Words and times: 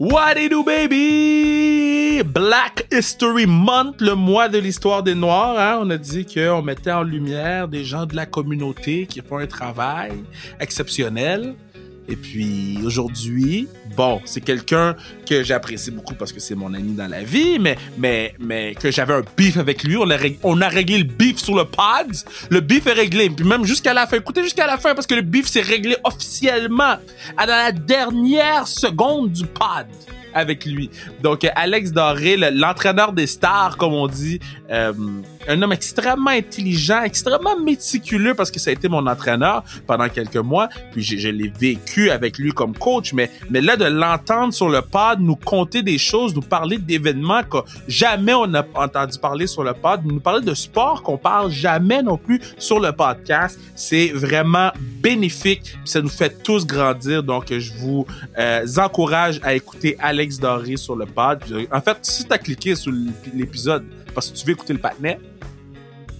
What 0.00 0.36
do 0.36 0.48
do, 0.48 0.64
baby? 0.64 2.22
Black 2.22 2.86
History 2.90 3.44
Month, 3.44 4.00
le 4.00 4.14
mois 4.14 4.48
de 4.48 4.56
l'histoire 4.56 5.02
des 5.02 5.14
Noirs. 5.14 5.58
Hein? 5.58 5.78
On 5.82 5.90
a 5.90 5.98
dit 5.98 6.24
qu'on 6.24 6.62
mettait 6.62 6.90
en 6.90 7.02
lumière 7.02 7.68
des 7.68 7.84
gens 7.84 8.06
de 8.06 8.16
la 8.16 8.24
communauté 8.24 9.06
qui 9.06 9.20
font 9.20 9.36
un 9.36 9.46
travail 9.46 10.12
exceptionnel. 10.58 11.54
Et 12.10 12.16
puis 12.16 12.78
aujourd'hui, 12.84 13.68
bon, 13.96 14.20
c'est 14.24 14.40
quelqu'un 14.40 14.96
que 15.28 15.44
j'apprécie 15.44 15.92
beaucoup 15.92 16.14
parce 16.14 16.32
que 16.32 16.40
c'est 16.40 16.56
mon 16.56 16.74
ami 16.74 16.92
dans 16.92 17.06
la 17.06 17.22
vie, 17.22 17.60
mais 17.60 17.76
mais 17.98 18.74
que 18.80 18.90
j'avais 18.90 19.14
un 19.14 19.22
beef 19.36 19.56
avec 19.56 19.84
lui. 19.84 19.96
On 19.96 20.10
a, 20.10 20.16
on 20.42 20.60
a 20.60 20.68
réglé 20.68 20.98
le 20.98 21.04
beef 21.04 21.38
sur 21.38 21.54
le 21.54 21.64
pod. 21.64 22.16
Le 22.50 22.60
beef 22.60 22.88
est 22.88 22.92
réglé. 22.92 23.30
Puis 23.30 23.46
même 23.46 23.64
jusqu'à 23.64 23.94
la 23.94 24.08
fin. 24.08 24.16
Écoutez 24.16 24.42
jusqu'à 24.42 24.66
la 24.66 24.76
fin 24.76 24.94
parce 24.94 25.06
que 25.06 25.14
le 25.14 25.22
beef 25.22 25.46
s'est 25.46 25.60
réglé 25.60 25.96
officiellement 26.02 26.96
à 27.36 27.46
la 27.46 27.70
dernière 27.70 28.66
seconde 28.66 29.30
du 29.30 29.46
pod 29.46 29.86
avec 30.34 30.64
lui. 30.64 30.90
Donc, 31.22 31.46
Alex 31.54 31.92
Doré, 31.92 32.36
l'entraîneur 32.36 33.12
des 33.12 33.26
stars, 33.26 33.76
comme 33.76 33.94
on 33.94 34.06
dit, 34.06 34.40
euh, 34.70 34.92
un 35.48 35.62
homme 35.62 35.72
extrêmement 35.72 36.30
intelligent, 36.30 37.02
extrêmement 37.02 37.58
méticuleux 37.58 38.34
parce 38.34 38.50
que 38.50 38.60
ça 38.60 38.70
a 38.70 38.72
été 38.72 38.88
mon 38.88 39.06
entraîneur 39.06 39.64
pendant 39.86 40.08
quelques 40.08 40.36
mois. 40.36 40.68
Puis 40.92 41.02
je, 41.02 41.28
l'ai 41.28 41.48
vécu 41.48 42.10
avec 42.10 42.38
lui 42.38 42.52
comme 42.52 42.76
coach, 42.76 43.12
mais, 43.12 43.30
mais 43.50 43.60
là, 43.60 43.76
de 43.76 43.84
l'entendre 43.84 44.52
sur 44.52 44.68
le 44.68 44.82
pod, 44.82 45.20
nous 45.20 45.36
conter 45.36 45.82
des 45.82 45.98
choses, 45.98 46.34
nous 46.34 46.42
parler 46.42 46.78
d'événements 46.78 47.42
que 47.42 47.58
jamais 47.88 48.34
on 48.34 48.52
a 48.54 48.64
entendu 48.74 49.18
parler 49.18 49.46
sur 49.46 49.64
le 49.64 49.72
pod, 49.72 50.00
nous 50.04 50.20
parler 50.20 50.44
de 50.44 50.54
sport 50.54 51.02
qu'on 51.02 51.18
parle 51.18 51.50
jamais 51.50 52.02
non 52.02 52.16
plus 52.16 52.40
sur 52.58 52.78
le 52.78 52.92
podcast, 52.92 53.58
c'est 53.74 54.08
vraiment 54.08 54.70
bénéfique. 55.02 55.76
Ça 55.84 56.00
nous 56.00 56.08
fait 56.08 56.42
tous 56.42 56.66
grandir. 56.66 57.22
Donc, 57.22 57.46
je 57.50 57.72
vous 57.78 58.06
euh, 58.38 58.66
encourage 58.76 59.40
à 59.42 59.54
écouter 59.54 59.96
Alex 59.98 60.19
Doré 60.28 60.76
sur 60.76 60.96
le 60.96 61.06
pod. 61.06 61.42
En 61.72 61.80
fait, 61.80 61.98
si 62.02 62.24
tu 62.24 62.32
as 62.32 62.38
cliqué 62.38 62.74
sur 62.74 62.92
l'épisode 63.34 63.84
parce 64.14 64.30
que 64.30 64.36
tu 64.36 64.46
veux 64.46 64.52
écouter 64.52 64.72
le 64.72 64.78
patinet, 64.78 65.18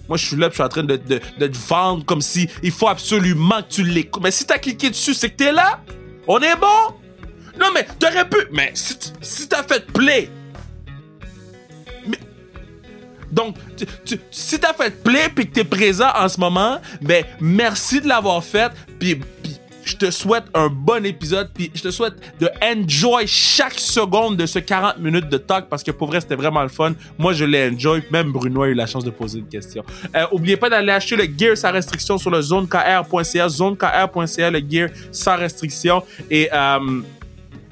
moi, 0.07 0.17
je 0.17 0.25
suis 0.25 0.35
là, 0.35 0.49
je 0.49 0.55
suis 0.55 0.63
en 0.63 0.69
train 0.69 0.83
de, 0.83 0.97
de, 0.97 1.47
te 1.47 1.57
vendre 1.69 2.03
comme 2.03 2.21
si 2.21 2.49
il 2.61 2.71
faut 2.71 2.89
absolument 2.89 3.61
que 3.61 3.75
tu 3.75 3.83
l'écoutes. 3.83 4.21
Mais 4.21 4.31
si 4.31 4.45
t'as 4.45 4.57
cliqué 4.57 4.89
dessus, 4.89 5.13
c'est 5.13 5.29
que 5.29 5.37
t'es 5.37 5.51
là. 5.53 5.79
On 6.27 6.39
est 6.39 6.55
bon. 6.55 6.95
Non, 7.57 7.67
mais 7.73 7.87
t'aurais 7.97 8.27
pu. 8.27 8.37
Mais 8.51 8.71
si, 8.73 8.97
si 9.21 9.47
t'as 9.47 9.63
fait 9.63 9.85
play. 9.85 10.29
Donc, 13.31 13.55
tu, 14.05 14.19
si 14.29 14.59
t'as 14.59 14.73
fait 14.73 15.01
play 15.01 15.29
puis 15.33 15.47
que 15.47 15.53
t'es 15.53 15.63
présent 15.63 16.09
en 16.13 16.27
ce 16.27 16.39
moment, 16.39 16.81
ben 17.01 17.23
merci 17.39 18.01
de 18.01 18.07
l'avoir 18.07 18.43
fait. 18.43 18.71
Je 19.83 19.95
te 19.95 20.11
souhaite 20.11 20.45
un 20.53 20.67
bon 20.67 21.05
épisode, 21.05 21.49
puis 21.53 21.71
je 21.73 21.81
te 21.81 21.91
souhaite 21.91 22.13
de 22.39 22.49
enjoy 22.63 23.27
chaque 23.27 23.79
seconde 23.79 24.37
de 24.37 24.45
ce 24.45 24.59
40 24.59 24.99
minutes 24.99 25.29
de 25.29 25.37
talk 25.37 25.67
parce 25.69 25.83
que 25.83 25.91
pour 25.91 26.07
vrai, 26.07 26.21
c'était 26.21 26.35
vraiment 26.35 26.63
le 26.63 26.69
fun. 26.69 26.93
Moi, 27.17 27.33
je 27.33 27.45
l'ai 27.45 27.69
enjoy, 27.69 28.03
même 28.11 28.31
Bruno 28.31 28.63
a 28.63 28.67
eu 28.67 28.73
la 28.73 28.85
chance 28.85 29.03
de 29.03 29.11
poser 29.11 29.39
une 29.39 29.47
question. 29.47 29.83
Euh, 30.15 30.25
oubliez 30.31 30.57
pas 30.57 30.69
d'aller 30.69 30.91
acheter 30.91 31.15
le 31.15 31.27
gear 31.37 31.57
sans 31.57 31.71
restriction 31.71 32.17
sur 32.17 32.29
le 32.29 32.41
zonekr.ca, 32.41 33.49
zonekr.ca, 33.49 34.51
le 34.51 34.61
gear 34.69 34.89
sans 35.11 35.37
restriction. 35.37 36.03
Et 36.29 36.49
euh, 36.53 37.01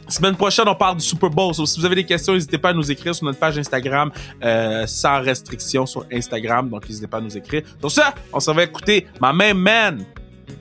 Semaine 0.09 0.35
prochaine, 0.35 0.67
on 0.67 0.73
parle 0.73 0.97
du 0.97 1.05
Super 1.05 1.29
Bowl. 1.29 1.53
si 1.53 1.79
vous 1.79 1.85
avez 1.85 1.95
des 1.95 2.03
questions, 2.03 2.33
n'hésitez 2.33 2.57
pas 2.57 2.69
à 2.69 2.73
nous 2.73 2.91
écrire 2.91 3.13
sur 3.13 3.25
notre 3.25 3.37
page 3.37 3.59
Instagram, 3.59 4.11
euh, 4.43 4.87
sans 4.87 5.21
restriction 5.21 5.85
sur 5.85 6.03
Instagram. 6.11 6.67
Donc, 6.67 6.87
n'hésitez 6.89 7.05
pas 7.05 7.17
à 7.17 7.21
nous 7.21 7.37
écrire. 7.37 7.61
Donc 7.79 7.91
ça, 7.91 8.15
on 8.33 8.39
s'en 8.39 8.53
va 8.53 8.63
écouter 8.63 9.05
ma 9.21 9.31
main 9.31 9.53
man, 9.53 10.03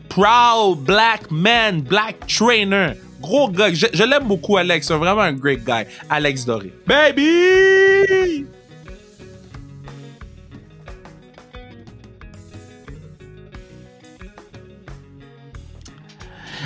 proud 0.08 0.84
black 0.84 1.30
man, 1.30 1.80
black 1.80 2.26
trainer. 2.26 2.94
Gros 3.20 3.48
gars, 3.48 3.72
je, 3.72 4.04
l'aime 4.04 4.28
beaucoup, 4.28 4.56
Alex. 4.56 4.86
C'est 4.86 4.94
vraiment 4.94 5.22
un 5.22 5.32
great 5.32 5.64
guy. 5.64 5.84
Alex 6.08 6.44
Doré. 6.44 6.72
Baby! 6.86 8.46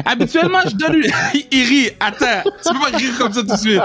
Habituellement, 0.04 0.60
je 0.66 0.76
donne 0.76 0.94
une... 0.96 1.10
Il 1.50 1.64
rit. 1.64 1.90
Attends, 2.00 2.42
tu 2.44 2.72
peux 2.72 2.90
pas 2.90 2.96
rire 2.96 3.18
comme 3.18 3.32
ça 3.32 3.40
tout 3.40 3.46
de 3.46 3.56
suite. 3.56 3.82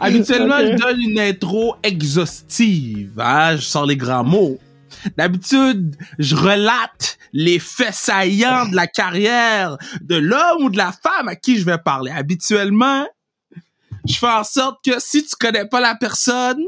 Habituellement, 0.00 0.58
je 0.60 0.76
donne 0.76 1.00
une 1.00 1.18
intro 1.18 1.76
exhaustive. 1.82 3.18
Hein? 3.18 3.56
Je 3.56 3.62
sors 3.62 3.86
les 3.86 3.96
grands 3.96 4.24
mots. 4.24 4.58
D'habitude, 5.16 5.96
je 6.18 6.36
relate 6.36 7.18
les 7.32 7.58
faits 7.58 7.94
saillants 7.94 8.66
de 8.66 8.76
la 8.76 8.86
carrière 8.86 9.76
de 10.00 10.16
l'homme 10.16 10.64
ou 10.64 10.70
de 10.70 10.76
la 10.76 10.92
femme 10.92 11.28
à 11.28 11.36
qui 11.36 11.58
je 11.58 11.64
vais 11.64 11.78
parler. 11.78 12.12
Habituellement, 12.12 13.06
je 14.06 14.14
fais 14.14 14.26
en 14.26 14.44
sorte 14.44 14.84
que 14.84 14.98
si 14.98 15.24
tu 15.24 15.34
connais 15.36 15.66
pas 15.66 15.80
la 15.80 15.94
personne, 15.94 16.62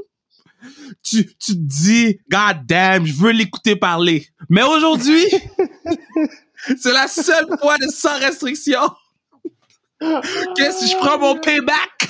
tu, 1.03 1.27
tu 1.37 1.53
te 1.53 1.59
dis, 1.59 2.19
God 2.31 2.65
damn, 2.65 3.07
je 3.07 3.15
veux 3.15 3.33
l'écouter 3.33 3.77
parler. 3.77 4.27
Mais 4.49 4.63
aujourd'hui, 4.63 5.25
c'est 6.81 6.93
la 6.93 7.09
seule 7.09 7.47
fois 7.61 7.77
de 7.79 7.89
sans 7.89 8.19
restriction 8.19 8.81
que 10.01 10.73
si 10.73 10.89
je 10.89 10.97
prends 10.97 11.19
mon 11.19 11.39
payback 11.39 12.09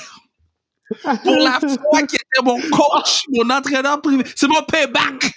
pour 1.23 1.35
la 1.35 1.59
fois 1.59 2.03
qui 2.03 2.15
était 2.15 2.43
mon 2.43 2.59
coach, 2.69 3.23
mon 3.29 3.49
entraîneur 3.49 4.01
privé, 4.01 4.23
c'est 4.35 4.47
mon 4.47 4.63
payback 4.63 5.33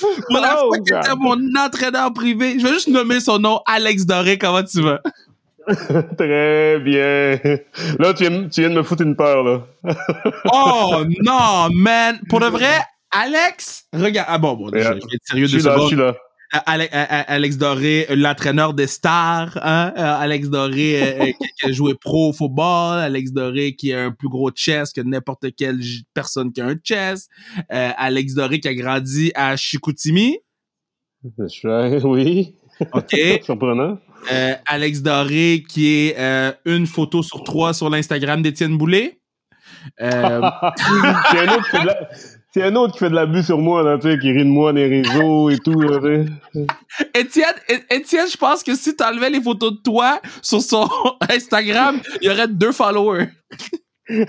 pour 0.00 0.40
la 0.40 0.56
oh, 0.58 0.68
fois 0.68 0.78
qu'il 0.78 0.96
était 0.96 1.16
mon 1.18 1.38
entraîneur 1.56 2.12
privé, 2.12 2.58
je 2.58 2.66
vais 2.66 2.72
juste 2.72 2.88
nommer 2.88 3.20
son 3.20 3.38
nom, 3.38 3.60
Alex 3.66 4.06
Doré. 4.06 4.38
Comment 4.38 4.62
tu 4.62 4.82
vas? 4.82 5.00
Très 6.18 6.78
bien. 6.80 7.38
Là, 7.98 8.14
tu 8.14 8.28
viens, 8.28 8.48
tu 8.48 8.60
viens, 8.60 8.70
de 8.70 8.74
me 8.74 8.82
foutre 8.82 9.02
une 9.02 9.16
peur, 9.16 9.44
là. 9.44 9.62
oh, 10.52 11.04
non, 11.22 11.68
man. 11.72 12.18
Pour 12.28 12.40
de 12.40 12.46
vrai, 12.46 12.80
Alex, 13.10 13.84
regarde. 13.92 14.28
Ah 14.30 14.38
bon, 14.38 14.54
bon, 14.54 14.70
je, 14.72 14.78
je 14.78 14.88
vais 14.88 14.96
être 14.96 15.24
sérieux 15.24 15.46
de 15.46 15.64
là, 15.64 15.76
Je 15.78 15.86
suis 15.86 15.96
là. 15.96 16.16
Alex 16.52 17.56
Doré, 17.56 18.06
l'entraîneur 18.10 18.74
des 18.74 18.86
stars, 18.86 19.58
hein? 19.62 19.94
Euh, 19.96 20.20
Alex 20.20 20.50
Doré 20.50 21.02
euh, 21.02 21.22
euh, 21.22 21.32
qui 21.58 21.66
a 21.66 21.72
joué 21.72 21.94
pro 21.94 22.28
au 22.28 22.32
football, 22.34 22.98
Alex 22.98 23.32
Doré 23.32 23.74
qui 23.74 23.94
a 23.94 24.04
un 24.04 24.10
plus 24.10 24.28
gros 24.28 24.50
chess 24.54 24.92
que 24.92 25.00
n'importe 25.00 25.46
quelle 25.56 25.80
personne 26.12 26.52
qui 26.52 26.60
a 26.60 26.66
un 26.66 26.76
chess, 26.82 27.28
Alex 27.70 28.34
Doré 28.34 28.60
qui 28.60 28.68
a 28.68 28.74
grandi 28.74 29.32
à 29.34 29.56
Chicoutimi. 29.56 30.38
Oui. 32.04 32.54
OK. 32.92 33.16
Surprenant. 33.42 33.98
Alex 34.66 35.02
Doré 35.02 35.62
qui 35.68 35.86
est 35.86 36.16
une 36.64 36.86
photo 36.86 37.22
sur 37.22 37.44
trois 37.44 37.72
sur 37.72 37.88
l'Instagram 37.88 38.42
d'Étienne 38.42 38.76
Boulay. 38.76 39.20
C'est 42.54 42.62
un 42.62 42.76
autre 42.76 42.92
qui 42.92 42.98
fait 42.98 43.08
de 43.08 43.14
l'abus 43.14 43.42
sur 43.44 43.56
moi, 43.56 43.82
là, 43.82 43.96
tu 43.96 44.10
sais, 44.10 44.18
qui 44.18 44.30
rit 44.30 44.44
de 44.44 44.50
moi 44.50 44.74
des 44.74 44.86
réseaux 44.86 45.48
et 45.48 45.58
tout, 45.58 45.80
là, 45.80 45.98
Étienne, 47.14 47.54
Étienne, 47.88 48.26
je 48.30 48.36
pense 48.36 48.62
que 48.62 48.74
si 48.74 48.94
t'enlevais 48.94 49.30
les 49.30 49.40
photos 49.40 49.72
de 49.72 49.78
toi 49.78 50.20
sur 50.42 50.60
son 50.60 50.86
Instagram, 51.30 51.98
il 52.20 52.28
y 52.28 52.30
aurait 52.30 52.48
deux 52.48 52.72
followers. 52.72 53.28
non, 54.10 54.26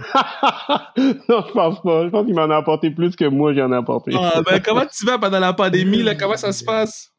je 0.95 1.51
pense 1.51 1.81
pas. 1.81 2.05
Je 2.05 2.09
pense 2.09 2.25
qu'il 2.25 2.35
m'en 2.35 2.49
a 2.49 2.55
apporté 2.55 2.91
plus 2.91 3.13
que 3.17 3.25
moi, 3.25 3.53
j'en 3.53 3.73
ai 3.73 3.75
apporté. 3.75 4.13
Ah, 4.17 4.41
ben, 4.45 4.61
comment 4.63 4.85
tu 4.85 5.05
vas 5.05 5.17
pendant 5.17 5.39
la 5.39 5.51
pandémie, 5.51 6.03
là? 6.03 6.15
Comment 6.15 6.37
ça 6.37 6.53
se 6.53 6.63
passe? 6.63 7.09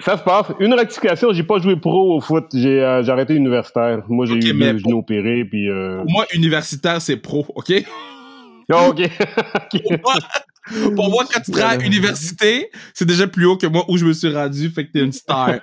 Ça 0.00 0.18
se 0.18 0.22
passe. 0.22 0.46
Une 0.60 0.74
rectification, 0.74 1.32
j'ai 1.32 1.42
pas 1.42 1.58
joué 1.58 1.74
pro 1.74 2.14
au 2.16 2.20
foot. 2.20 2.44
J'ai 2.54 2.80
euh, 2.80 3.02
arrêté 3.08 3.34
universitaire. 3.34 4.04
Moi, 4.08 4.26
j'ai 4.26 4.34
eu 4.34 4.52
le 4.52 4.78
genou 4.78 4.98
opéré, 4.98 5.44
puis... 5.44 5.68
Euh... 5.68 6.02
Pour 6.02 6.10
moi, 6.10 6.26
universitaire, 6.34 7.00
c'est 7.00 7.16
pro, 7.16 7.46
OK? 7.56 7.72
Oh, 8.72 8.90
OK. 8.90 9.10
Pour 10.94 11.10
moi, 11.10 11.24
quand 11.32 11.40
tu 11.40 11.50
travailles 11.50 11.78
à 11.78 11.80
l'université, 11.80 12.70
c'est 12.92 13.06
déjà 13.06 13.26
plus 13.26 13.46
haut 13.46 13.56
que 13.56 13.66
moi 13.66 13.84
où 13.88 13.96
je 13.96 14.04
me 14.04 14.12
suis 14.12 14.28
rendu, 14.28 14.68
fait 14.68 14.86
que 14.86 14.92
t'es 14.92 15.00
une 15.00 15.12
star. 15.12 15.60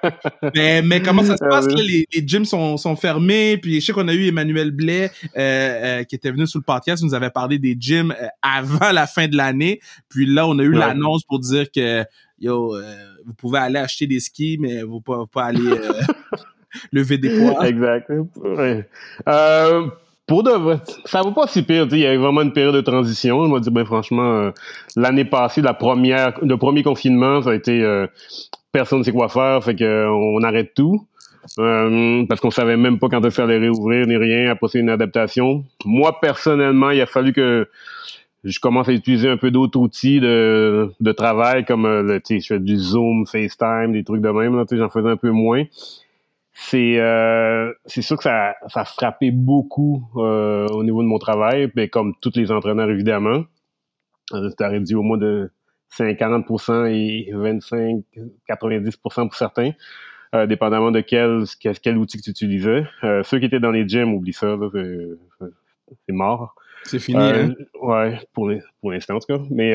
mais, 0.55 0.81
mais 0.81 1.01
comment 1.01 1.23
ça 1.23 1.37
se 1.37 1.43
ah 1.43 1.49
passe? 1.49 1.67
Là, 1.67 1.75
les, 1.75 2.07
les, 2.11 2.27
gyms 2.27 2.45
sont, 2.45 2.77
sont 2.77 2.95
fermés, 2.95 3.57
puis 3.57 3.79
je 3.79 3.85
sais 3.85 3.93
qu'on 3.93 4.07
a 4.07 4.13
eu 4.13 4.27
Emmanuel 4.27 4.71
Blais 4.71 5.11
euh, 5.37 5.99
euh, 5.99 6.03
qui 6.03 6.15
était 6.15 6.31
venu 6.31 6.47
sur 6.47 6.59
le 6.59 6.63
podcast, 6.63 7.03
nous 7.03 7.13
avait 7.13 7.29
parlé 7.29 7.59
des 7.59 7.77
gyms 7.79 8.11
euh, 8.19 8.27
avant 8.41 8.91
la 8.91 9.05
fin 9.05 9.27
de 9.27 9.37
l'année. 9.37 9.79
Puis 10.09 10.25
là, 10.25 10.47
on 10.47 10.57
a 10.57 10.63
eu 10.63 10.71
l'annonce 10.71 11.23
pour 11.23 11.39
dire 11.39 11.69
que 11.71 12.03
yo, 12.39 12.75
vous 13.25 13.33
pouvez 13.33 13.59
aller 13.59 13.79
acheter 13.79 14.07
des 14.07 14.19
skis, 14.19 14.57
mais 14.59 14.81
vous 14.81 15.01
pouvez 15.01 15.25
pas 15.31 15.45
aller 15.45 15.59
lever 16.91 17.19
des 17.19 17.37
poids. 17.37 17.67
Exact. 17.67 18.11
Ouais. 18.37 18.87
Euh, 20.25 20.33
pour 20.33 20.43
de 20.43 20.51
vrai, 20.51 20.79
ça 21.05 21.21
va 21.21 21.31
pas 21.31 21.47
si 21.47 21.63
pire. 21.63 21.87
Il 21.91 21.99
y 21.99 22.05
a 22.05 22.17
vraiment 22.17 22.41
une 22.41 22.53
période 22.53 22.75
de 22.75 22.81
transition. 22.81 23.39
On 23.39 23.49
va 23.49 23.59
dire, 23.59 23.71
ben 23.71 23.85
franchement, 23.85 24.33
euh, 24.33 24.51
l'année 24.95 25.25
passée, 25.25 25.61
la 25.61 25.73
première, 25.73 26.33
le 26.41 26.57
premier 26.57 26.83
confinement, 26.83 27.41
ça 27.41 27.51
a 27.51 27.53
été 27.53 27.83
euh, 27.83 28.07
personne 28.71 28.99
ne 28.99 29.03
sait 29.03 29.11
quoi 29.11 29.29
faire, 29.29 29.63
fait 29.63 29.75
que 29.75 30.07
on 30.07 30.43
arrête 30.43 30.73
tout. 30.73 31.05
Euh, 31.59 32.25
parce 32.27 32.41
qu'on 32.41 32.49
savait 32.49 32.75
même 32.75 32.97
pas 32.97 33.07
quand 33.07 33.23
est-ce 33.23 33.39
allait 33.39 33.59
réouvrir 33.59 34.07
ni 34.07 34.17
rien. 34.17 34.49
Après, 34.49 34.67
c'est 34.67 34.79
une 34.79 34.89
adaptation. 34.89 35.63
Moi, 35.85 36.19
personnellement, 36.19 36.89
il 36.89 36.99
a 37.01 37.05
fallu 37.05 37.33
que 37.33 37.67
je 38.43 38.59
commence 38.59 38.89
à 38.89 38.93
utiliser 38.93 39.29
un 39.29 39.37
peu 39.37 39.51
d'autres 39.51 39.79
outils 39.79 40.19
de, 40.19 40.91
de 40.99 41.11
travail 41.11 41.63
comme 41.65 41.85
le, 41.85 42.19
je 42.27 42.39
fais 42.39 42.59
du 42.59 42.77
Zoom, 42.77 43.27
FaceTime, 43.27 43.91
des 43.91 44.03
trucs 44.03 44.21
de 44.21 44.29
même. 44.29 44.63
J'en 44.71 44.89
faisais 44.89 45.09
un 45.09 45.17
peu 45.17 45.29
moins. 45.29 45.65
C'est 46.57 46.99
euh, 46.99 47.73
c'est 47.85 48.01
sûr 48.01 48.15
que 48.15 48.23
ça, 48.23 48.55
ça 48.67 48.81
a 48.81 48.85
frappé 48.85 49.29
beaucoup 49.29 50.07
euh, 50.15 50.67
au 50.69 50.83
niveau 50.85 51.03
de 51.03 51.07
mon 51.07 51.19
travail, 51.19 51.69
mais 51.75 51.89
comme 51.89 52.13
tous 52.21 52.31
les 52.35 52.51
entraîneurs 52.51 52.89
évidemment. 52.89 53.43
Euh, 54.33 54.49
ça 54.57 54.69
réduit 54.69 54.95
au 54.95 55.03
moins 55.03 55.17
de 55.17 55.51
50% 55.91 56.87
et 56.91 57.29
25, 57.31 58.03
90% 58.49 59.29
pour 59.29 59.35
certains, 59.35 59.71
euh, 60.33 60.47
dépendamment 60.47 60.91
de 60.91 61.01
quel, 61.01 61.43
quel, 61.59 61.77
quel, 61.79 61.97
outil 61.97 62.17
que 62.17 62.23
tu 62.23 62.31
utilisais. 62.31 62.85
Euh, 63.03 63.21
ceux 63.23 63.37
qui 63.39 63.45
étaient 63.45 63.59
dans 63.59 63.71
les 63.71 63.87
gyms, 63.87 64.13
oublie 64.13 64.33
ça, 64.33 64.57
c'est 66.07 66.13
mort. 66.13 66.55
C'est 66.83 66.99
fini, 66.99 67.19
hein? 67.21 67.53
Ouais, 67.81 68.19
pour, 68.33 68.51
pour 68.81 68.91
l'instant 68.91 69.15
en 69.15 69.19
tout 69.19 69.27
cas. 69.27 69.43
Mais 69.51 69.73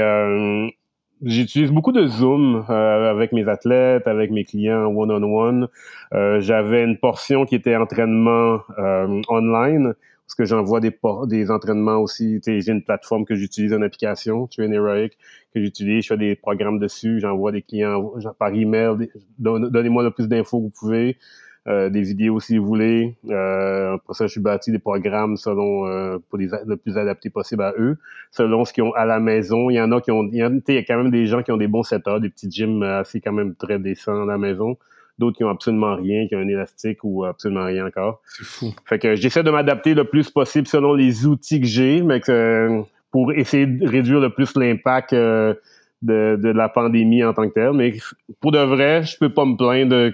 J'utilise 1.23 1.71
beaucoup 1.71 1.93
de 1.93 2.07
Zoom 2.07 2.65
euh, 2.71 3.11
avec 3.11 3.33
mes 3.33 3.47
athlètes, 3.47 4.07
avec 4.07 4.31
mes 4.31 4.45
clients 4.45 4.87
one-on-one. 4.87 5.69
Euh, 6.15 6.41
j'avais 6.41 6.83
une 6.83 6.97
portion 6.97 7.45
qui 7.45 7.55
était 7.55 7.77
entraînement 7.77 8.61
euh, 8.79 9.21
online, 9.29 9.93
parce 10.27 10.35
que 10.35 10.47
j'envoie 10.47 10.81
des, 10.81 10.97
des 11.27 11.51
entraînements 11.51 11.99
aussi. 11.99 12.41
J'ai 12.47 12.73
une 12.73 12.83
plateforme 12.83 13.27
que 13.27 13.35
j'utilise, 13.35 13.73
une 13.73 13.83
application, 13.83 14.47
Train 14.47 14.73
Heroic, 14.73 15.11
que 15.53 15.61
j'utilise. 15.61 16.05
Je 16.05 16.09
fais 16.09 16.17
des 16.17 16.37
programmes 16.37 16.79
dessus. 16.79 17.21
J'envoie 17.21 17.53
des 17.53 17.61
clients 17.61 18.13
par 18.39 18.55
email. 18.55 19.11
Donnez-moi 19.39 20.03
le 20.03 20.13
plus 20.13 20.27
d'infos 20.27 20.59
que 20.59 20.63
vous 20.63 20.71
pouvez. 20.71 21.19
Euh, 21.69 21.91
des 21.91 22.01
vidéos 22.01 22.41
si 22.41 22.57
vous 22.57 22.65
voulez. 22.65 23.17
Euh, 23.29 23.99
pour 24.07 24.17
ça, 24.17 24.27
je 24.27 24.31
suis 24.31 24.41
bâti 24.41 24.73
des 24.73 24.79
programmes 24.79 25.37
selon 25.37 25.87
euh, 25.87 26.17
pour 26.31 26.39
les 26.39 26.49
le 26.67 26.77
plus 26.79 26.97
adapté 26.97 27.29
possible 27.29 27.63
à 27.63 27.75
eux, 27.79 27.99
selon 28.31 28.65
ce 28.65 28.73
qu'ils 28.73 28.85
ont 28.85 28.95
à 28.95 29.05
la 29.05 29.21
maison. 29.21 29.69
Il 29.69 29.75
y 29.75 29.81
en 29.81 29.93
a 29.93 30.01
qui 30.01 30.11
ont, 30.11 30.27
il 30.33 30.39
y, 30.39 30.43
a, 30.43 30.49
quand 30.83 30.97
même 30.97 31.11
des 31.11 31.27
gens 31.27 31.43
qui 31.43 31.53
ont 31.53 31.59
des 31.59 31.69
bons 31.69 31.83
setups, 31.83 32.21
des 32.23 32.31
petits 32.31 32.51
gyms 32.51 32.83
assez 32.83 33.21
quand 33.21 33.33
même 33.33 33.55
très 33.57 33.79
décents 33.79 34.23
à 34.23 34.25
la 34.25 34.39
maison. 34.39 34.79
D'autres 35.19 35.37
qui 35.37 35.45
ont 35.45 35.51
absolument 35.51 35.97
rien, 35.97 36.27
qui 36.29 36.35
ont 36.35 36.39
un 36.39 36.49
élastique 36.49 37.05
ou 37.05 37.25
absolument 37.25 37.67
rien 37.67 37.87
encore. 37.87 38.23
C'est 38.25 38.45
fou. 38.45 38.75
Fait 38.87 38.99
que 38.99 39.15
j'essaie 39.15 39.43
de 39.43 39.51
m'adapter 39.51 39.93
le 39.93 40.05
plus 40.05 40.31
possible 40.31 40.67
selon 40.67 40.95
les 40.95 41.27
outils 41.27 41.61
que 41.61 41.67
j'ai, 41.67 42.01
mais 42.01 42.21
que, 42.21 42.81
pour 43.11 43.35
essayer 43.35 43.67
de 43.67 43.87
réduire 43.87 44.21
le 44.21 44.31
plus 44.31 44.57
l'impact 44.57 45.15
de, 46.03 46.39
de 46.41 46.49
la 46.49 46.69
pandémie 46.69 47.23
en 47.25 47.35
tant 47.35 47.49
que 47.49 47.55
telle. 47.55 47.73
Mais 47.73 47.95
pour 48.41 48.53
de 48.53 48.59
vrai, 48.59 49.05
je 49.05 49.17
peux 49.19 49.33
pas 49.33 49.45
me 49.45 49.57
plaindre. 49.57 50.13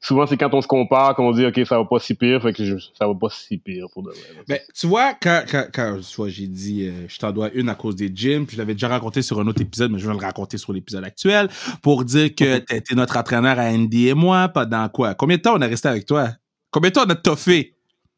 souvent, 0.00 0.26
c'est 0.26 0.36
quand 0.36 0.52
on 0.52 0.60
se 0.60 0.66
compare 0.66 1.14
qu'on 1.14 1.32
dit 1.32 1.46
OK, 1.46 1.60
ça 1.64 1.78
va 1.78 1.84
pas 1.84 1.98
si 1.98 2.14
pire, 2.14 2.42
fait 2.42 2.52
que 2.52 2.78
ça 2.78 3.06
va 3.06 3.14
pas 3.14 3.28
si 3.30 3.58
pire 3.58 3.86
pour 3.92 4.02
de 4.02 4.10
vrai. 4.10 4.44
Ben, 4.48 4.58
tu 4.74 4.86
vois, 4.86 5.14
quand, 5.20 5.42
quand, 5.50 5.66
quand 5.72 5.98
j'ai 6.26 6.46
dit 6.46 6.88
euh, 6.88 7.06
je 7.08 7.18
t'en 7.18 7.32
dois 7.32 7.50
une 7.54 7.68
à 7.68 7.74
cause 7.74 7.96
des 7.96 8.10
gyms, 8.14 8.46
puis 8.46 8.56
je 8.56 8.60
l'avais 8.60 8.74
déjà 8.74 8.88
raconté 8.88 9.22
sur 9.22 9.40
un 9.40 9.46
autre 9.46 9.62
épisode, 9.62 9.90
mais 9.90 9.98
je 9.98 10.06
vais 10.06 10.14
le 10.14 10.20
raconter 10.20 10.58
sur 10.58 10.72
l'épisode 10.72 11.04
actuel, 11.04 11.48
pour 11.82 12.04
dire 12.04 12.34
que 12.34 12.58
tu 12.66 12.74
étais 12.74 12.94
notre 12.94 13.16
entraîneur 13.16 13.58
à 13.58 13.64
Andy 13.64 14.08
et 14.08 14.14
moi, 14.14 14.48
pendant 14.48 14.88
quoi? 14.88 15.14
Combien 15.14 15.36
de 15.36 15.42
temps 15.42 15.56
on 15.56 15.62
a 15.62 15.66
resté 15.66 15.88
avec 15.88 16.06
toi? 16.06 16.28
Combien 16.70 16.90
de 16.90 16.94
temps 16.94 17.04
on 17.06 17.10
a 17.10 17.14
toffé? 17.14 17.74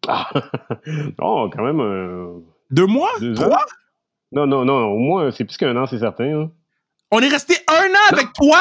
Ah, 0.08 0.30
non, 0.86 1.50
quand 1.50 1.62
même. 1.62 1.80
Euh, 1.80 2.38
Deux 2.70 2.86
mois? 2.86 3.10
Trois? 3.34 3.64
Non, 4.36 4.46
non, 4.46 4.66
non, 4.66 4.88
au 4.88 4.98
moins, 4.98 5.30
c'est 5.30 5.44
plus 5.44 5.56
qu'un 5.56 5.74
an, 5.78 5.86
c'est 5.86 5.98
certain. 5.98 6.42
Hein. 6.42 6.50
On 7.10 7.20
est 7.20 7.28
resté 7.28 7.54
un 7.68 7.86
an 7.86 8.12
avec 8.12 8.34
toi? 8.34 8.60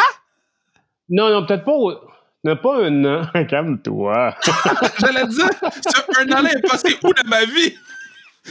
Non, 1.09 1.29
non, 1.29 1.45
peut-être 1.45 1.65
pas. 1.65 1.71
Non, 2.45 2.55
pas 2.55 2.85
un 2.85 3.03
an. 3.03 3.25
Calme-toi. 3.49 4.35
J'allais 4.99 5.27
dire, 5.27 5.49
ce 5.51 6.21
un 6.21 6.31
an-là 6.31 6.53
est 6.53 6.61
passé 6.61 6.95
où 7.03 7.11
dans 7.11 7.29
ma 7.29 7.43
vie? 7.43 7.75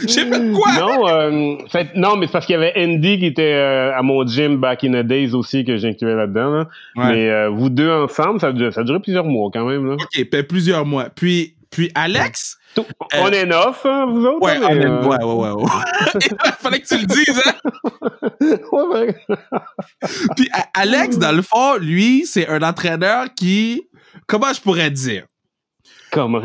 Je 0.03 0.07
sais 0.09 0.29
pas 0.29 0.39
de 0.39 0.53
quoi. 0.53 0.73
Non, 0.79 1.09
euh, 1.09 1.57
fait, 1.71 1.95
non, 1.95 2.17
mais 2.17 2.27
c'est 2.27 2.33
parce 2.33 2.45
qu'il 2.45 2.55
y 2.55 2.57
avait 2.57 2.75
Andy 2.77 3.19
qui 3.19 3.27
était 3.27 3.55
euh, 3.55 3.97
à 3.97 4.03
mon 4.03 4.27
gym 4.27 4.59
back 4.59 4.85
in 4.85 4.93
the 4.93 5.07
days 5.07 5.33
aussi 5.33 5.65
que 5.65 5.79
j'incluais 5.79 6.17
là-dedans. 6.17 6.51
Là. 6.51 6.69
Mais 6.97 7.31
euh, 7.31 7.49
vous 7.49 7.71
deux 7.71 7.91
ensemble, 7.91 8.39
ça 8.39 8.49
a, 8.49 8.71
ça 8.71 8.83
a 8.83 8.85
duré 8.85 9.01
plusieurs 9.01 9.25
mois 9.25 9.49
quand 9.51 9.65
même. 9.65 9.87
Là. 9.87 9.95
OK, 9.95 10.31
ben, 10.31 10.43
plusieurs 10.43 10.85
mois. 10.85 11.09
Puis, 11.09 11.55
puis 11.71 11.91
Alex. 11.95 12.59
On 13.15 13.29
est 13.31 13.47
neuf, 13.47 13.85
hein, 13.85 14.07
vous 14.07 14.25
autres? 14.25 14.41
Ouais, 14.43 14.59
on 14.59 14.71
est, 14.71 14.87
ouais, 14.87 15.25
ouais, 15.25 15.51
ouais. 15.51 15.71
Il 16.15 16.53
fallait 16.59 16.81
que 16.81 16.87
tu 16.87 16.99
le 16.99 17.07
dises, 17.07 17.43
hein? 17.45 18.59
ouais, 18.73 19.17
Puis 20.37 20.51
Alex, 20.75 21.19
dans 21.19 21.33
le 21.33 21.43
fond, 21.43 21.77
lui, 21.77 22.27
c'est 22.27 22.49
un 22.49 22.63
entraîneur 22.63 23.27
qui. 23.35 23.89
Comment 24.27 24.53
je 24.53 24.61
pourrais 24.61 24.91
dire? 24.91 25.27
Comment? 26.11 26.41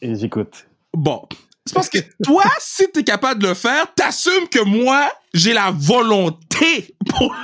J'écoute. 0.00 0.66
Bon. 0.92 1.26
C'est 1.64 1.74
parce 1.74 1.88
que 1.88 1.98
toi, 2.24 2.44
si 2.58 2.90
t'es 2.90 3.04
capable 3.04 3.40
de 3.40 3.48
le 3.48 3.54
faire, 3.54 3.86
t'assumes 3.94 4.48
que 4.48 4.62
moi, 4.64 5.08
j'ai 5.32 5.52
la 5.52 5.70
volonté 5.70 6.96
pour, 7.08 7.34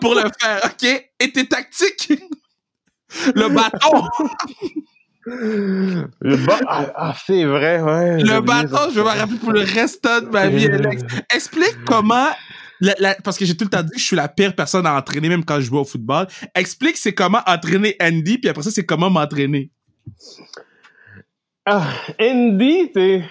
pour 0.00 0.14
le 0.14 0.22
faire, 0.40 0.60
OK? 0.64 1.10
Et 1.20 1.30
tes 1.30 1.46
tactiques, 1.46 2.12
le 3.34 3.48
bâton, 3.50 4.08
le 5.24 6.36
ah, 6.66 6.92
ah, 6.96 7.14
c'est 7.24 7.44
vrai, 7.44 7.80
ouais. 7.80 8.22
Le 8.22 8.40
bâton, 8.40 8.90
je 8.90 8.96
vais 8.96 9.02
m'en 9.02 9.10
rappeler 9.10 9.38
pour 9.38 9.52
le 9.52 9.60
reste 9.60 10.04
de 10.04 10.30
ma 10.30 10.48
vie, 10.48 10.66
Alex. 10.72 11.02
Explique 11.34 11.76
comment, 11.86 12.28
parce 13.22 13.38
que 13.38 13.44
j'ai 13.44 13.56
tout 13.56 13.64
le 13.64 13.70
temps 13.70 13.82
dit 13.82 13.90
que 13.92 13.98
je 13.98 14.04
suis 14.04 14.16
la 14.16 14.28
pire 14.28 14.54
personne 14.54 14.86
à 14.86 14.96
entraîner, 14.96 15.28
même 15.28 15.44
quand 15.44 15.56
je 15.56 15.66
joue 15.66 15.78
au 15.78 15.84
football. 15.84 16.26
Explique 16.54 16.96
c'est 16.96 17.14
comment 17.14 17.40
entraîner 17.46 17.96
Andy, 18.00 18.38
puis 18.38 18.48
après 18.48 18.62
ça, 18.62 18.70
c'est 18.70 18.84
comment 18.84 19.10
m'entraîner. 19.10 19.70
Ah, 21.64 21.86
Andy, 22.20 22.90
c'est. 22.92 23.22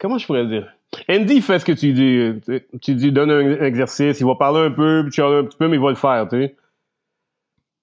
Comment 0.00 0.18
je 0.18 0.26
pourrais 0.26 0.46
dire? 0.46 0.68
Andy 1.08 1.40
fait 1.40 1.58
ce 1.60 1.64
que 1.64 1.72
tu 1.72 1.92
dis. 1.92 2.60
Tu 2.80 2.94
dis, 2.94 3.12
donne 3.12 3.30
un 3.30 3.64
exercice, 3.64 4.18
il 4.18 4.26
va 4.26 4.34
parler 4.34 4.66
un 4.66 4.70
peu, 4.70 5.02
puis 5.04 5.12
tu 5.12 5.22
un 5.22 5.44
petit 5.44 5.56
peu, 5.56 5.68
mais 5.68 5.76
il 5.76 5.82
va 5.82 5.90
le 5.90 5.96
faire, 5.96 6.28
tu 6.28 6.40
sais. 6.40 6.56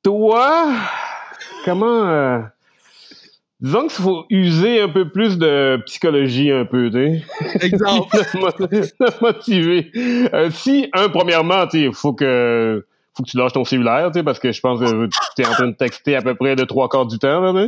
Toi, 0.03 0.73
comment. 1.63 2.07
Euh, 2.07 2.39
Disons 3.61 3.81
qu'il 3.81 4.03
faut 4.03 4.25
user 4.29 4.81
un 4.81 4.89
peu 4.89 5.09
plus 5.09 5.37
de 5.37 5.81
psychologie, 5.85 6.51
un 6.51 6.65
peu, 6.65 6.89
tu 6.89 7.21
sais. 7.59 7.67
Exemple. 7.67 8.17
motiver. 9.21 9.91
Euh, 10.33 10.49
si, 10.49 10.89
un, 10.93 11.09
premièrement, 11.09 11.67
tu 11.67 11.85
sais, 11.85 11.91
faut 11.93 12.13
que 12.13 12.83
faut 13.15 13.23
que 13.23 13.29
tu 13.29 13.37
lâches 13.37 13.53
ton 13.53 13.65
cellulaire, 13.65 14.09
tu 14.11 14.19
sais, 14.19 14.23
parce 14.23 14.39
que 14.39 14.51
je 14.51 14.61
pense 14.61 14.79
que 14.79 15.09
tu 15.35 15.41
es 15.41 15.45
en 15.45 15.51
train 15.51 15.67
de 15.67 15.75
texter 15.75 16.15
à 16.15 16.21
peu 16.21 16.33
près 16.33 16.55
de 16.55 16.63
trois 16.63 16.87
quarts 16.87 17.05
du 17.05 17.19
temps, 17.19 17.41
là, 17.41 17.49
euh, 17.51 17.67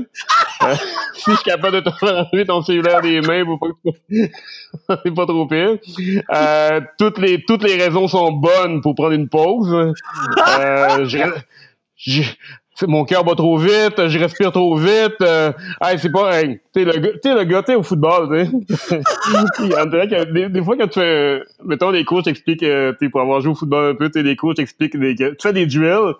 si 1.13 1.31
je 1.31 1.35
suis 1.35 1.43
capable 1.43 1.75
de 1.75 1.89
te 1.89 1.95
faire 1.97 2.27
enlever 2.31 2.45
ton 2.45 2.61
cellulaire 2.61 3.01
des 3.01 3.21
mains 3.21 3.43
pour 3.43 3.59
pas 3.59 3.67
que 3.67 3.97
c'est 5.03 5.13
pas 5.13 5.25
trop 5.25 5.45
pire. 5.47 5.77
Euh, 6.33 6.81
toutes 6.97 7.17
les 7.17 7.43
toutes 7.43 7.63
les 7.63 7.75
raisons 7.75 8.07
sont 8.07 8.31
bonnes 8.31 8.81
pour 8.81 8.95
prendre 8.95 9.11
une 9.11 9.27
pause. 9.27 9.73
Euh, 9.73 11.05
je, 11.05 12.23
mon 12.87 13.05
cœur 13.05 13.23
bat 13.23 13.35
trop 13.35 13.57
vite, 13.57 14.07
je 14.07 14.19
respire 14.19 14.51
trop 14.51 14.75
vite. 14.75 15.21
Euh, 15.21 15.51
c'est 15.97 16.11
pas, 16.11 16.41
hey, 16.41 16.59
t'es 16.73 16.85
le, 16.85 17.19
t'es 17.19 17.33
le 17.33 17.43
gars, 17.43 17.63
t'es 17.63 17.75
au 17.75 17.83
football, 17.83 18.47
tu 18.67 18.75
sais. 18.75 19.01
des, 20.33 20.49
des, 20.49 20.63
fois 20.63 20.75
quand 20.77 20.87
tu 20.87 20.99
fais, 20.99 21.41
mettons, 21.63 21.91
les 21.91 22.03
coachs 22.03 22.25
t'expliquent, 22.25 22.63
euh, 22.63 22.93
pour 23.11 23.21
avoir 23.21 23.41
joué 23.41 23.51
au 23.51 23.55
football 23.55 23.91
un 23.91 23.95
peu, 23.95 24.09
tu 24.09 24.23
des 24.23 24.35
coachs 24.35 24.55
t'expliquent, 24.55 24.97
des, 24.97 25.15
tu 25.15 25.35
fais 25.41 25.53
des 25.53 25.65
duels, 25.65 26.13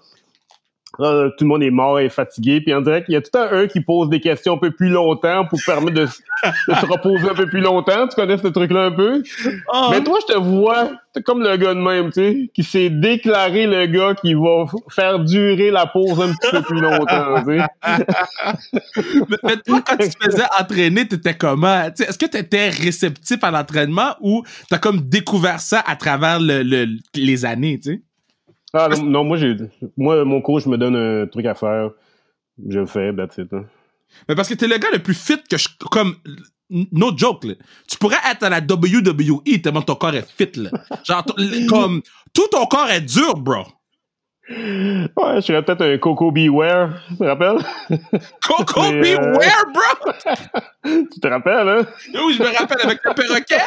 tout 0.98 1.44
le 1.44 1.46
monde 1.46 1.64
est 1.64 1.72
mort 1.72 2.00
et 2.00 2.10
fatigué. 2.10 2.62
Puis 2.62 2.74
on 2.74 2.82
dirait 2.82 3.04
qu'il 3.04 3.14
y 3.14 3.18
a 3.18 3.22
tout 3.22 3.38
un, 3.38 3.68
qui 3.68 3.82
pose 3.82 4.10
des 4.10 4.20
questions 4.20 4.56
un 4.56 4.58
peu 4.58 4.72
plus 4.72 4.90
longtemps 4.90 5.46
pour 5.46 5.60
permettre 5.66 5.94
de, 5.94 6.06
se 6.06 6.86
reposer 6.86 7.30
un 7.30 7.34
peu 7.34 7.48
plus 7.48 7.62
longtemps. 7.62 8.08
Tu 8.08 8.16
connais 8.16 8.38
ce 8.38 8.48
truc-là 8.48 8.86
un 8.86 8.92
peu? 8.92 9.24
Ah. 9.72 9.90
Mais 9.92 10.04
toi, 10.04 10.20
je 10.28 10.34
te 10.34 10.40
vois 10.40 10.92
comme 11.22 11.44
le 11.44 11.56
gars 11.58 11.74
de 11.74 11.80
même, 11.80 12.12
tu 12.12 12.22
sais, 12.22 12.52
qui 12.54 12.64
s'est 12.64 12.90
déclaré 12.90 13.68
le 13.68 13.86
gars 13.86 14.16
qui 14.16 14.34
va 14.34 14.66
faire 14.90 15.20
durer 15.20 15.70
la 15.70 15.86
pause 15.86 16.20
un 16.20 16.34
petit 16.34 16.52
peu 16.52 16.62
plus 16.62 16.80
longtemps, 16.80 17.44
tu 17.46 17.60
sais. 17.60 17.66
mais, 19.44 19.58
toi, 19.58 19.82
quand 19.86 19.98
tu 19.98 20.10
te 20.10 20.24
faisais 20.24 20.44
entraîner, 20.60 21.08
t'étais 21.08 21.36
comment? 21.36 21.84
Est-ce 21.86 22.18
que 22.18 22.26
t'étais 22.26 22.70
réceptif 22.70 23.44
à 23.44 23.52
l'entraînement 23.52 24.16
ou 24.22 24.44
t'as 24.70 24.80
comme 24.80 25.02
découvert 25.02 25.60
ça 25.60 25.84
à 25.86 25.96
travers 25.96 26.40
le, 26.40 26.88
les 27.16 27.46
années, 27.46 27.80
tu 27.80 27.92
sais? 27.92 28.02
Ah, 28.74 28.90
non, 29.04 29.24
moi, 29.24 29.38
j'ai, 29.38 29.56
moi, 29.98 30.26
mon 30.26 30.42
coach 30.42 30.66
me 30.66 30.78
donne 30.78 30.96
un 30.96 31.28
truc 31.28 31.46
à 31.46 31.54
faire. 31.54 31.92
Je 32.68 32.80
le 32.80 32.86
fais, 32.86 33.14
that's 33.14 33.38
it. 33.38 33.54
Hein. 33.54 33.66
Mais 34.28 34.36
parce 34.36 34.50
que 34.50 34.56
t'es 34.56 34.68
le 34.68 34.78
gars 34.78 34.90
le 34.92 35.00
plus 35.00 35.14
fit 35.14 35.42
que 35.50 35.58
je. 35.58 35.70
Comme. 35.92 36.16
No 36.70 37.16
joke, 37.16 37.44
là. 37.44 37.54
Tu 37.88 37.98
pourrais 37.98 38.18
être 38.32 38.44
à 38.44 38.50
la 38.50 38.58
WWE 38.58 39.62
tellement 39.62 39.84
ton 39.84 39.96
corps 39.96 40.16
est 40.16 40.28
fit, 40.28 40.60
là. 40.60 40.72
Genre, 41.04 41.24
comme. 41.70 42.02
Tout 42.34 42.48
ton 42.52 42.66
corps 42.66 42.90
est 42.90 43.02
dur, 43.02 43.36
bro. 43.38 43.64
Ouais, 44.50 45.36
je 45.36 45.42
serais 45.42 45.64
peut-être 45.64 45.82
un 45.82 45.98
Coco 46.00 46.30
Beware, 46.32 46.90
tu 47.08 47.16
te 47.16 47.24
rappelles? 47.24 47.60
Coco 48.46 48.84
euh, 48.84 49.02
Beware, 49.02 49.66
bro! 49.74 50.12
tu 50.84 51.20
te 51.20 51.28
rappelles, 51.28 51.70
hein? 51.70 51.86
Oui, 52.14 52.34
je 52.34 52.44
me 52.44 52.58
rappelle 52.58 52.82
avec 52.84 53.00
le 53.06 53.14
perroquet. 53.14 53.62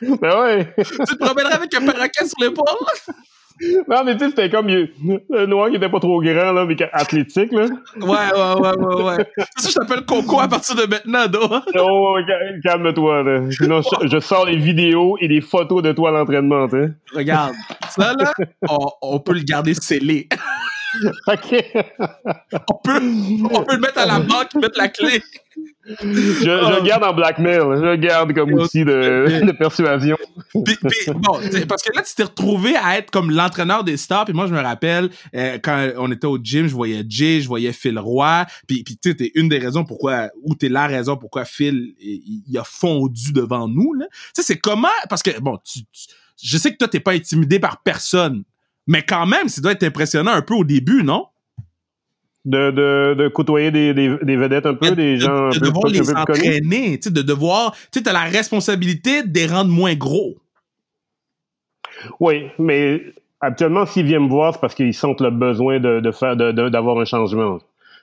Ben 0.00 0.40
ouais. 0.40 0.74
tu 0.78 0.96
te 0.96 1.14
promènerais 1.16 1.54
avec 1.54 1.74
un 1.74 1.84
perroquet 1.84 2.24
sur 2.24 2.40
l'épaule? 2.40 3.14
Non, 3.88 4.04
mais 4.04 4.16
tu 4.16 4.20
sais, 4.20 4.30
c'était 4.30 4.50
comme 4.50 4.68
le 4.68 5.46
noir 5.46 5.70
qui 5.70 5.76
était 5.76 5.88
pas 5.88 6.00
trop 6.00 6.20
grand, 6.20 6.52
là, 6.52 6.64
mais 6.64 6.76
athlétique, 6.92 7.52
là. 7.52 7.66
Ouais, 7.96 8.06
ouais, 8.06 8.60
ouais, 8.60 8.76
ouais, 8.78 9.02
ouais. 9.02 9.26
C'est 9.56 9.62
ça, 9.62 9.70
je 9.70 9.74
t'appelle 9.74 10.04
Coco 10.04 10.40
à 10.40 10.48
partir 10.48 10.76
de 10.76 10.86
maintenant, 10.86 11.26
là. 11.26 11.62
Oh, 11.80 12.16
calme-toi, 12.62 13.22
là. 13.22 13.50
Sinon, 13.50 13.80
je, 14.02 14.20
sors 14.20 14.46
les 14.46 14.56
vidéos 14.56 15.16
et 15.20 15.28
les 15.28 15.40
photos 15.40 15.82
de 15.82 15.92
toi 15.92 16.10
à 16.10 16.12
l'entraînement, 16.12 16.68
tu 16.68 16.76
sais. 16.76 16.90
Regarde. 17.14 17.54
Ça, 17.90 18.14
là, 18.14 18.32
on, 19.02 19.18
peut 19.20 19.34
le 19.34 19.42
garder 19.42 19.74
scellé. 19.74 20.28
OK. 21.26 21.64
On 22.70 22.74
peut, 22.82 23.00
on 23.52 23.62
peut 23.64 23.74
le 23.74 23.80
mettre 23.80 23.98
à 23.98 24.06
la 24.06 24.20
banque, 24.20 24.54
mettre 24.54 24.78
la 24.78 24.88
clé. 24.88 25.20
Je, 25.88 26.04
je 26.42 26.76
le 26.76 26.82
garde 26.86 27.04
en 27.04 27.14
blackmail. 27.14 27.58
Je 27.58 27.82
le 27.84 27.96
garde 27.96 28.34
comme 28.34 28.52
outil 28.52 28.84
de, 28.84 29.44
de 29.46 29.52
persuasion. 29.52 30.16
Puis, 30.64 30.76
puis, 30.76 31.12
bon, 31.14 31.40
parce 31.68 31.82
que 31.82 31.96
là, 31.96 32.02
tu 32.02 32.14
t'es 32.14 32.24
retrouvé 32.24 32.76
à 32.76 32.98
être 32.98 33.10
comme 33.10 33.30
l'entraîneur 33.30 33.84
des 33.84 33.96
stars. 33.96 34.26
Puis 34.26 34.34
moi, 34.34 34.46
je 34.46 34.54
me 34.54 34.60
rappelle, 34.60 35.08
euh, 35.34 35.58
quand 35.62 35.88
on 35.96 36.10
était 36.12 36.26
au 36.26 36.38
gym, 36.42 36.66
je 36.68 36.74
voyais 36.74 37.02
Jay, 37.08 37.40
je 37.40 37.48
voyais 37.48 37.72
Phil 37.72 37.98
Roy. 37.98 38.44
Puis, 38.66 38.84
puis 38.84 38.98
tu 38.98 39.10
sais, 39.10 39.16
t'es 39.16 39.32
une 39.34 39.48
des 39.48 39.58
raisons 39.58 39.84
pourquoi, 39.84 40.28
ou 40.42 40.54
t'es 40.54 40.68
la 40.68 40.86
raison 40.86 41.16
pourquoi 41.16 41.44
Phil, 41.44 41.94
il, 42.00 42.42
il 42.48 42.58
a 42.58 42.64
fondu 42.64 43.32
devant 43.32 43.66
nous. 43.68 43.94
Tu 43.98 44.06
sais, 44.34 44.42
c'est 44.42 44.58
comment... 44.58 44.88
Parce 45.08 45.22
que, 45.22 45.38
bon, 45.40 45.58
tu, 45.64 45.80
tu- 45.84 46.14
je 46.42 46.56
sais 46.58 46.70
que 46.72 46.76
toi, 46.76 46.88
t'es 46.88 47.00
pas 47.00 47.12
intimidé 47.12 47.58
par 47.58 47.82
personne. 47.82 48.44
Mais 48.86 49.02
quand 49.02 49.26
même, 49.26 49.48
ça 49.48 49.60
doit 49.60 49.72
être 49.72 49.82
impressionnant 49.82 50.30
un 50.32 50.42
peu 50.42 50.54
au 50.54 50.64
début, 50.64 51.02
non? 51.02 51.26
De, 52.44 52.70
de, 52.70 53.14
de 53.14 53.28
côtoyer 53.28 53.70
des, 53.70 53.92
des, 53.92 54.16
des 54.22 54.36
vedettes 54.36 54.64
un 54.64 54.72
peu, 54.74 54.92
des 54.92 55.16
de, 55.16 55.20
gens 55.20 55.46
un 55.46 55.50
de 55.50 55.58
peu, 55.58 55.66
devoir 55.66 55.86
un 55.86 55.90
les 55.90 56.14
entraîner, 56.14 56.98
tu 56.98 57.08
sais, 57.08 57.10
de 57.10 57.20
devoir, 57.20 57.74
tu 57.92 58.02
t'as 58.02 58.12
la 58.14 58.22
responsabilité 58.22 59.22
de 59.22 59.34
les 59.34 59.46
rendre 59.46 59.70
moins 59.70 59.94
gros. 59.94 60.36
Oui, 62.20 62.46
mais 62.58 63.02
actuellement, 63.40 63.84
s'ils 63.84 64.06
viennent 64.06 64.24
me 64.24 64.28
voir, 64.30 64.54
c'est 64.54 64.60
parce 64.60 64.74
qu'ils 64.74 64.94
sentent 64.94 65.20
le 65.20 65.30
besoin 65.30 65.78
de, 65.80 66.00
de 66.00 66.10
faire, 66.10 66.36
d'avoir 66.36 66.98
un 66.98 67.04
changement. 67.04 67.58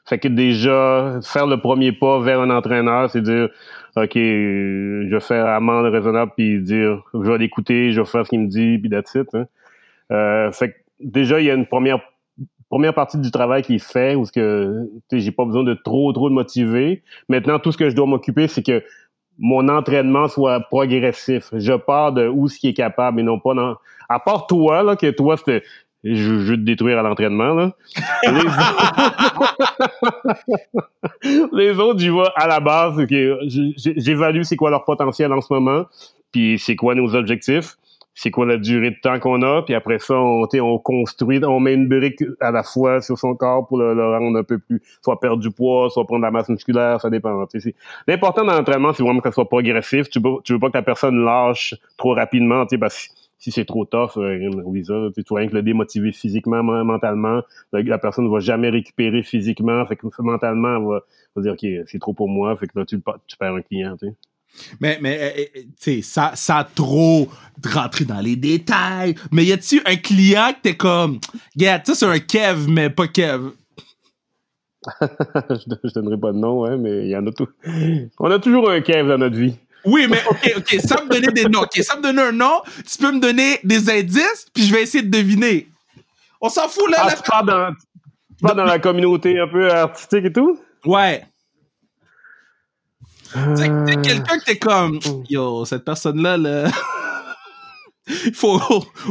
Fait 0.07 0.19
que 0.19 0.27
déjà, 0.27 1.19
faire 1.23 1.47
le 1.47 1.59
premier 1.59 1.91
pas 1.91 2.19
vers 2.19 2.39
un 2.39 2.51
entraîneur, 2.51 3.09
c'est 3.09 3.21
dire, 3.21 3.49
OK, 3.95 4.11
je 4.15 5.09
vais 5.09 5.19
faire 5.21 5.47
amende 5.47 5.85
raisonnable, 5.91 6.33
puis 6.35 6.61
dire, 6.61 7.01
je 7.13 7.19
vais 7.31 7.37
l'écouter, 7.39 7.91
je 7.93 8.01
vais 8.01 8.05
faire 8.05 8.25
ce 8.25 8.29
qu'il 8.29 8.41
me 8.41 8.47
dit, 8.47 8.77
puis 8.77 8.89
that's 8.91 9.15
it. 9.15 9.27
hein. 9.33 9.45
Euh, 10.11 10.51
fait 10.51 10.69
que 10.71 10.75
déjà, 10.99 11.39
il 11.39 11.47
y 11.47 11.49
a 11.49 11.55
une 11.55 11.65
première 11.65 12.01
première 12.69 12.93
partie 12.93 13.17
du 13.17 13.31
travail 13.31 13.62
qui 13.62 13.75
est 13.75 13.84
fait, 13.84 14.15
où 14.15 14.25
ce 14.25 14.31
que 14.31 14.89
j'ai 15.12 15.31
pas 15.31 15.45
besoin 15.45 15.63
de 15.63 15.74
trop, 15.74 16.12
trop 16.13 16.29
de 16.29 16.34
motiver. 16.34 17.03
Maintenant, 17.29 17.60
tout 17.60 17.72
ce 17.72 17.77
que 17.77 17.89
je 17.89 17.95
dois 17.95 18.05
m'occuper, 18.05 18.48
c'est 18.48 18.63
que 18.63 18.84
mon 19.38 19.67
entraînement 19.67 20.27
soit 20.27 20.60
progressif. 20.62 21.50
Je 21.53 21.74
pars 21.74 22.13
de 22.13 22.27
où 22.27 22.48
ce 22.48 22.60
qui 22.60 22.69
est 22.69 22.74
capable 22.74 23.19
et 23.19 23.24
non 23.24 23.39
pas 23.39 23.53
dans... 23.53 23.75
À 24.07 24.19
part 24.19 24.48
toi, 24.48 24.84
là, 24.84 24.95
que 24.95 25.12
toi, 25.12 25.38
c'était... 25.38 25.63
Je, 26.03 26.13
je 26.13 26.51
veux 26.51 26.57
te 26.57 26.62
détruire 26.62 27.00
à 27.00 27.01
l'entraînement, 27.01 27.55
là. 27.55 27.72
Les, 28.24 28.31
Les 31.53 31.79
autres, 31.79 32.00
j'y 32.00 32.10
vais 32.10 32.29
à 32.36 32.48
la 32.48 32.60
base. 32.60 32.95
J'évalue 33.75 34.41
c'est 34.43 34.55
quoi 34.55 34.69
leur 34.69 34.86
potentiel 34.86 35.31
en 35.34 35.41
ce 35.41 35.51
moment, 35.51 35.86
puis 36.31 36.60
c'est 36.60 36.75
quoi 36.75 36.95
nos 36.95 37.15
objectifs, 37.15 37.75
c'est 38.15 38.31
quoi 38.31 38.45
la 38.45 38.57
durée 38.57 38.91
de 38.91 39.00
temps 39.01 39.19
qu'on 39.19 39.41
a, 39.41 39.62
puis 39.62 39.75
après 39.75 40.00
ça, 40.00 40.15
on, 40.15 40.48
on 40.53 40.79
construit, 40.79 41.43
on 41.43 41.60
met 41.60 41.74
une 41.74 41.88
brique 41.88 42.24
à 42.39 42.50
la 42.51 42.63
fois 42.63 43.01
sur 43.01 43.19
son 43.19 43.36
corps 43.36 43.67
pour 43.67 43.77
le, 43.77 43.91
rendre 43.93 44.39
un 44.39 44.43
peu 44.43 44.57
plus, 44.57 44.81
soit 45.03 45.19
perdre 45.19 45.41
du 45.41 45.51
poids, 45.51 45.89
soit 45.89 46.05
prendre 46.05 46.22
de 46.22 46.25
la 46.25 46.31
masse 46.31 46.50
musculaire, 46.50 47.01
ça 47.01 47.10
dépend. 47.10 47.45
L'important 48.07 48.45
dans 48.45 48.53
l'entraînement, 48.53 48.93
c'est 48.93 49.03
vraiment 49.03 49.19
que 49.19 49.29
ça 49.29 49.34
soit 49.34 49.50
progressif. 49.50 50.10
Tu 50.10 50.19
veux, 50.19 50.41
tu 50.45 50.53
veux 50.53 50.60
pas 50.60 50.69
que 50.69 50.77
la 50.77 50.84
personne 50.84 51.24
lâche 51.24 51.75
trop 51.98 52.13
rapidement, 52.13 52.65
tu 52.65 52.75
sais, 52.75 52.77
parce 52.77 53.07
que 53.07 53.13
si 53.38 53.51
c'est 53.51 53.65
trop 53.65 53.86
tough, 53.86 54.17
euh, 54.17 54.50
ça. 54.84 54.93
Rien 55.36 55.48
que 55.48 55.53
le 55.53 55.62
démotiver 55.62 56.12
physiquement, 56.12 56.63
men- 56.63 56.84
mentalement. 56.84 57.41
La, 57.74 57.98
personne 57.98 58.25
ne 58.25 58.29
va 58.29 58.39
jamais 58.39 58.69
récupérer 58.69 59.24
physiquement. 59.24 59.86
Fait 59.86 59.98
que 59.98 60.07
mentalement, 60.19 60.77
elle 60.77 61.01
va, 61.36 61.41
dire, 61.41 61.53
OK, 61.53 61.86
c'est 61.88 62.00
trop 62.00 62.13
pour 62.13 62.29
moi. 62.29 62.55
Fait 62.55 62.67
que 62.67 62.79
là, 62.79 62.86
tu, 62.86 63.00
tu 63.27 63.38
perds 63.38 63.55
un 63.55 63.62
client. 63.62 63.98
Mais, 64.79 64.97
mais 65.01 65.19
euh, 65.21 65.41
euh, 65.41 65.62
tu 65.63 65.74
sais, 65.77 66.01
ça, 66.01 66.31
ça 66.35 66.57
a 66.59 66.63
trop 66.63 67.29
rentré 67.65 68.05
dans 68.05 68.19
les 68.19 68.35
détails. 68.35 69.15
Mais 69.31 69.45
y 69.45 69.51
a-tu 69.51 69.81
un 69.85 69.95
client 69.95 70.51
que 70.53 70.62
t'es 70.69 70.75
comme, 70.75 71.19
gars, 71.55 71.81
ça 71.85 71.95
c'est 71.95 72.05
un 72.05 72.19
Kev, 72.19 72.67
mais 72.69 72.89
pas 72.89 73.07
Kev? 73.07 73.50
je, 75.01 75.67
don- 75.69 75.79
je 75.83 75.93
donnerai 75.93 76.17
pas 76.17 76.31
de 76.31 76.38
nom, 76.38 76.65
hein, 76.65 76.77
mais 76.77 77.05
il 77.05 77.09
y 77.09 77.17
en 77.17 77.25
a 77.25 77.31
tout. 77.31 77.47
On 78.19 78.29
a 78.29 78.39
toujours 78.39 78.69
un 78.69 78.81
Kev 78.81 79.07
dans 79.07 79.17
notre 79.17 79.35
vie. 79.35 79.55
Oui, 79.83 80.07
mais 80.09 80.19
ok, 80.29 80.53
ok, 80.57 80.79
sans 80.81 81.05
me 81.05 81.09
donner 81.09 81.27
des 81.27 81.45
noms. 81.45 81.62
Ok, 81.62 81.77
sans 81.83 81.97
me 81.97 82.01
donner 82.01 82.21
un 82.24 82.31
nom, 82.31 82.62
tu 82.89 82.97
peux 82.97 83.12
me 83.12 83.19
donner 83.19 83.59
des 83.63 83.89
indices, 83.89 84.47
puis 84.53 84.65
je 84.65 84.74
vais 84.74 84.81
essayer 84.81 85.03
de 85.03 85.15
deviner. 85.15 85.67
On 86.41 86.50
s'en 86.50 86.67
fout 86.67 86.89
là. 86.89 86.97
Ah, 87.01 87.13
tu 87.15 87.21
parles 87.29 87.45
dans, 87.45 87.71
tu 87.74 88.41
parles 88.41 88.57
dans 88.57 88.65
la 88.65 88.79
communauté 88.79 89.39
un 89.39 89.47
peu 89.47 89.71
artistique 89.71 90.25
et 90.25 90.33
tout? 90.33 90.59
Ouais. 90.85 91.24
Euh, 93.36 93.86
t'es 93.86 93.96
quelqu'un 94.01 94.38
que 94.39 94.44
t'es 94.46 94.58
comme, 94.58 95.00
yo, 95.29 95.65
cette 95.65 95.84
personne-là, 95.86 96.38
là, 96.38 96.70
faut, 98.34 98.60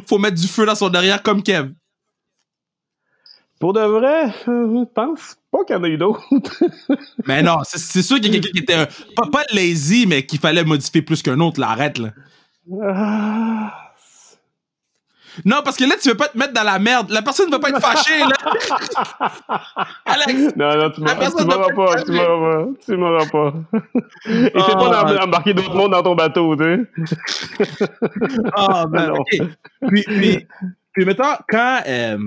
faut 0.07 0.19
mettre 0.19 0.41
du 0.41 0.47
feu 0.49 0.65
dans 0.67 0.75
son 0.75 0.89
derrière 0.89 1.23
comme 1.23 1.43
Kev. 1.43 1.71
Pour 3.59 3.73
de 3.73 3.81
vrai, 3.81 4.27
euh, 4.49 4.69
je 4.81 4.85
pense 4.95 5.37
pas 5.51 5.65
qu'il 5.67 5.77
y 5.77 5.79
en 5.79 5.85
a 5.85 5.89
eu 5.89 5.97
d'autres. 5.97 6.23
Mais 7.27 7.43
non, 7.43 7.59
c'est- 7.65 8.03
sûr 8.03 8.17
qu'il 8.21 8.27
y 8.35 8.37
a 8.37 8.41
quelqu'un 8.41 8.51
qui 8.53 8.59
était 8.59 8.75
un- 8.75 8.89
pas, 9.17 9.29
pas 9.31 9.45
lazy, 9.53 10.07
mais 10.07 10.27
qu'il 10.27 10.39
fallait 10.41 10.65
modifier 10.65 11.03
plus 11.03 11.23
qu'un 11.23 11.39
autre, 11.41 11.61
là, 11.61 11.71
arrête, 11.71 11.99
là. 11.99 12.11
Ah, 12.83 13.84
Non, 15.45 15.63
parce 15.65 15.77
que 15.77 15.85
là, 15.85 15.95
tu 16.01 16.09
veux 16.09 16.17
pas 16.17 16.29
te 16.29 16.39
mettre 16.39 16.53
dans 16.53 16.63
la 16.63 16.79
merde. 16.79 17.11
La 17.11 17.23
personne 17.23 17.47
ne 17.47 17.51
va 17.53 17.59
pas 17.59 17.71
être 17.71 17.81
fâchée, 17.81 18.19
là. 18.21 19.59
Alex, 20.05 20.57
non, 20.57 20.77
non, 20.77 20.91
tu 20.91 21.01
m'auras 21.01 21.15
pas, 21.17 21.31
pas 21.75 22.03
tu 22.05 22.13
m'auras 22.13 22.65
pas, 22.65 22.67
tu 22.85 22.97
m'auras 22.97 23.27
pas. 23.27 23.55
Et 24.27 24.51
c'est 24.55 24.75
Ah. 24.75 24.77
pas 24.77 25.05
d'em- 25.05 25.19
d'embarquer 25.19 25.55
d'autres 25.55 25.75
mondes 25.75 25.93
dans 25.93 26.03
ton 26.03 26.15
bateau, 26.15 26.55
tu 26.57 26.65
sais. 26.65 27.87
Ah, 28.57 28.87
ben, 28.89 29.09
Non. 29.09 29.15
ok. 29.15 29.49
Puis, 29.89 30.03
puis, 30.05 30.47
puis 30.93 31.05
mettons, 31.05 31.25
quand. 31.49 31.81
euh, 31.87 32.19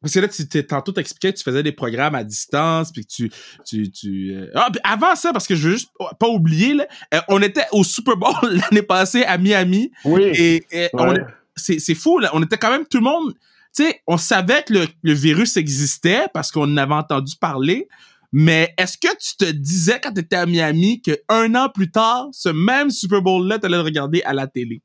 parce 0.00 0.14
que 0.14 0.20
là, 0.20 0.28
tu 0.28 0.48
t'es 0.48 0.62
tantôt 0.62 0.92
t'expliquais 0.92 1.32
que 1.32 1.38
tu 1.38 1.44
faisais 1.44 1.62
des 1.62 1.72
programmes 1.72 2.14
à 2.14 2.24
distance, 2.24 2.90
puis 2.92 3.04
que 3.04 3.10
tu. 3.12 3.30
tu, 3.66 3.90
tu 3.90 4.32
euh, 4.34 4.50
ah, 4.54 4.68
puis 4.72 4.80
avant 4.84 5.14
ça, 5.14 5.32
parce 5.32 5.46
que 5.46 5.54
je 5.54 5.68
veux 5.68 5.74
juste 5.74 5.90
pas 6.18 6.28
oublier, 6.28 6.74
là, 6.74 6.86
euh, 7.14 7.20
on 7.28 7.42
était 7.42 7.66
au 7.72 7.84
Super 7.84 8.16
Bowl 8.16 8.32
l'année 8.42 8.82
passée 8.82 9.24
à 9.24 9.36
Miami, 9.38 9.90
Oui. 10.04 10.22
et, 10.34 10.64
et 10.72 10.88
on 10.94 11.10
Ouais. 11.10 11.24
C'est 11.56 11.78
c'est 11.78 11.94
fou, 11.94 12.18
là. 12.18 12.30
On 12.34 12.42
était 12.42 12.56
quand 12.58 12.70
même 12.70 12.86
tout 12.86 12.98
le 12.98 13.04
monde. 13.04 13.34
Tu 13.76 13.84
sais, 13.84 14.00
on 14.06 14.16
savait 14.16 14.62
que 14.62 14.72
le, 14.72 14.86
le 15.02 15.12
virus 15.12 15.56
existait 15.56 16.26
parce 16.32 16.52
qu'on 16.52 16.62
en 16.62 16.76
avait 16.76 16.94
entendu 16.94 17.34
parler. 17.40 17.88
Mais 18.32 18.74
est-ce 18.78 18.98
que 18.98 19.08
tu 19.20 19.36
te 19.36 19.50
disais 19.50 20.00
quand 20.02 20.12
tu 20.12 20.20
étais 20.20 20.36
à 20.36 20.46
Miami 20.46 21.00
que 21.02 21.12
un 21.28 21.54
an 21.54 21.68
plus 21.68 21.90
tard, 21.90 22.26
ce 22.32 22.48
même 22.48 22.90
Super 22.90 23.22
Bowl-là, 23.22 23.58
tu 23.58 23.66
allais 23.66 23.76
le 23.76 23.82
regarder 23.82 24.22
à 24.24 24.32
la 24.32 24.46
télé? 24.48 24.82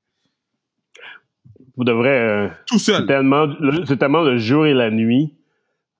Vous 1.77 1.83
devrez. 1.83 2.09
euh, 2.19 2.47
Tout 2.67 2.77
c'est 2.79 2.93
seul. 2.93 3.05
tellement, 3.05 3.47
c'est 3.87 3.97
tellement 3.97 4.21
le 4.21 4.37
jour 4.37 4.65
et 4.65 4.73
la 4.73 4.91
nuit 4.91 5.33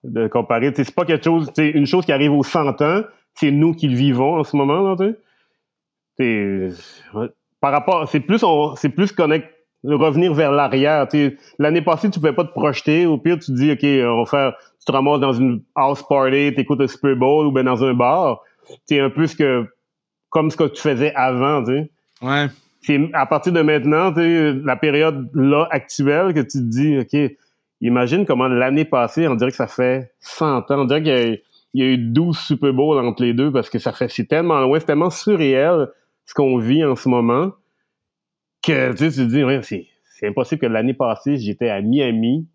de 0.04 0.28
comparer. 0.28 0.72
C'est 0.76 0.94
pas 0.94 1.06
quelque 1.06 1.24
chose, 1.26 1.50
sais, 1.56 1.70
une 1.70 1.86
chose 1.86 2.06
qui 2.06 2.12
arrive 2.12 2.32
aux 2.34 2.44
100 2.44 2.82
ans, 2.82 3.04
c'est 3.36 3.52
nous 3.52 3.74
qui 3.74 3.88
le 3.88 3.96
vivons 3.96 4.36
en 4.40 4.44
ce 4.44 4.56
moment. 4.56 4.82
Là, 4.82 4.96
tu 4.98 5.06
sais. 5.06 6.74
C'est- 6.74 7.18
ouais. 7.18 7.28
par 7.62 7.72
rapport, 7.72 8.10
c'est 8.10 8.20
plus, 8.20 8.44
on- 8.44 8.76
c'est 8.76 8.90
plus 8.90 9.12
connect, 9.12 9.48
revenir 9.84 10.34
vers 10.34 10.52
l'arrière. 10.52 11.08
L'année 11.58 11.82
passée, 11.82 12.10
tu 12.10 12.20
pouvais 12.20 12.34
pas 12.34 12.44
te 12.44 12.52
projeter. 12.52 13.06
Au 13.06 13.18
pire, 13.18 13.40
tu 13.40 13.52
dis, 13.54 13.72
OK, 13.72 13.84
on 13.84 14.24
va 14.24 14.26
faire, 14.26 14.54
tu 14.80 14.86
te 14.86 14.92
ramasses 14.92 15.20
dans 15.20 15.34
une 15.34 15.62
house 15.76 16.04
party, 16.08 16.54
tu 16.54 16.62
écoutes 16.62 16.82
un 16.82 16.88
Super 16.88 17.16
Bowl 17.16 17.48
ou 17.48 17.52
ben 17.52 17.64
dans 17.64 17.84
un 17.84 17.94
bar. 17.94 18.42
C'est 18.86 19.00
un 19.00 19.10
peu 19.10 19.26
ce 19.28 19.36
que, 19.36 19.66
comme 20.30 20.52
ce 20.52 20.58
que 20.58 20.66
tu 20.66 20.82
faisais 20.82 21.14
avant. 21.16 21.64
Tu 21.64 21.72
sais 21.72 21.90
Ouais. 22.22 22.48
c'est 22.82 23.00
à 23.14 23.26
partir 23.26 23.54
de 23.54 23.62
maintenant, 23.62 24.14
tu 24.14 24.62
la 24.64 24.76
période 24.76 25.30
là 25.34 25.68
actuelle, 25.72 26.34
que 26.34 26.42
tu 26.42 26.58
te 26.60 26.64
dis, 26.64 26.98
OK, 27.00 27.32
imagine 27.82 28.26
comment 28.26 28.50
l'année 28.50 28.84
passée, 28.86 29.28
on 29.28 29.36
dirait 29.36 29.52
que 29.52 29.58
ça 29.58 29.68
fait 29.68 30.12
100 30.20 30.70
ans. 30.72 30.82
On 30.82 30.86
dirait 30.86 31.02
qu'il 31.02 31.14
y 31.14 31.16
a, 31.16 31.38
il 31.74 31.84
y 31.84 31.84
a 31.84 31.86
eu 31.92 31.98
12 31.98 32.38
Super 32.38 32.74
Bowls 32.74 33.00
entre 33.06 33.24
les 33.24 33.34
deux 33.34 33.52
parce 33.52 33.70
que 33.70 33.80
ça 33.80 33.94
fait, 33.94 34.10
c'est 34.10 34.26
tellement 34.26 34.60
loin, 34.60 34.80
c'est 34.80 34.88
tellement 34.88 35.10
surréel 35.10 35.88
ce 36.26 36.34
qu'on 36.34 36.58
vit 36.58 36.84
en 36.84 36.96
ce 36.96 37.08
moment 37.08 37.52
que 38.62 38.92
tu, 38.92 38.98
sais, 38.98 39.12
tu 39.12 39.28
te 39.28 39.62
dis, 39.62 39.88
c'est, 40.04 40.28
impossible 40.28 40.62
que 40.62 40.68
l'année 40.68 40.94
passée, 40.94 41.38
j'étais 41.38 41.70
à 41.70 41.82
Miami, 41.82 42.48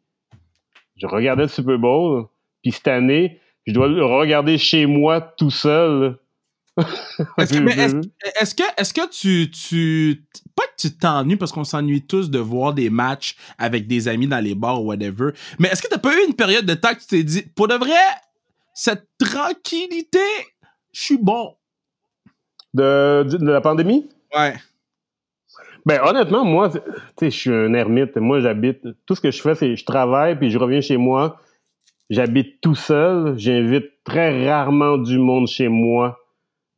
je 0.96 1.06
regardais 1.06 1.44
le 1.44 1.48
Super 1.48 1.78
Bowl, 1.78 2.26
puis 2.62 2.72
cette 2.72 2.88
année, 2.88 3.40
je 3.66 3.72
dois 3.72 3.88
le 3.88 4.04
regarder 4.04 4.58
chez 4.58 4.86
moi 4.86 5.20
tout 5.20 5.50
seul. 5.50 6.18
Est-ce 7.38 7.54
que, 7.54 7.58
mais 7.60 7.72
est-ce, 7.78 7.96
est-ce 8.40 8.54
que, 8.56 8.62
est-ce 8.76 8.92
que 8.92 9.08
tu, 9.08 9.48
tu, 9.52 10.24
pas 10.56 10.64
que 10.64 10.74
tu 10.76 10.90
t'ennuies 10.90 11.36
parce 11.36 11.52
qu'on 11.52 11.62
s'ennuie 11.62 12.02
tous 12.02 12.30
de 12.30 12.40
voir 12.40 12.74
des 12.74 12.90
matchs 12.90 13.36
avec 13.58 13.86
des 13.86 14.08
amis 14.08 14.26
dans 14.26 14.42
les 14.42 14.56
bars 14.56 14.82
ou 14.82 14.86
whatever, 14.86 15.30
mais 15.60 15.68
est-ce 15.68 15.80
que 15.80 15.86
t'as 15.86 15.98
pas 15.98 16.12
eu 16.12 16.26
une 16.26 16.34
période 16.34 16.66
de 16.66 16.74
temps 16.74 16.92
que 16.92 16.98
tu 16.98 17.06
t'es 17.06 17.22
dit, 17.22 17.42
pour 17.54 17.68
de 17.68 17.74
vrai, 17.74 17.94
cette 18.74 19.06
tranquillité, 19.18 20.18
je 20.92 21.00
suis 21.00 21.18
bon? 21.18 21.54
De, 22.74 23.22
de 23.22 23.50
la 23.52 23.60
pandémie? 23.60 24.08
Ouais. 24.36 24.54
Ben 25.86 26.00
honnêtement, 26.02 26.44
moi, 26.44 26.70
tu 26.70 26.78
sais, 27.18 27.30
je 27.30 27.36
suis 27.36 27.52
un 27.52 27.74
ermite. 27.74 28.16
Moi, 28.16 28.40
j'habite. 28.40 28.86
Tout 29.06 29.14
ce 29.14 29.20
que 29.20 29.30
je 29.30 29.42
fais, 29.42 29.54
c'est 29.54 29.76
je 29.76 29.84
travaille 29.84 30.38
puis 30.38 30.50
je 30.50 30.58
reviens 30.58 30.80
chez 30.80 30.96
moi. 30.96 31.38
J'habite 32.10 32.60
tout 32.60 32.74
seul. 32.74 33.38
J'invite 33.38 33.90
très 34.04 34.48
rarement 34.48 34.96
du 34.98 35.18
monde 35.18 35.46
chez 35.46 35.68
moi. 35.68 36.18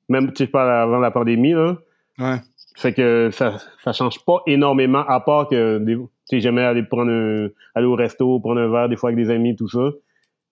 Même, 0.09 0.29
tu 0.29 0.39
sais, 0.39 0.47
je 0.47 0.51
parle 0.51 0.71
avant 0.71 0.99
la 0.99 1.11
pandémie, 1.11 1.53
là. 1.53 1.77
Ouais. 2.19 2.37
Fait 2.77 2.93
que 2.93 3.31
ça, 3.33 3.57
ça 3.83 3.93
change 3.93 4.25
pas 4.25 4.43
énormément, 4.47 5.05
à 5.07 5.21
part 5.21 5.49
que 5.49 5.79
tu 5.87 6.09
sais, 6.27 6.41
j'aimais 6.41 6.63
aller 6.63 6.83
prendre 6.83 7.11
un, 7.11 7.49
aller 7.75 7.87
au 7.87 7.95
resto, 7.95 8.39
prendre 8.41 8.61
un 8.61 8.71
verre 8.71 8.89
des 8.89 8.97
fois 8.97 9.11
avec 9.11 9.25
des 9.25 9.33
amis, 9.33 9.57
tout 9.57 9.69
ça. 9.69 9.93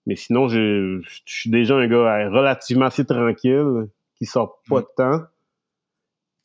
Mais 0.06 0.16
sinon, 0.16 0.48
je, 0.48 1.00
je 1.02 1.20
suis 1.24 1.50
déjà 1.50 1.76
un 1.76 1.86
gars 1.86 2.28
relativement 2.30 2.86
assez 2.86 3.04
tranquille, 3.04 3.88
qui 4.16 4.26
sort 4.26 4.60
pas 4.68 4.80
de 4.80 4.86
temps. 4.96 5.20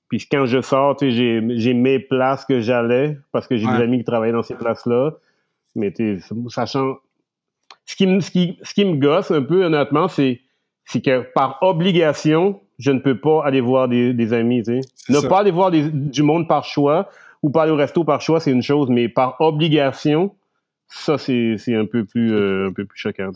Puis 0.10 0.28
quand 0.30 0.46
je 0.46 0.62
sors, 0.62 0.98
j'ai, 1.00 1.42
j'ai 1.58 1.74
mes 1.74 2.00
places 2.00 2.44
que 2.46 2.60
j'allais, 2.60 3.18
parce 3.32 3.48
que 3.48 3.56
j'ai 3.56 3.68
des 3.68 3.84
amis 3.84 4.00
qui 4.00 4.04
travaillaient 4.04 4.34
dans 4.34 4.44
ces 4.44 4.56
places-là. 4.56 5.12
Mais 5.76 5.94
ça 6.50 6.66
change. 6.66 6.98
Ce 7.86 7.96
qui, 7.96 8.08
me, 8.08 8.20
ce, 8.20 8.32
qui, 8.32 8.58
ce 8.64 8.74
qui 8.74 8.86
me 8.86 8.98
gosse 8.98 9.32
un 9.32 9.44
peu, 9.44 9.66
honnêtement, 9.66 10.08
c'est, 10.08 10.42
c'est 10.86 11.02
que 11.02 11.22
par 11.34 11.60
obligation, 11.62 12.60
je 12.80 12.92
ne 12.92 13.00
peux 13.00 13.20
pas 13.20 13.44
aller 13.46 13.62
voir 13.62 13.88
des, 13.88 14.14
des 14.14 14.34
amis. 14.34 14.64
Ne 15.10 15.28
pas 15.28 15.40
aller 15.40 15.52
voir 15.52 15.72
du 15.72 16.24
monde 16.24 16.48
par 16.48 16.66
choix 16.66 17.10
ou 17.44 17.52
pas 17.52 17.64
aller 17.64 17.72
au 17.72 17.76
resto 17.76 18.04
par 18.04 18.22
choix, 18.22 18.40
c'est 18.40 18.52
une 18.52 18.64
chose, 18.64 18.90
mais 18.90 19.10
par 19.10 19.40
obligation, 19.40 20.34
ça 20.92 21.20
c'est 21.20 21.56
un 21.76 21.86
peu 21.86 22.04
plus 22.04 22.34
euh, 22.34 22.70
un 22.70 22.74
peu 22.74 22.84
plus 22.84 22.98
choquant. 23.00 23.30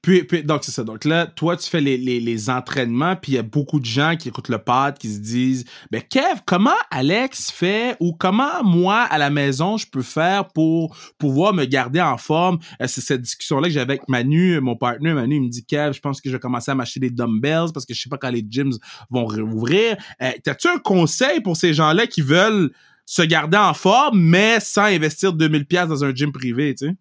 Puis, 0.00 0.22
puis, 0.22 0.44
donc 0.44 0.62
c'est 0.62 0.70
ça. 0.70 0.84
Donc 0.84 1.04
là, 1.04 1.26
toi 1.26 1.56
tu 1.56 1.68
fais 1.68 1.80
les, 1.80 1.96
les, 1.96 2.20
les 2.20 2.50
entraînements, 2.50 3.16
puis 3.16 3.32
il 3.32 3.34
y 3.34 3.38
a 3.38 3.42
beaucoup 3.42 3.80
de 3.80 3.84
gens 3.84 4.14
qui 4.16 4.28
écoutent 4.28 4.48
le 4.48 4.58
pod 4.58 4.96
qui 4.96 5.08
se 5.08 5.18
disent 5.18 5.64
ben 5.90 6.00
Kev, 6.00 6.42
comment 6.46 6.70
Alex 6.92 7.50
fait 7.50 7.96
ou 7.98 8.12
comment 8.12 8.62
moi 8.62 9.00
à 9.02 9.18
la 9.18 9.28
maison 9.28 9.76
je 9.76 9.88
peux 9.88 10.02
faire 10.02 10.46
pour 10.48 10.96
pouvoir 11.18 11.52
me 11.52 11.64
garder 11.64 12.00
en 12.00 12.16
forme 12.16 12.58
euh, 12.80 12.86
C'est 12.86 13.00
cette 13.00 13.22
discussion 13.22 13.58
là 13.58 13.66
que 13.66 13.74
j'avais 13.74 13.94
avec 13.94 14.08
Manu, 14.08 14.60
mon 14.60 14.76
partenaire 14.76 15.16
Manu, 15.16 15.36
il 15.36 15.42
me 15.42 15.48
dit 15.48 15.64
Kev, 15.64 15.92
je 15.94 16.00
pense 16.00 16.20
que 16.20 16.28
je 16.28 16.36
vais 16.36 16.40
commencer 16.40 16.70
à 16.70 16.76
m'acheter 16.76 17.00
des 17.00 17.10
dumbbells 17.10 17.72
parce 17.74 17.86
que 17.86 17.92
je 17.92 18.00
sais 18.00 18.08
pas 18.08 18.18
quand 18.18 18.30
les 18.30 18.44
gyms 18.48 18.72
vont 19.10 19.26
rouvrir. 19.26 19.96
Euh, 20.22 20.30
T'as-tu 20.44 20.68
un 20.68 20.78
conseil 20.78 21.40
pour 21.40 21.56
ces 21.56 21.74
gens-là 21.74 22.06
qui 22.06 22.22
veulent 22.22 22.70
se 23.06 23.22
garder 23.22 23.58
en 23.58 23.74
forme, 23.74 24.20
mais 24.20 24.60
sans 24.60 24.84
investir 24.84 25.32
2000 25.32 25.66
pièces 25.66 25.88
dans 25.88 26.04
un 26.04 26.14
gym 26.14 26.32
privé, 26.32 26.74
tu 26.74 26.86
sais? 26.86 26.94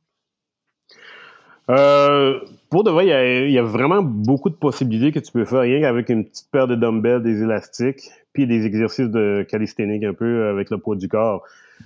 Euh, 1.69 2.39
pour 2.69 2.83
de 2.83 2.91
vrai, 2.91 3.05
il 3.05 3.51
y, 3.51 3.57
a, 3.57 3.63
vraiment 3.63 4.01
beaucoup 4.01 4.50
de 4.50 4.55
possibilités 4.55 5.12
que 5.12 5.19
tu 5.19 5.31
peux 5.31 5.45
faire 5.45 5.62
rien 5.62 5.79
qu'avec 5.79 6.10
une 6.10 6.25
petite 6.25 6.50
paire 6.51 6.67
de 6.67 6.75
dumbbells, 6.75 7.24
des 7.24 7.41
élastiques, 7.41 8.10
puis 8.33 8.48
des 8.48 8.65
exercices 8.65 9.10
de 9.10 9.45
calisthénique 9.50 10.03
un 10.03 10.13
peu 10.13 10.48
avec 10.48 10.69
le 10.69 10.77
poids 10.77 10.95
du 10.95 11.07
corps. 11.07 11.43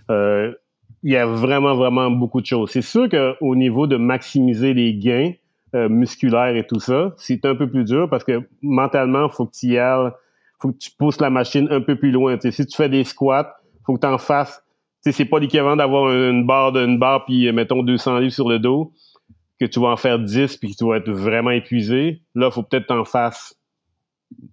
Euh, 0.10 0.52
il 1.04 1.12
y 1.12 1.18
a 1.18 1.28
vraiment, 1.28 1.76
vraiment 1.76 2.10
beaucoup 2.10 2.42
de 2.42 2.46
choses. 2.46 2.72
C'est 2.72 2.82
sûr 2.82 3.08
qu'au 3.10 3.56
niveau 3.56 3.86
de 3.86 3.98
maximiser 3.98 4.74
les 4.74 4.96
gains 4.96 5.34
euh, 5.76 5.90
musculaires 5.90 6.56
et 6.56 6.66
tout 6.66 6.80
ça, 6.80 7.14
c'est 7.18 7.46
un 7.46 7.56
peu 7.56 7.70
plus 7.70 7.84
dur 7.84 8.10
parce 8.10 8.24
que 8.24 8.42
mentalement, 8.62 9.30
faut 9.30 9.46
que 9.46 9.52
tu 9.52 9.68
y 9.68 9.78
ailles, 9.78 10.12
faut 10.60 10.72
que 10.72 10.78
tu 10.78 10.90
pousses 10.98 11.22
la 11.22 11.30
machine 11.30 11.68
un 11.70 11.82
peu 11.82 11.98
plus 11.98 12.12
loin. 12.12 12.38
si 12.40 12.66
tu 12.66 12.76
fais 12.76 12.90
des 12.90 13.04
squats, 13.04 13.57
faut 13.88 13.96
que 13.96 14.02
tu 14.02 14.08
en 14.08 14.18
fasses. 14.18 14.62
c'est 15.02 15.26
pas 15.26 15.40
l'équivalent 15.40 15.78
d'avoir 15.78 16.12
une 16.12 16.46
barre 16.46 16.74
d'une 16.74 17.00
barre 17.00 17.26
puis 17.26 17.52
mettons 17.54 17.82
200 17.82 18.20
livres 18.20 18.34
sur 18.34 18.50
le 18.50 18.60
dos 18.60 18.94
que 19.60 19.66
tu 19.66 19.80
vas 19.80 19.88
en 19.88 19.98
faire 19.98 20.20
10 20.20 20.58
puis 20.58 20.72
que 20.72 20.78
tu 20.78 20.86
vas 20.86 20.98
être 20.98 21.10
vraiment 21.10 21.50
épuisé. 21.50 22.22
Là, 22.36 22.52
faut 22.52 22.62
peut-être 22.62 22.88
t'en 22.88 23.06
fasses 23.06 23.56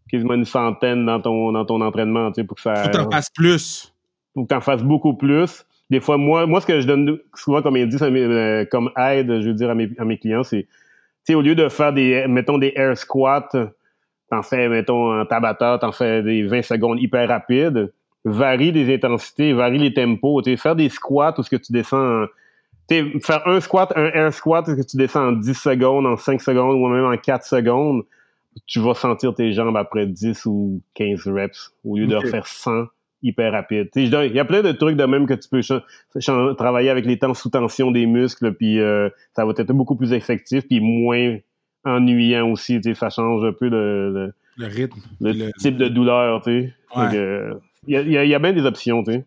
quasiment 0.08 0.34
une 0.34 0.46
centaine 0.46 1.04
dans 1.04 1.20
ton 1.20 1.52
dans 1.52 1.66
ton 1.66 1.80
entraînement, 1.80 2.30
tu 2.30 2.40
sais 2.40 2.46
pour 2.46 2.56
que 2.56 2.62
ça 2.62 2.76
Faut 2.76 2.88
que 2.88 2.96
t'en 2.96 3.10
fasses 3.10 3.30
plus. 3.30 3.92
Faut 4.34 4.44
que 4.44 4.48
t'en 4.48 4.60
fasses 4.60 4.82
beaucoup 4.82 5.14
plus. 5.14 5.66
Des 5.90 6.00
fois 6.00 6.16
moi 6.16 6.46
moi 6.46 6.60
ce 6.60 6.66
que 6.66 6.80
je 6.80 6.86
donne 6.86 7.18
souvent 7.34 7.60
comme 7.60 7.74
dit 7.74 7.96
euh, 8.00 8.64
comme 8.70 8.90
aide, 8.96 9.40
je 9.40 9.48
veux 9.48 9.54
dire 9.54 9.68
à 9.68 9.74
mes 9.74 9.90
à 9.98 10.04
mes 10.04 10.16
clients, 10.16 10.44
c'est 10.44 10.62
tu 10.62 11.32
sais 11.32 11.34
au 11.34 11.42
lieu 11.42 11.56
de 11.56 11.68
faire 11.68 11.92
des 11.92 12.26
mettons 12.28 12.58
des 12.58 12.72
air 12.76 12.96
squats, 12.96 13.48
t'en 14.30 14.42
fais 14.42 14.68
mettons 14.68 15.20
en 15.20 15.26
tabata, 15.26 15.78
t'en 15.80 15.90
fais 15.90 16.22
des 16.22 16.44
20 16.44 16.62
secondes 16.62 17.00
hyper 17.00 17.28
rapides 17.28 17.90
varie 18.24 18.72
les 18.72 18.94
intensités, 18.94 19.52
varie 19.52 19.78
les 19.78 19.92
tempos. 19.92 20.42
Tu 20.42 20.56
faire 20.56 20.76
des 20.76 20.88
squats 20.88 21.34
où 21.38 21.42
ce 21.42 21.50
que 21.50 21.56
tu 21.56 21.72
descends, 21.72 22.26
faire 22.88 23.46
un 23.46 23.60
squat, 23.60 23.92
un 23.96 24.06
air 24.06 24.32
squat, 24.32 24.66
où 24.68 24.76
que 24.76 24.82
tu 24.82 24.96
descends 24.96 25.28
en 25.28 25.32
10 25.32 25.54
secondes, 25.54 26.06
en 26.06 26.16
5 26.16 26.40
secondes 26.40 26.76
ou 26.76 26.88
même 26.88 27.04
en 27.04 27.16
4 27.16 27.44
secondes, 27.44 28.02
tu 28.66 28.80
vas 28.80 28.94
sentir 28.94 29.34
tes 29.34 29.52
jambes 29.52 29.76
après 29.76 30.06
10 30.06 30.46
ou 30.46 30.80
15 30.94 31.26
reps 31.28 31.72
au 31.84 31.96
lieu 31.96 32.06
de 32.06 32.18
faire 32.20 32.46
100 32.46 32.86
hyper 33.22 33.52
rapide. 33.52 33.88
Il 33.96 34.08
y 34.08 34.38
a 34.38 34.44
plein 34.44 34.62
de 34.62 34.72
trucs 34.72 34.96
de 34.96 35.04
même 35.04 35.26
que 35.26 35.34
tu 35.34 35.48
peux 35.48 35.60
travailler 36.54 36.90
avec 36.90 37.06
les 37.06 37.18
temps 37.18 37.34
sous 37.34 37.48
tension 37.48 37.90
des 37.90 38.06
muscles, 38.06 38.52
puis 38.52 38.80
euh, 38.80 39.08
ça 39.34 39.44
va 39.46 39.52
être 39.56 39.72
beaucoup 39.72 39.96
plus 39.96 40.12
effectif, 40.12 40.66
puis 40.68 40.80
moins 40.80 41.38
ennuyant 41.84 42.50
aussi. 42.50 42.80
Ça 42.94 43.08
change 43.08 43.44
un 43.44 43.52
peu 43.52 43.68
le, 43.68 44.32
le, 44.58 44.66
rythme, 44.66 45.00
le, 45.20 45.50
type 45.58 45.78
de 45.78 45.88
douleur. 45.88 46.44
sais. 46.44 46.74
Il 47.86 48.10
y 48.10 48.34
a, 48.34 48.38
bien 48.38 48.52
des 48.52 48.64
options, 48.64 49.02
tu 49.02 49.12
sais. 49.12 49.26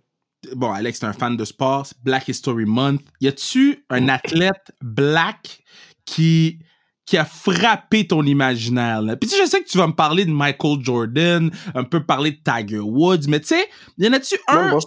Bon, 0.55 0.71
Alex, 0.71 0.99
t'es 0.99 1.05
un 1.05 1.13
fan 1.13 1.35
de 1.35 1.45
sport, 1.45 1.87
Black 2.03 2.27
History 2.27 2.65
Month. 2.65 3.01
Y 3.21 3.27
a-tu 3.27 3.85
un 3.89 4.07
athlète 4.07 4.71
black 4.81 5.63
qui 6.05 6.59
qui 7.07 7.17
a 7.17 7.23
frappé 7.25 8.05
ton 8.05 8.21
imaginaire. 8.23 9.01
Là? 9.01 9.15
Puis 9.15 9.29
tu 9.29 9.35
sais, 9.35 9.43
je 9.43 9.49
sais 9.49 9.61
que 9.61 9.67
tu 9.67 9.77
vas 9.77 9.87
me 9.87 9.93
parler 9.93 10.25
de 10.25 10.31
Michael 10.31 10.79
Jordan, 10.81 11.49
un 11.73 11.83
peu 11.85 12.03
parler 12.03 12.31
de 12.31 12.37
Tiger 12.43 12.79
Woods, 12.79 13.29
mais 13.29 13.39
tu 13.39 13.47
sais, 13.47 13.65
y 13.97 14.07
en 14.07 14.13
a-tu 14.13 14.35
un... 14.49 14.77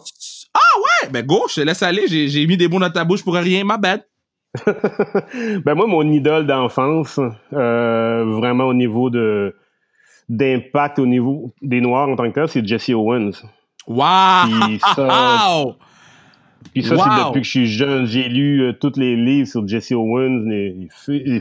Ah 0.53 0.59
ouais! 0.77 1.11
Ben 1.11 1.25
go, 1.25 1.47
je 1.49 1.55
te 1.55 1.61
laisse 1.63 1.83
aller, 1.83 2.07
j'ai 2.07 2.47
mis 2.47 2.59
des 2.59 2.69
mots 2.69 2.79
dans 2.79 2.91
ta 2.91 3.05
bouche 3.05 3.25
pour 3.25 3.35
rien, 3.35 3.65
ma 3.65 3.79
bête. 3.79 4.07
ben 4.67 5.75
moi, 5.75 5.87
mon 5.87 6.03
idole 6.13 6.47
d'enfance, 6.47 7.19
euh, 7.53 8.25
vraiment 8.37 8.65
au 8.65 8.75
niveau 8.75 9.09
de 9.09 9.57
d'impact 10.29 10.99
au 10.99 11.07
niveau 11.07 11.53
des 11.61 11.81
Noirs 11.81 12.09
en 12.09 12.17
tant 12.17 12.29
que 12.29 12.35
tel, 12.35 12.49
c'est 12.49 12.65
Jesse 12.65 12.91
Owens. 12.91 13.33
Wow! 13.87 15.77
Puis 16.73 16.83
ça, 16.83 16.97
c'est 16.97 17.25
depuis 17.27 17.41
que 17.41 17.47
je 17.47 17.51
suis 17.51 17.67
jeune. 17.67 18.07
J'ai 18.07 18.29
lu 18.29 18.63
euh, 18.63 18.73
tous 18.73 18.97
les 18.97 19.17
livres 19.17 19.49
sur 19.49 19.67
Jesse 19.67 19.93
Owens, 19.93 20.45
les, 20.47 20.89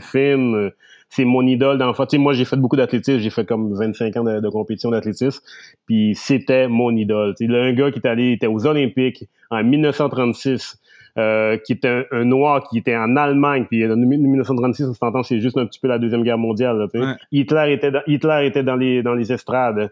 films. 0.00 0.54
Euh, 0.54 0.70
c'est 1.08 1.24
mon 1.24 1.44
idole 1.46 1.78
d'enfant. 1.78 2.06
Tu 2.06 2.16
sais, 2.16 2.18
moi, 2.18 2.32
j'ai 2.32 2.44
fait 2.44 2.56
beaucoup 2.56 2.76
d'athlétisme. 2.76 3.18
J'ai 3.18 3.30
fait 3.30 3.44
comme 3.44 3.74
25 3.74 4.16
ans 4.16 4.24
de, 4.24 4.48
compétition 4.48 4.90
d'athlétisme. 4.90 5.42
Puis 5.86 6.14
c'était 6.14 6.68
mon 6.68 6.94
idole. 6.96 7.34
Tu 7.36 7.46
sais, 7.46 7.54
un 7.54 7.72
gars 7.72 7.90
qui 7.90 7.98
est 7.98 8.06
allé, 8.06 8.32
était 8.32 8.46
aux 8.46 8.66
Olympiques 8.66 9.24
en 9.50 9.62
1936. 9.62 10.78
Euh, 11.18 11.58
qui 11.58 11.72
était 11.72 12.06
un, 12.12 12.24
noir 12.24 12.62
qui 12.68 12.78
était 12.78 12.96
en 12.96 13.16
Allemagne, 13.16 13.66
puis 13.68 13.84
en 13.84 13.96
1936, 13.96 14.84
on 14.84 14.94
s'entend, 14.94 15.24
c'est 15.24 15.40
juste 15.40 15.58
un 15.58 15.66
petit 15.66 15.80
peu 15.80 15.88
la 15.88 15.98
deuxième 15.98 16.22
guerre 16.22 16.38
mondiale. 16.38 16.86
Hitler 17.32 17.72
était 17.72 17.90
dans, 17.90 18.02
Hitler 18.06 18.46
était 18.46 18.62
dans 18.62 18.76
les 18.76 19.02
dans 19.02 19.14
les 19.14 19.32
estrades. 19.32 19.90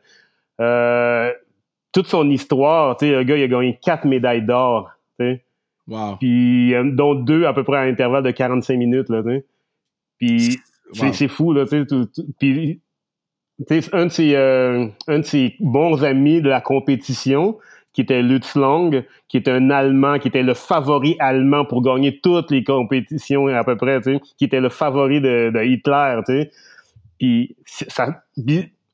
Euh, 0.61 1.33
toute 1.99 2.07
son 2.07 2.31
histoire, 2.31 2.97
tu 2.97 3.07
sais, 3.07 3.13
le 3.13 3.25
gars 3.25 3.37
il 3.37 3.43
a 3.43 3.49
gagné 3.49 3.77
quatre 3.83 4.05
médailles 4.05 4.45
d'or, 4.47 4.93
tu 5.19 5.41
Wow. 5.89 6.17
Puis 6.21 6.75
euh, 6.75 6.85
dont 6.93 7.15
deux 7.15 7.47
à 7.47 7.55
peu 7.55 7.65
près 7.65 7.79
à 7.79 7.81
intervalle 7.81 8.23
de 8.23 8.31
45 8.31 8.77
minutes 8.77 9.09
là, 9.09 9.23
tu 9.23 9.45
Puis 10.19 10.59
c'est 11.13 11.27
fou 11.27 11.53
là, 11.53 11.65
tu 11.67 11.85
sais. 11.89 12.23
Puis 12.39 12.81
un 13.93 14.07
de 14.07 14.11
ses 14.11 14.37
un 14.37 15.19
de 15.19 15.23
ses 15.23 15.57
bons 15.59 16.05
amis 16.05 16.41
de 16.41 16.49
la 16.49 16.61
compétition 16.61 17.59
qui 17.95 18.03
était 18.03 18.23
Lutz 18.23 18.55
Long, 18.55 19.03
qui 19.27 19.39
était 19.39 19.51
un 19.51 19.71
Allemand, 19.71 20.21
qui 20.21 20.29
était 20.29 20.45
le 20.45 20.55
favori 20.55 21.17
allemand 21.19 21.65
pour 21.65 21.83
gagner 21.83 22.21
toutes 22.21 22.53
les 22.53 22.63
compétitions 22.63 23.49
à 23.49 23.65
peu 23.65 23.77
près, 23.77 24.01
tu 24.03 24.15
sais, 24.15 24.21
qui 24.37 24.45
était 24.45 24.61
le 24.61 24.69
favori 24.69 25.21
de, 25.21 25.65
Hitler, 25.65 26.21
tu 26.27 26.33
sais. 26.33 26.51
Puis 27.19 27.57
ça, 27.65 28.21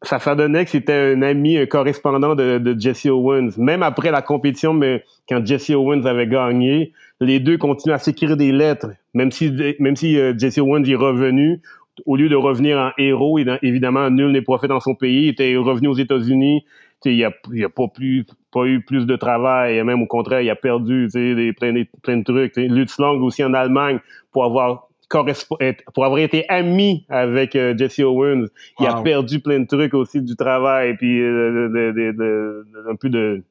ça, 0.04 0.18
ça 0.18 0.34
donnait 0.34 0.64
que 0.64 0.70
c'était 0.70 1.14
un 1.14 1.22
ami, 1.22 1.58
un 1.58 1.66
correspondant 1.66 2.34
de, 2.34 2.76
Jesse 2.78 3.06
Owens. 3.06 3.50
Même 3.58 3.82
après 3.82 4.10
la 4.10 4.22
compétition, 4.22 4.72
mais 4.72 5.04
quand 5.28 5.44
Jesse 5.44 5.70
Owens 5.70 6.04
avait 6.04 6.26
gagné, 6.26 6.92
les 7.20 7.40
deux 7.40 7.58
continuaient 7.58 7.94
à 7.94 7.98
s'écrire 7.98 8.36
des 8.36 8.52
lettres. 8.52 8.90
Même 9.14 9.30
si, 9.30 9.52
même 9.78 9.96
si 9.96 10.18
euh, 10.18 10.34
Jesse 10.36 10.58
Owens 10.58 10.84
est 10.84 10.94
revenu, 10.94 11.60
au 12.06 12.16
lieu 12.16 12.28
de 12.28 12.36
revenir 12.36 12.78
en 12.78 12.90
héros, 12.98 13.38
et 13.38 13.46
évidemment, 13.62 14.10
nul 14.10 14.32
n'est 14.32 14.42
prophète 14.42 14.70
dans 14.70 14.80
son 14.80 14.94
pays, 14.94 15.24
il 15.24 15.28
était 15.30 15.56
revenu 15.56 15.88
aux 15.88 15.94
États-Unis, 15.94 16.64
il 17.04 17.16
n'y 17.16 17.24
a, 17.24 17.30
pas, 17.30 18.64
eu 18.64 18.80
plus 18.80 19.06
de 19.06 19.16
travail, 19.16 19.82
même 19.84 20.02
au 20.02 20.06
contraire, 20.06 20.40
il 20.40 20.50
a 20.50 20.56
perdu 20.56 21.08
des, 21.12 21.52
plein, 21.52 21.72
de, 21.72 21.86
plein 22.02 22.16
de 22.16 22.24
trucs. 22.24 22.56
Lutz 22.56 22.98
Long 22.98 23.20
aussi 23.22 23.44
en 23.44 23.52
Allemagne 23.52 24.00
pour 24.32 24.44
avoir 24.44 24.88
pour 25.08 26.04
avoir 26.04 26.18
été 26.18 26.44
ami 26.48 27.06
avec 27.08 27.56
euh, 27.56 27.76
Jesse 27.76 28.00
Owens, 28.00 28.46
il 28.80 28.86
a 28.86 29.02
perdu 29.02 29.40
plein 29.40 29.60
de 29.60 29.66
trucs 29.66 29.94
aussi 29.94 30.20
du 30.20 30.36
travail, 30.36 30.96
puis 30.96 31.20
euh, 31.20 31.68
de, 31.68 32.66
un 32.90 32.96
peu 32.96 33.08
de, 33.08 33.42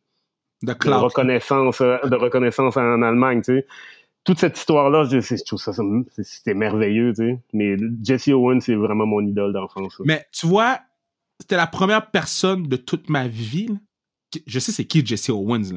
reconnaissance, 0.66 1.82
euh, 1.82 1.98
de 2.04 2.16
reconnaissance 2.16 2.78
en 2.78 3.02
Allemagne, 3.02 3.42
tu 3.42 3.56
sais. 3.56 3.68
Toute 4.24 4.40
cette 4.40 4.58
histoire-là, 4.58 5.04
je, 5.04 5.44
trouve 5.44 5.60
ça, 5.60 5.74
c'était 6.22 6.54
merveilleux, 6.54 7.12
tu 7.14 7.24
sais. 7.24 7.40
Mais 7.52 7.76
Jesse 8.02 8.30
Owens, 8.30 8.62
c'est 8.62 8.76
vraiment 8.76 9.06
mon 9.06 9.22
idole 9.22 9.52
d'enfance. 9.52 10.02
Mais 10.06 10.26
tu 10.32 10.48
vois, 10.48 10.80
c'était 11.40 11.58
la 11.58 11.68
première 11.68 12.10
personne 12.10 12.64
de 12.64 12.78
toute 12.78 13.10
ma 13.10 13.28
vie. 13.28 13.68
Je 14.48 14.60
sais 14.60 14.72
c'est 14.72 14.86
qui 14.86 15.06
Jesse 15.06 15.30
Owens, 15.30 15.74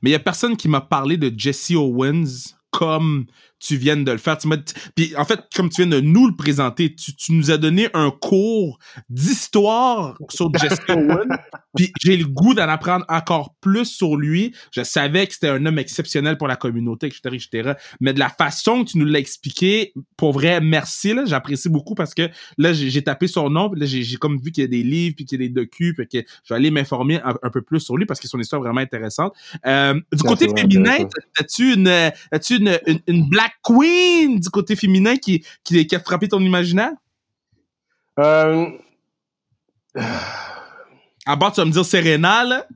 mais 0.00 0.10
il 0.10 0.12
y 0.12 0.16
a 0.16 0.20
personne 0.20 0.56
qui 0.56 0.68
m'a 0.68 0.80
parlé 0.80 1.16
de 1.16 1.30
Jesse 1.36 1.72
Owens 1.72 2.56
comme 2.70 3.26
tu 3.62 3.76
viennes 3.76 4.04
de 4.04 4.12
le 4.12 4.18
faire. 4.18 4.36
Tu 4.36 4.48
m'as, 4.48 4.56
puis 4.96 5.14
en 5.16 5.24
fait, 5.24 5.40
comme 5.54 5.70
tu 5.70 5.82
viens 5.82 5.90
de 5.90 6.00
nous 6.00 6.26
le 6.26 6.34
présenter, 6.34 6.94
tu, 6.94 7.14
tu 7.14 7.32
nous 7.32 7.50
as 7.50 7.58
donné 7.58 7.88
un 7.94 8.10
cours 8.10 8.78
d'histoire 9.08 10.18
sur 10.30 10.52
Jesse 10.54 10.80
Owen. 10.88 11.28
puis 11.76 11.92
j'ai 12.02 12.16
le 12.16 12.26
goût 12.26 12.54
d'en 12.54 12.68
apprendre 12.68 13.04
encore 13.08 13.54
plus 13.60 13.84
sur 13.84 14.16
lui. 14.16 14.54
Je 14.72 14.82
savais 14.82 15.26
que 15.26 15.34
c'était 15.34 15.48
un 15.48 15.64
homme 15.64 15.78
exceptionnel 15.78 16.36
pour 16.38 16.48
la 16.48 16.56
communauté, 16.56 17.06
etc., 17.06 17.20
etc. 17.32 17.72
Mais 18.00 18.12
de 18.12 18.18
la 18.18 18.30
façon 18.30 18.84
que 18.84 18.90
tu 18.90 18.98
nous 18.98 19.04
l'as 19.04 19.20
expliqué, 19.20 19.94
pour 20.16 20.32
vrai, 20.32 20.60
merci. 20.60 21.14
Là, 21.14 21.24
j'apprécie 21.24 21.68
beaucoup 21.68 21.94
parce 21.94 22.14
que 22.14 22.28
là, 22.58 22.72
j'ai, 22.72 23.02
tapé 23.02 23.28
son 23.28 23.48
nom, 23.48 23.70
puis 23.70 23.80
là, 23.80 23.86
j'ai, 23.86 24.16
comme 24.16 24.40
vu 24.40 24.50
qu'il 24.50 24.62
y 24.62 24.64
a 24.64 24.68
des 24.68 24.82
livres, 24.82 25.14
puis 25.16 25.24
qu'il 25.24 25.40
y 25.40 25.44
a 25.44 25.48
des 25.48 25.52
docus, 25.52 25.94
puis 25.96 26.06
que 26.08 26.28
je 26.44 26.52
vais 26.52 26.56
aller 26.56 26.70
m'informer 26.70 27.20
un, 27.22 27.50
peu 27.50 27.62
plus 27.62 27.80
sur 27.80 27.96
lui 27.96 28.06
parce 28.06 28.18
que 28.18 28.26
son 28.26 28.40
histoire 28.40 28.60
est 28.60 28.64
vraiment 28.64 28.80
intéressante. 28.80 29.34
Euh, 29.66 29.94
du 30.12 30.22
côté 30.22 30.48
féminin, 30.48 31.06
as-tu 31.38 31.74
une, 31.74 31.88
as-tu 31.88 32.56
une, 32.56 32.78
une 33.06 33.28
black 33.28 33.51
queen 33.62 34.38
du 34.38 34.50
côté 34.50 34.76
féminin 34.76 35.16
qui, 35.16 35.44
qui, 35.64 35.86
qui 35.86 35.96
a 35.96 36.00
frappé 36.00 36.28
ton 36.28 36.40
imaginaire? 36.40 36.92
Euh... 38.18 38.66
À 41.26 41.36
part, 41.36 41.52
tu 41.52 41.60
vas 41.60 41.66
me 41.66 41.70
dire 41.70 41.84
Serena, 41.84 42.44
là? 42.44 42.66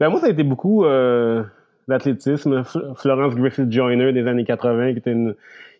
Ben, 0.00 0.08
moi, 0.08 0.20
ça 0.20 0.26
a 0.26 0.30
été 0.30 0.42
beaucoup 0.42 0.84
euh, 0.84 1.44
l'athlétisme. 1.86 2.62
Florence 2.96 3.34
Griffith 3.34 3.70
Joyner 3.70 4.12
des 4.12 4.26
années 4.26 4.44
80, 4.44 4.92
qui 4.92 4.98
était 4.98 5.12
une. 5.12 5.34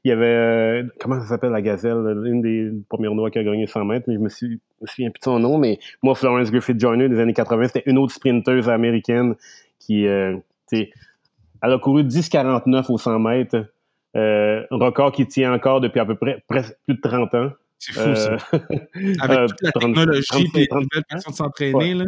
Il 0.04 0.10
y 0.10 0.12
avait. 0.12 0.26
Euh, 0.26 0.82
comment 1.00 1.20
ça 1.20 1.26
s'appelle 1.26 1.50
la 1.50 1.62
gazelle? 1.62 2.22
Une 2.24 2.42
des 2.42 2.70
premières 2.88 3.14
noix 3.14 3.30
qui 3.30 3.38
a 3.38 3.44
gagné 3.44 3.66
100 3.66 3.84
mètres, 3.84 4.04
mais 4.06 4.14
je 4.14 4.20
me, 4.20 4.28
suis, 4.28 4.60
je 4.78 4.82
me 4.82 4.86
souviens 4.86 5.10
plus 5.10 5.20
de 5.20 5.24
son 5.24 5.38
nom. 5.38 5.58
Mais 5.58 5.78
moi, 6.02 6.14
Florence 6.14 6.50
Griffith 6.50 6.78
Joyner 6.78 7.08
des 7.08 7.18
années 7.18 7.34
80, 7.34 7.68
c'était 7.68 7.82
une 7.86 7.98
autre 7.98 8.12
sprinteuse 8.12 8.68
américaine 8.68 9.34
qui. 9.80 10.06
Euh, 10.06 10.36
elle 11.64 11.72
a 11.72 11.78
couru 11.78 12.02
10,49 12.02 12.92
au 12.92 12.98
100 12.98 13.18
mètres. 13.18 13.66
Euh, 14.16 14.62
un 14.70 14.76
record 14.76 15.12
qui 15.12 15.26
tient 15.26 15.52
encore 15.52 15.80
depuis 15.80 15.98
à 15.98 16.04
peu 16.04 16.14
près 16.14 16.44
presque 16.48 16.74
plus 16.86 16.94
de 16.94 17.00
30 17.00 17.34
ans. 17.34 17.50
C'est 17.78 17.92
fou, 17.92 18.14
ça. 18.14 18.32
Euh, 18.32 18.58
Avec 19.20 19.38
euh, 19.38 19.46
toute 19.48 19.62
la 19.62 19.72
technologie 19.72 20.50
et 20.54 20.58
les 20.58 20.68
nouvelles 20.70 21.04
façons 21.10 21.30
de 21.30 21.36
s'entraîner, 21.36 21.94
là. 21.94 22.04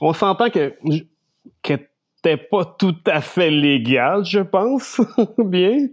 On 0.00 0.12
s'entend 0.12 0.50
que 0.50 0.74
n'était 0.84 2.36
pas 2.36 2.64
tout 2.78 2.96
à 3.06 3.20
fait 3.20 3.50
légal, 3.50 4.24
je 4.24 4.40
pense. 4.40 5.00
Bien. 5.38 5.88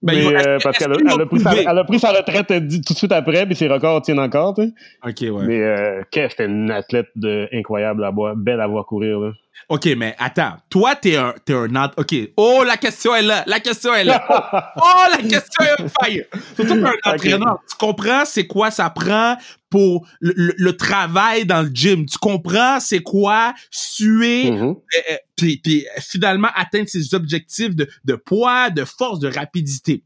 Ben, 0.00 0.32
mais, 0.32 0.58
parce 0.62 0.78
qu'elle 0.78 0.92
a, 0.92 1.26
pris 1.26 1.40
sa, 1.40 1.56
elle 1.56 1.78
a 1.78 1.84
pris 1.84 1.98
sa 1.98 2.12
retraite 2.12 2.46
tout 2.46 2.92
de 2.92 2.98
suite 2.98 3.12
après, 3.12 3.46
puis 3.46 3.56
ses 3.56 3.66
records 3.66 4.02
tiennent 4.02 4.20
encore. 4.20 4.56
OK, 4.58 5.20
ouais. 5.20 5.46
Mais 5.46 5.60
euh, 5.60 6.02
c'était 6.12 6.46
une 6.46 6.70
athlète 6.70 7.08
de, 7.16 7.48
incroyable 7.52 8.04
à 8.04 8.10
voir, 8.10 8.36
belle 8.36 8.60
à 8.60 8.68
voir 8.68 8.86
courir. 8.86 9.18
Là. 9.18 9.32
OK, 9.68 9.86
mais 9.96 10.14
attends. 10.18 10.56
Toi, 10.70 10.96
t'es 10.96 11.16
un, 11.16 11.34
t'es 11.44 11.52
un, 11.52 11.68
OK. 11.96 12.14
Oh, 12.36 12.64
la 12.66 12.76
question 12.76 13.14
est 13.14 13.22
là. 13.22 13.44
La 13.46 13.60
question 13.60 13.94
est 13.94 14.04
là. 14.04 14.24
Oh, 14.76 15.04
la 15.10 15.18
question 15.18 15.64
est 15.64 15.82
on 15.82 16.04
fire. 16.04 16.24
Surtout 16.56 16.76
pour 16.80 16.86
un 16.86 17.12
entraîneur. 17.12 17.58
Tu 17.68 17.76
comprends 17.76 18.24
c'est 18.24 18.46
quoi 18.46 18.70
ça 18.70 18.88
prend 18.90 19.36
pour 19.70 20.06
le, 20.20 20.70
travail 20.72 21.44
dans 21.44 21.62
le 21.62 21.70
gym? 21.72 22.06
Tu 22.06 22.18
comprends 22.18 22.80
c'est 22.80 23.02
quoi 23.02 23.54
suer, 23.70 24.50
mm-hmm. 24.50 24.76
euh, 24.76 25.12
euh, 25.12 25.16
puis, 25.36 25.86
finalement 26.00 26.48
atteindre 26.54 26.88
ses 26.88 27.14
objectifs 27.14 27.74
de, 27.74 27.88
de 28.04 28.14
poids, 28.14 28.70
de 28.70 28.84
force, 28.84 29.18
de 29.18 29.28
rapidité. 29.28 30.02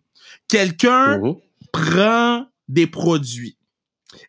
Quelqu'un 0.48 1.18
mm-hmm. 1.18 1.36
prend 1.72 2.46
des 2.68 2.86
produits 2.86 3.56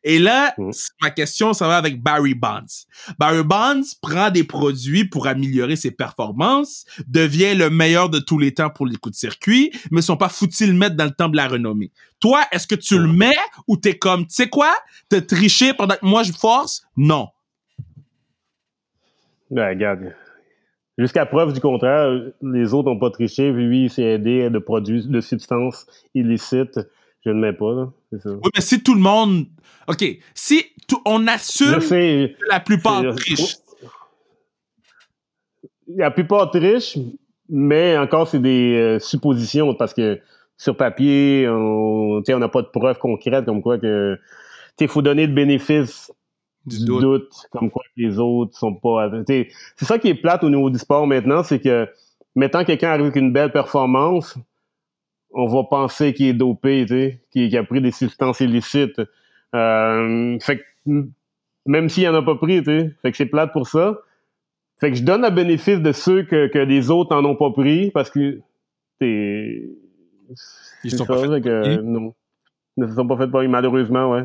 et 0.03 0.19
là, 0.19 0.53
mmh. 0.57 0.71
ma 1.01 1.09
question, 1.09 1.53
ça 1.53 1.67
va 1.67 1.77
avec 1.77 2.01
Barry 2.01 2.33
Bonds. 2.33 2.85
Barry 3.17 3.43
Bonds 3.43 3.83
prend 4.01 4.29
des 4.29 4.43
produits 4.43 5.05
pour 5.05 5.27
améliorer 5.27 5.75
ses 5.75 5.91
performances, 5.91 6.85
devient 7.07 7.55
le 7.55 7.69
meilleur 7.69 8.09
de 8.09 8.19
tous 8.19 8.39
les 8.39 8.53
temps 8.53 8.69
pour 8.69 8.85
les 8.85 8.95
coups 8.95 9.15
de 9.15 9.19
circuit, 9.19 9.71
mais 9.91 10.01
sont 10.01 10.17
pas 10.17 10.29
foutus 10.29 10.67
le 10.67 10.73
mettre 10.73 10.95
dans 10.95 11.05
le 11.05 11.11
temps 11.11 11.29
de 11.29 11.37
la 11.37 11.47
renommée. 11.47 11.91
Toi, 12.19 12.41
est-ce 12.51 12.67
que 12.67 12.75
tu 12.75 12.97
le 12.97 13.07
mets 13.07 13.31
ou 13.67 13.77
t'es 13.77 13.97
comme, 13.97 14.25
tu 14.25 14.35
sais 14.35 14.49
quoi, 14.49 14.73
t'as 15.09 15.21
triché 15.21 15.73
pendant 15.73 15.95
que 15.95 16.05
moi 16.05 16.23
je 16.23 16.31
force? 16.31 16.83
Non. 16.95 17.27
Ben, 19.51 19.69
regarde. 19.69 20.13
Jusqu'à 20.97 21.25
preuve 21.25 21.53
du 21.53 21.59
contraire, 21.59 22.11
les 22.41 22.73
autres 22.73 22.89
n'ont 22.89 22.99
pas 22.99 23.09
triché, 23.09 23.51
lui, 23.51 23.85
il 23.85 23.89
s'est 23.89 24.03
aidé 24.03 24.49
de 24.49 24.59
produits, 24.59 25.07
de 25.07 25.21
substances 25.21 25.87
illicites. 26.13 26.79
Je 27.25 27.31
ne 27.31 27.39
mets 27.39 27.53
pas, 27.53 27.73
là. 27.73 27.91
Ça. 28.21 28.29
Oui, 28.29 28.49
mais 28.53 28.61
si 28.61 28.83
tout 28.83 28.93
le 28.93 28.99
monde 28.99 29.45
OK, 29.87 30.05
si 30.33 30.65
on 31.05 31.27
assume 31.27 31.79
que 31.79 32.31
la 32.49 32.59
plupart 32.59 33.03
trichent. 33.15 33.57
La 35.87 36.11
plupart 36.11 36.51
trichent, 36.51 36.97
mais 37.49 37.97
encore, 37.97 38.27
c'est 38.27 38.39
des 38.39 38.75
euh, 38.75 38.99
suppositions 38.99 39.73
parce 39.75 39.93
que 39.93 40.19
sur 40.57 40.77
papier, 40.77 41.47
on 41.49 42.21
n'a 42.27 42.49
pas 42.49 42.61
de 42.61 42.67
preuves 42.67 42.97
concrètes 42.99 43.45
comme 43.45 43.61
quoi 43.61 43.77
que. 43.77 44.17
Il 44.79 44.87
faut 44.87 45.01
donner 45.01 45.27
le 45.27 45.33
bénéfice 45.33 46.11
du, 46.65 46.83
doute. 46.85 47.29
comme 47.51 47.69
quoi 47.69 47.83
les 47.95 48.17
autres 48.17 48.57
sont 48.57 48.73
pas. 48.73 49.09
C'est 49.27 49.49
ça 49.81 49.99
qui 49.99 50.07
est 50.07 50.15
plate 50.15 50.43
au 50.43 50.49
niveau 50.49 50.69
du 50.69 50.79
sport 50.79 51.05
maintenant, 51.05 51.43
c'est 51.43 51.59
que 51.59 51.87
mettant 52.35 52.63
quelqu'un 52.65 52.89
arrive 52.89 53.05
avec 53.05 53.15
une 53.15 53.31
belle 53.31 53.51
performance, 53.51 54.35
on 55.33 55.47
va 55.47 55.63
penser 55.63 56.13
qu'il 56.13 56.27
est 56.27 56.33
dopé, 56.33 56.85
qu'il 57.31 57.57
a 57.57 57.63
pris 57.63 57.81
des 57.81 57.91
substances 57.91 58.39
illicites. 58.39 59.01
Euh, 59.55 60.37
fait 60.39 60.57
que 60.57 60.63
même 61.65 61.89
s'il 61.89 62.07
en 62.07 62.13
a 62.13 62.21
pas 62.21 62.35
pris, 62.35 62.59
tu 62.59 62.65
sais, 62.65 62.91
fait 63.01 63.11
que 63.11 63.17
c'est 63.17 63.25
plate 63.25 63.51
pour 63.51 63.67
ça. 63.67 63.97
Fait 64.79 64.91
que 64.91 64.97
je 64.97 65.03
donne 65.03 65.21
le 65.21 65.29
bénéfice 65.29 65.79
de 65.79 65.91
ceux 65.91 66.23
que, 66.23 66.47
que 66.47 66.59
les 66.59 66.91
autres 66.91 67.15
en 67.15 67.23
ont 67.25 67.35
pas 67.35 67.51
pris 67.51 67.91
parce 67.91 68.09
que 68.09 68.39
t'es. 68.99 69.69
Ils 70.83 70.91
sont 70.91 71.05
pas 71.05 71.17
faits 71.19 71.43
que, 71.43 71.81
non. 71.81 72.13
Ils 72.75 72.83
ne 72.83 72.87
se 72.89 72.95
sont 72.95 73.07
pas 73.07 73.17
fait 73.17 73.27
pour 73.27 73.41
malheureusement, 73.43 74.11
ouais. 74.11 74.23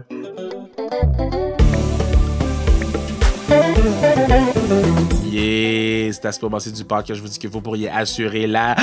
Yeah, 5.31 6.13
c'est 6.13 6.25
à 6.25 6.33
ce 6.33 6.41
moment 6.43 6.59
du 6.59 6.85
podcast 6.85 7.09
que 7.09 7.15
je 7.15 7.23
vous 7.23 7.29
dis 7.29 7.39
que 7.39 7.49
vous 7.49 7.61
pourriez 7.61 7.89
assurer 7.89 8.47
la 8.47 8.75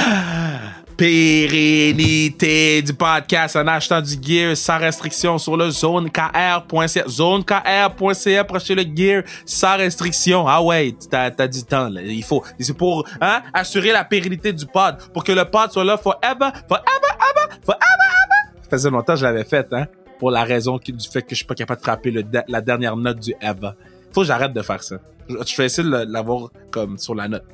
pérennité 0.96 2.82
du 2.82 2.94
podcast 2.94 3.56
en 3.56 3.68
achetant 3.68 4.02
du 4.02 4.16
gear 4.22 4.56
sans 4.56 4.78
restriction 4.78 5.38
sur 5.38 5.58
le 5.58 5.70
zonekr.ca. 5.70 6.64
Zonekr.ca, 7.08 8.44
pour 8.44 8.58
le 8.58 8.96
gear 8.96 9.24
sans 9.46 9.78
restriction. 9.78 10.48
Ah 10.48 10.62
ouais, 10.62 10.96
t'as 11.10 11.32
as 11.38 11.48
du 11.48 11.64
temps, 11.64 11.90
là. 11.90 12.02
Il 12.02 12.24
faut, 12.24 12.44
c'est 12.60 12.76
pour, 12.76 13.08
hein, 13.22 13.42
assurer 13.54 13.92
la 13.92 14.04
pérennité 14.04 14.54
du 14.54 14.66
pod, 14.66 14.98
pour 15.14 15.24
que 15.24 15.32
le 15.32 15.46
pod 15.46 15.72
soit 15.72 15.84
là 15.84 15.98
forever, 15.98 16.20
forever, 16.22 16.52
ever, 16.70 17.56
forever, 17.64 18.10
ever. 18.24 18.62
Ça 18.64 18.70
faisait 18.70 18.90
longtemps 18.90 19.14
que 19.14 19.20
je 19.20 19.26
l'avais 19.26 19.44
fait, 19.44 19.68
hein, 19.74 19.88
pour 20.20 20.32
la 20.32 20.44
raison 20.44 20.78
du 20.78 21.08
fait 21.08 21.22
que 21.22 21.30
je 21.32 21.36
suis 21.36 21.46
pas 21.46 21.56
capable 21.56 21.80
de 21.80 21.86
frapper 21.86 22.12
le, 22.12 22.24
la 22.48 22.62
dernière 22.62 22.96
note 22.96 23.20
du 23.20 23.34
ever. 23.42 23.72
Faut 24.14 24.22
que 24.22 24.28
j'arrête 24.28 24.54
de 24.54 24.62
faire 24.62 24.82
ça. 24.82 24.98
Je, 25.28 25.36
je 25.46 25.58
vais 25.58 25.66
essayer 25.66 25.88
de 25.88 26.06
l'avoir 26.12 26.50
comme 26.72 26.98
sur 26.98 27.16
la 27.16 27.28
note. 27.28 27.44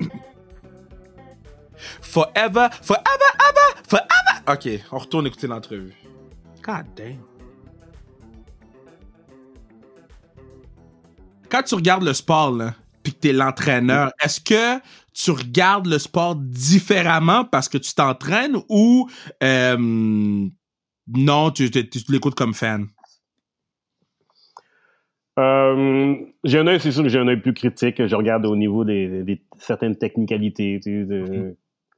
Forever, 2.00 2.68
forever, 2.82 3.31
ever, 3.96 4.06
forever. 4.44 4.78
Ok, 4.78 4.86
on 4.92 4.98
retourne 4.98 5.26
écouter 5.26 5.46
l'entrevue. 5.46 5.94
God 6.62 6.86
damn. 6.96 7.18
Quand 11.50 11.62
tu 11.62 11.74
regardes 11.74 12.04
le 12.04 12.14
sport, 12.14 12.52
là, 12.52 12.74
puis 13.02 13.12
que 13.12 13.18
t'es 13.18 13.32
l'entraîneur, 13.32 14.10
est-ce 14.22 14.40
que 14.40 14.80
tu 15.12 15.30
regardes 15.30 15.86
le 15.86 15.98
sport 15.98 16.34
différemment 16.36 17.44
parce 17.44 17.68
que 17.68 17.78
tu 17.78 17.94
t'entraînes 17.94 18.56
ou 18.68 19.08
euh, 19.42 19.76
non, 19.78 21.50
tu, 21.50 21.68
l'écoutes 22.08 22.34
comme 22.34 22.54
fan? 22.54 22.86
Euh, 25.38 26.16
j'ai 26.44 26.58
un 26.58 26.66
œil, 26.66 26.80
c'est 26.80 26.92
sûr 26.92 27.02
que 27.02 27.08
j'ai 27.08 27.18
un 27.18 27.28
œil 27.28 27.40
plus 27.40 27.54
critique. 27.54 28.06
Je 28.06 28.14
regarde 28.14 28.46
au 28.46 28.56
niveau 28.56 28.84
des, 28.84 29.42
certaines 29.58 29.96
technicalités. 29.96 30.80
Tu 30.82 31.04
de, 31.04 31.24
mm-hmm. 31.24 31.56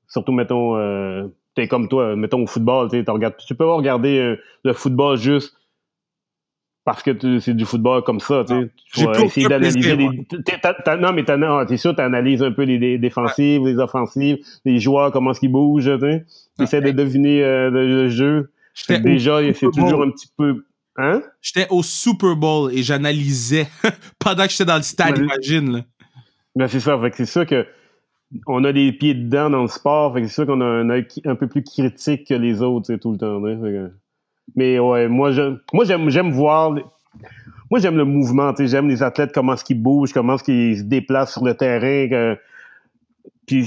Surtout, 0.09 0.33
mettons, 0.33 0.77
euh, 0.77 1.27
t'es 1.55 1.69
comme 1.69 1.89
toi, 1.89 2.17
mettons 2.17 2.43
au 2.43 2.47
football, 2.47 2.91
tu 2.91 3.05
regardes, 3.09 3.37
tu 3.37 3.55
peux 3.55 3.67
pas 3.67 3.75
regarder 3.75 4.19
euh, 4.19 4.37
le 4.65 4.73
football 4.73 5.17
juste 5.17 5.55
parce 6.85 7.03
que 7.03 7.41
c'est 7.41 7.55
du 7.55 7.65
football 7.65 8.03
comme 8.03 8.21
ça, 8.21 8.45
tu 8.47 8.55
sais. 8.93 9.17
Tu 9.17 9.25
essayer 9.25 9.49
d'analyser 9.49 9.97
les... 9.97 10.07
non, 10.99 11.13
mais 11.15 11.25
t'es 11.67 11.77
sûr, 11.79 11.97
t'analyses 11.97 12.43
un 12.43 12.53
peu 12.53 12.65
les, 12.65 12.99
défensives, 12.99 13.65
les 13.65 13.79
offensives, 13.79 14.39
les 14.67 14.79
joueurs, 14.79 15.11
comment 15.11 15.31
est-ce 15.31 15.41
qu'ils 15.41 15.53
bougent, 15.53 15.91
tu 15.99 16.01
sais. 16.01 16.27
T'essaies 16.59 16.83
de 16.83 16.91
deviner 16.91 17.43
euh, 17.43 17.71
le, 17.71 18.09
jeu. 18.09 18.53
Déjà, 18.89 19.41
c'est 19.55 19.71
toujours 19.73 20.03
un 20.03 20.11
petit 20.11 20.29
peu... 20.37 20.67
Hein? 20.97 21.23
J'étais 21.41 21.67
au 21.71 21.83
Super 21.83 22.37
Bowl 22.37 22.73
et 22.73 22.83
j'analysais 22.83 23.67
pendant 24.19 24.45
que 24.45 24.51
j'étais 24.51 24.67
dans 24.67 24.77
le 24.77 24.83
stade, 24.83 25.19
imagine, 25.19 25.73
là. 25.73 25.81
Ben, 26.55 26.69
c'est 26.69 26.81
ça, 26.81 26.97
fait 27.01 27.11
que 27.11 27.17
c'est 27.17 27.27
ça 27.27 27.47
que 27.47 27.67
on 28.47 28.65
a 28.65 28.73
des 28.73 28.93
pieds 28.93 29.15
dedans 29.15 29.51
dans 29.51 29.63
le 29.63 29.69
sport, 29.69 30.15
c'est 30.17 30.29
sûr 30.29 30.47
qu'on 30.47 30.61
a 30.61 30.65
un 30.65 30.91
œil 30.91 31.07
un 31.25 31.35
peu 31.35 31.47
plus 31.47 31.63
critique 31.63 32.29
que 32.29 32.35
les 32.35 32.63
autres 32.63 32.95
tout 32.97 33.13
le 33.13 33.19
temps. 33.19 33.41
mais 34.57 34.79
ouais, 34.79 35.09
moi 35.09 35.31
moi 35.73 35.85
j'aime 35.85 36.31
voir 36.31 36.75
moi 37.71 37.81
j'aime 37.81 37.97
le 37.97 38.05
mouvement, 38.05 38.53
j'aime 38.59 38.89
les 38.89 39.03
athlètes 39.03 39.33
comment 39.33 39.55
est-ce 39.55 39.65
qu'ils 39.65 39.83
bougent, 39.83 40.13
comment 40.13 40.35
est-ce 40.35 40.45
qu'ils 40.45 40.79
se 40.79 40.83
déplacent 40.83 41.33
sur 41.33 41.45
le 41.45 41.55
terrain. 41.55 42.37
puis 43.47 43.67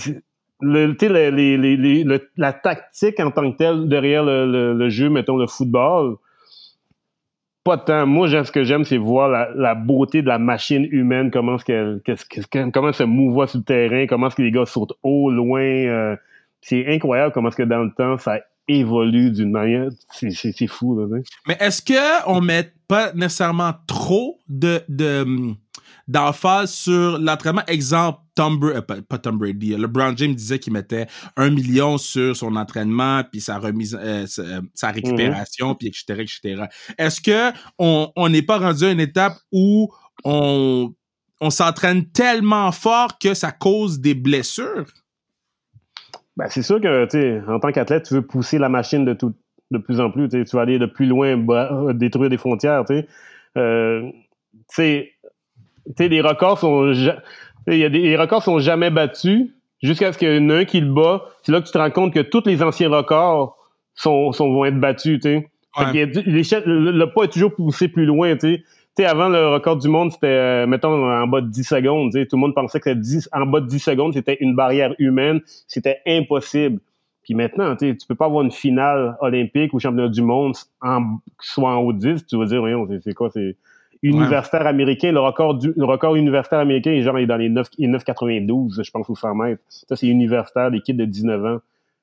le, 0.61 2.27
la 2.37 2.53
tactique 2.53 3.19
en 3.19 3.31
tant 3.31 3.51
que 3.51 3.57
telle 3.57 3.87
derrière 3.87 4.23
le, 4.23 4.73
le, 4.73 4.89
jeu, 4.89 5.09
mettons 5.09 5.37
le 5.37 5.47
football, 5.47 6.15
pas 7.67 7.77
tant. 7.77 8.05
Moi, 8.05 8.29
ce 8.29 8.51
que 8.51 8.63
j'aime, 8.63 8.85
c'est 8.85 8.97
voir 8.97 9.29
la, 9.29 9.75
beauté 9.75 10.21
de 10.21 10.27
la 10.27 10.39
machine 10.39 10.87
humaine, 10.89 11.31
comment 11.31 11.57
elle 11.67 12.01
se 12.93 13.03
mouvoie 13.03 13.47
sur 13.47 13.59
le 13.59 13.65
terrain, 13.65 14.07
comment 14.07 14.27
est-ce 14.27 14.35
que 14.37 14.41
les 14.41 14.51
gars 14.51 14.65
sautent 14.65 14.93
haut, 15.03 15.29
loin. 15.29 15.61
Euh, 15.61 16.15
c'est 16.61 16.87
incroyable 16.87 17.33
comment 17.33 17.49
est-ce 17.49 17.57
que 17.57 17.63
dans 17.63 17.83
le 17.83 17.91
temps, 17.91 18.17
ça 18.17 18.39
évolue 18.69 19.31
d'une 19.31 19.51
manière. 19.51 19.89
C'est, 20.11 20.67
fou, 20.67 20.97
là. 20.97 21.19
Mais 21.47 21.57
est-ce 21.59 21.81
que 21.81 22.27
on 22.27 22.39
met 22.39 22.71
pas 22.87 23.11
nécessairement 23.13 23.73
trop 23.85 24.39
de, 24.47 24.81
de 24.87 25.25
d'emphase 26.07 26.71
sur 26.71 27.19
l'entraînement. 27.19 27.63
Exemple, 27.67 28.19
Tom 28.37 28.59
Brady, 28.59 28.77
euh, 28.77 29.01
pas, 29.01 29.17
Tom 29.17 29.37
Brady, 29.37 29.75
LeBron 29.75 30.15
James 30.15 30.33
disait 30.33 30.59
qu'il 30.59 30.71
mettait 30.71 31.07
un 31.35 31.49
million 31.49 31.97
sur 31.97 32.35
son 32.35 32.55
entraînement, 32.55 33.23
puis 33.29 33.41
sa 33.41 33.57
remise, 33.57 33.95
euh, 33.99 34.25
euh, 34.39 34.61
sa, 34.73 34.91
récupération, 34.91 35.75
puis 35.75 35.87
etc., 35.87 36.21
etc. 36.21 36.65
Est-ce 36.97 37.19
que 37.19 37.51
on 37.79 38.29
n'est 38.29 38.43
pas 38.43 38.59
rendu 38.59 38.85
à 38.85 38.91
une 38.91 38.99
étape 38.99 39.37
où 39.51 39.91
on, 40.23 40.93
on 41.41 41.49
s'entraîne 41.49 42.05
tellement 42.11 42.71
fort 42.71 43.17
que 43.19 43.33
ça 43.33 43.51
cause 43.51 43.99
des 43.99 44.13
blessures? 44.13 44.85
Ben, 46.37 46.45
c'est 46.49 46.61
sûr 46.61 46.79
que, 46.79 47.51
en 47.51 47.59
tant 47.59 47.71
qu'athlète, 47.71 48.03
tu 48.03 48.13
veux 48.13 48.21
pousser 48.21 48.59
la 48.59 48.69
machine 48.69 49.03
de 49.03 49.13
tout, 49.13 49.33
de 49.71 49.79
plus 49.79 49.99
en 49.99 50.11
plus, 50.11 50.29
tu 50.29 50.43
vas 50.53 50.61
aller 50.61 50.77
de 50.77 50.85
plus 50.85 51.07
loin, 51.07 51.35
détruire 51.93 52.29
des 52.29 52.37
frontières, 52.37 52.85
tu 52.85 53.03
sais 54.69 55.16
les 55.99 56.21
records 56.21 56.59
sont, 56.59 56.91
il 57.67 57.77
y 57.77 57.83
a 57.83 57.89
des, 57.89 57.99
les 57.99 58.17
records 58.17 58.43
sont 58.43 58.59
jamais 58.59 58.89
battus 58.89 59.49
jusqu'à 59.81 60.13
ce 60.13 60.17
qu'il 60.17 60.33
y 60.33 60.37
en 60.37 60.49
ait 60.49 60.61
un 60.61 60.65
qui 60.65 60.79
le 60.79 60.91
bat. 60.91 61.25
C'est 61.43 61.51
là 61.51 61.61
que 61.61 61.65
tu 61.65 61.71
te 61.71 61.77
rends 61.77 61.91
compte 61.91 62.13
que 62.13 62.19
tous 62.19 62.43
les 62.45 62.63
anciens 62.63 62.89
records 62.89 63.57
sont, 63.95 64.31
sont 64.31 64.51
vont 64.51 64.65
être 64.65 64.79
battus, 64.79 65.19
tu 65.21 65.47
le, 66.65 67.05
pas 67.05 67.23
est 67.23 67.31
toujours 67.31 67.53
poussé 67.53 67.87
plus 67.87 68.05
loin, 68.05 68.35
tu 68.35 68.63
sais. 68.95 69.05
avant, 69.05 69.29
le 69.29 69.47
record 69.49 69.77
du 69.77 69.87
monde, 69.89 70.11
c'était, 70.11 70.27
euh, 70.27 70.67
mettons, 70.67 71.07
en 71.07 71.27
bas 71.27 71.41
de 71.41 71.47
10 71.47 71.63
secondes. 71.63 72.11
Tout 72.11 72.35
le 72.35 72.39
monde 72.39 72.55
pensait 72.55 72.79
que 72.79 72.89
10, 72.89 73.29
en 73.31 73.45
bas 73.45 73.59
de 73.59 73.67
10 73.67 73.79
secondes, 73.79 74.13
c'était 74.13 74.37
une 74.39 74.55
barrière 74.55 74.93
humaine. 74.97 75.41
C'était 75.67 75.99
impossible. 76.07 76.79
Puis 77.23 77.35
maintenant, 77.35 77.75
tu 77.75 77.95
peux 78.07 78.15
pas 78.15 78.25
avoir 78.25 78.43
une 78.43 78.51
finale 78.51 79.17
olympique 79.19 79.73
ou 79.73 79.79
championnat 79.79 80.09
du 80.09 80.21
monde 80.21 80.55
en, 80.81 81.19
soit 81.39 81.69
en 81.69 81.79
haut 81.79 81.93
de 81.93 81.99
10. 81.99 82.25
Tu 82.25 82.37
vas 82.37 82.45
dire, 82.45 82.61
voyons, 82.61 82.87
c'est 83.03 83.13
quoi, 83.13 83.29
c'est 83.29 83.57
universitaire 84.03 84.67
américain. 84.67 85.11
Le 85.11 85.19
record, 85.19 85.55
du, 85.55 85.73
le 85.75 85.85
record 85.85 86.15
universitaire 86.15 86.59
américain 86.59 86.91
est 86.91 87.01
genre 87.01 87.17
est 87.17 87.25
dans 87.25 87.37
les 87.37 87.49
9, 87.49 87.67
9,92, 87.79 88.83
je 88.83 88.91
pense, 88.91 89.09
aux 89.09 89.15
100 89.15 89.35
mètres. 89.35 89.61
Ça, 89.67 89.95
c'est 89.95 90.07
universitaire, 90.07 90.71
des 90.71 90.81
kids 90.81 90.93
de 90.93 91.05
19 91.05 91.45
ans. 91.45 91.57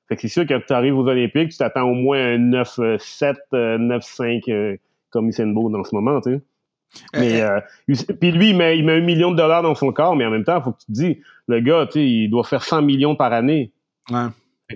Fait 0.07 0.15
que 0.15 0.21
c'est 0.21 0.27
sûr 0.27 0.45
que 0.45 0.53
tu 0.53 0.73
arrives 0.73 0.97
aux 0.97 1.07
Olympiques, 1.07 1.49
tu 1.49 1.57
t'attends 1.57 1.83
au 1.83 1.95
moins 1.95 2.19
un 2.19 2.37
9-7, 2.37 3.35
9-5 3.51 4.43
euh, 4.49 4.53
euh, 4.53 4.77
comme 5.09 5.29
Usain 5.29 5.47
Bolt 5.47 5.71
dans 5.71 5.83
ce 5.83 5.95
moment, 5.95 6.21
tu 6.21 6.31
sais. 6.31 6.41
Euh, 7.15 7.19
mais 7.19 7.41
euh, 7.41 7.59
puis 8.19 8.31
lui, 8.31 8.51
il 8.51 8.57
met, 8.57 8.77
il 8.77 8.85
met 8.85 8.93
un 8.93 9.01
million 9.01 9.31
de 9.31 9.37
dollars 9.37 9.63
dans 9.63 9.75
son 9.75 9.91
corps, 9.91 10.15
mais 10.15 10.25
en 10.25 10.29
même 10.29 10.43
temps, 10.43 10.57
il 10.59 10.63
faut 10.63 10.71
que 10.71 10.79
tu 10.79 10.85
te 10.85 10.91
dis, 10.91 11.19
le 11.47 11.59
gars, 11.59 11.87
tu 11.87 11.93
sais, 11.93 12.05
il 12.05 12.29
doit 12.29 12.43
faire 12.43 12.63
100 12.63 12.83
millions 12.83 13.15
par 13.15 13.33
année. 13.33 13.71
Ouais 14.11 14.27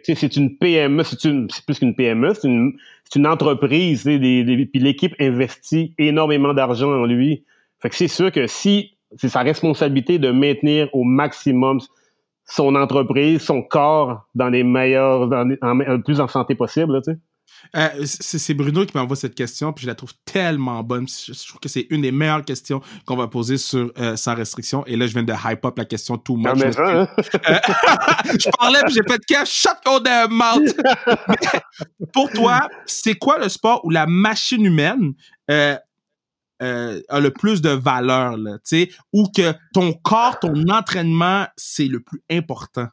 c'est 0.04 0.36
une 0.36 0.58
PME, 0.58 1.04
c'est 1.04 1.66
plus 1.66 1.80
qu'une 1.80 1.96
PME, 1.96 2.34
c'est 2.34 2.48
une, 2.48 3.28
entreprise, 3.28 4.04
puis 4.04 4.70
l'équipe 4.76 5.16
investit 5.20 5.96
énormément 5.98 6.54
d'argent 6.54 6.92
en 6.92 7.06
lui. 7.06 7.44
Fait 7.80 7.90
que 7.90 7.96
c'est 7.96 8.08
sûr 8.08 8.32
que 8.32 8.46
si 8.48 8.98
c'est 9.18 9.30
sa 9.30 9.42
responsabilité 9.42 10.20
de 10.20 10.32
maintenir 10.32 10.90
au 10.94 11.04
maximum 11.04 11.80
son 12.46 12.76
entreprise, 12.76 13.42
son 13.42 13.62
corps 13.64 14.28
dans 14.36 14.50
les 14.50 14.64
meilleurs, 14.64 15.28
dans 15.28 15.48
le 15.48 16.02
plus 16.02 16.20
en 16.20 16.28
santé 16.28 16.56
possible, 16.56 17.02
tu 17.04 17.14
sais. 17.14 17.18
Euh, 17.76 17.90
c'est 18.06 18.54
Bruno 18.54 18.86
qui 18.86 18.96
m'envoie 18.98 19.16
cette 19.16 19.36
question, 19.36 19.74
puis 19.74 19.84
je 19.84 19.88
la 19.88 19.96
trouve 19.96 20.14
tellement 20.26 20.84
bonne. 20.84 21.08
Je, 21.08 21.48
trouve 21.48 21.60
que 21.60 21.70
c'est 21.70 21.88
une 21.90 22.02
des 22.02 22.12
meilleures 22.12 22.44
questions 22.44 22.82
qu'on 23.06 23.16
va 23.16 23.28
poser 23.28 23.58
sur 23.58 23.92
euh, 24.00 24.16
Sans 24.16 24.36
restriction. 24.36 24.86
Et 24.86 24.96
là, 24.96 25.08
je 25.08 25.14
viens 25.14 25.24
de 25.24 25.34
hype 25.34 25.66
up 25.66 25.78
la 25.78 25.86
question 25.86 26.18
tout 26.18 26.36
le 26.36 26.44
monde. 26.44 26.58
je 26.60 28.50
parlais, 28.58 28.80
puis 28.86 28.94
j'ai 28.94 29.04
fait 29.08 29.18
de 29.18 29.26
cash, 29.28 29.50
shut 29.50 29.72
de 29.86 30.28
mouth. 30.30 30.76
pour 32.14 32.30
toi, 32.32 32.68
c'est 32.86 33.16
quoi 33.16 33.38
le 33.40 33.50
sport 33.50 33.84
où 33.84 33.90
la 33.90 34.06
machine 34.06 34.66
humaine 34.66 35.14
euh, 35.52 35.78
a 36.62 37.20
le 37.20 37.32
plus 37.32 37.62
de 37.62 37.70
valeur, 37.70 38.38
là, 38.38 38.58
ou 39.14 39.28
que 39.36 39.54
ton 39.74 39.94
corps, 39.94 40.40
ton 40.40 40.70
entraînement, 40.70 41.48
c'est 41.56 41.88
le 41.88 42.00
plus 42.00 42.22
important? 42.32 42.88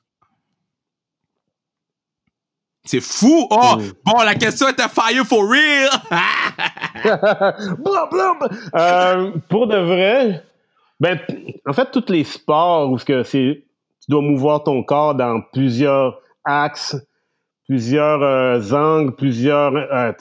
C'est 2.87 3.01
fou! 3.01 3.49
Oh! 3.51 3.79
Bon, 4.05 4.23
la 4.25 4.37
question 4.37 4.69
était 4.69 4.89
fire 4.89 5.25
for 5.27 5.43
real! 5.43 5.91
euh, 8.75 9.33
pour 9.49 9.67
de 9.67 9.77
vrai, 9.77 10.45
ben, 11.01 11.19
en 11.67 11.73
fait, 11.73 11.91
tous 11.91 12.05
les 12.09 12.23
sports 12.23 12.91
où 12.91 12.97
que 12.97 13.25
c'est, 13.25 13.65
tu 14.01 14.11
dois 14.11 14.23
mouvoir 14.23 14.63
ton 14.63 14.85
corps 14.85 15.17
dans 15.17 15.43
plusieurs 15.53 16.21
axes, 16.45 16.97
plusieurs 17.69 18.23
euh, 18.23 18.61
angles, 18.71 19.17
plusieurs, 19.17 19.75
euh, 19.75 20.13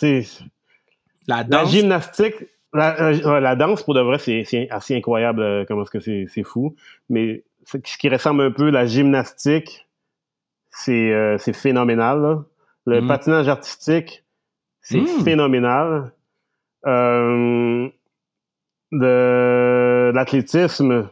la 1.28 1.43
danse? 1.43 1.62
La 1.62 1.65
gymnastique, 1.65 2.36
la, 2.73 3.12
la, 3.12 3.56
danse, 3.56 3.84
pour 3.84 3.93
de 3.93 4.01
vrai, 4.01 4.17
c'est 4.17 4.67
assez 4.71 4.95
incroyable 4.95 5.65
comment 5.67 5.84
est-ce 5.84 5.91
que 5.91 6.28
c'est 6.28 6.43
fou. 6.43 6.75
Mais 7.10 7.43
ce 7.63 7.78
qui 7.78 8.10
ressemble 8.10 8.41
un 8.41 8.51
peu 8.51 8.71
la 8.71 8.88
gymnastique, 8.88 9.88
c'est 10.71 11.54
phénoménal. 11.54 12.21
Là. 12.21 12.45
Le 12.86 13.02
mm. 13.02 13.08
patinage 13.08 13.48
artistique, 13.48 14.24
c'est 14.82 15.00
mm. 15.00 15.24
phénoménal. 15.24 16.12
Euh, 16.86 17.89
de, 18.91 20.12
l'athlétisme, 20.13 21.10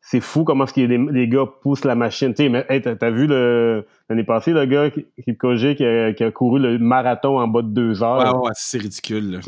c'est 0.00 0.20
fou 0.20 0.44
comment 0.44 0.66
ce 0.66 0.72
que 0.72 0.80
les, 0.80 0.98
les, 0.98 1.28
gars 1.28 1.46
poussent 1.60 1.84
la 1.84 1.94
machine. 1.94 2.34
Tu 2.34 2.50
hey, 2.68 2.82
t'as, 2.82 3.10
vu 3.10 3.26
l'année 3.26 4.24
passée 4.24 4.52
le 4.52 4.64
gars 4.64 4.90
qui, 4.90 5.06
qui, 5.22 5.36
qui, 5.36 5.84
a, 5.84 6.12
qui 6.12 6.24
a 6.24 6.30
couru 6.30 6.60
le 6.60 6.78
marathon 6.78 7.38
en 7.38 7.48
bas 7.48 7.62
de 7.62 7.68
deux 7.68 8.02
heures. 8.02 8.40
Ouais, 8.40 8.48
ouais, 8.48 8.52
c'est 8.54 8.78
ridicule. 8.78 9.40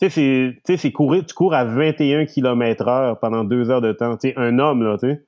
Tu 0.00 0.10
sais, 0.10 0.76
c'est 0.76 0.92
courir, 0.92 1.24
tu 1.26 1.34
cours 1.34 1.54
à 1.54 1.64
21 1.64 2.26
km 2.26 2.88
heure 2.88 3.18
pendant 3.18 3.44
deux 3.44 3.70
heures 3.70 3.80
de 3.80 3.92
temps. 3.92 4.16
Tu 4.16 4.32
un 4.36 4.58
homme, 4.58 4.82
là, 4.82 4.96
tu 4.98 5.24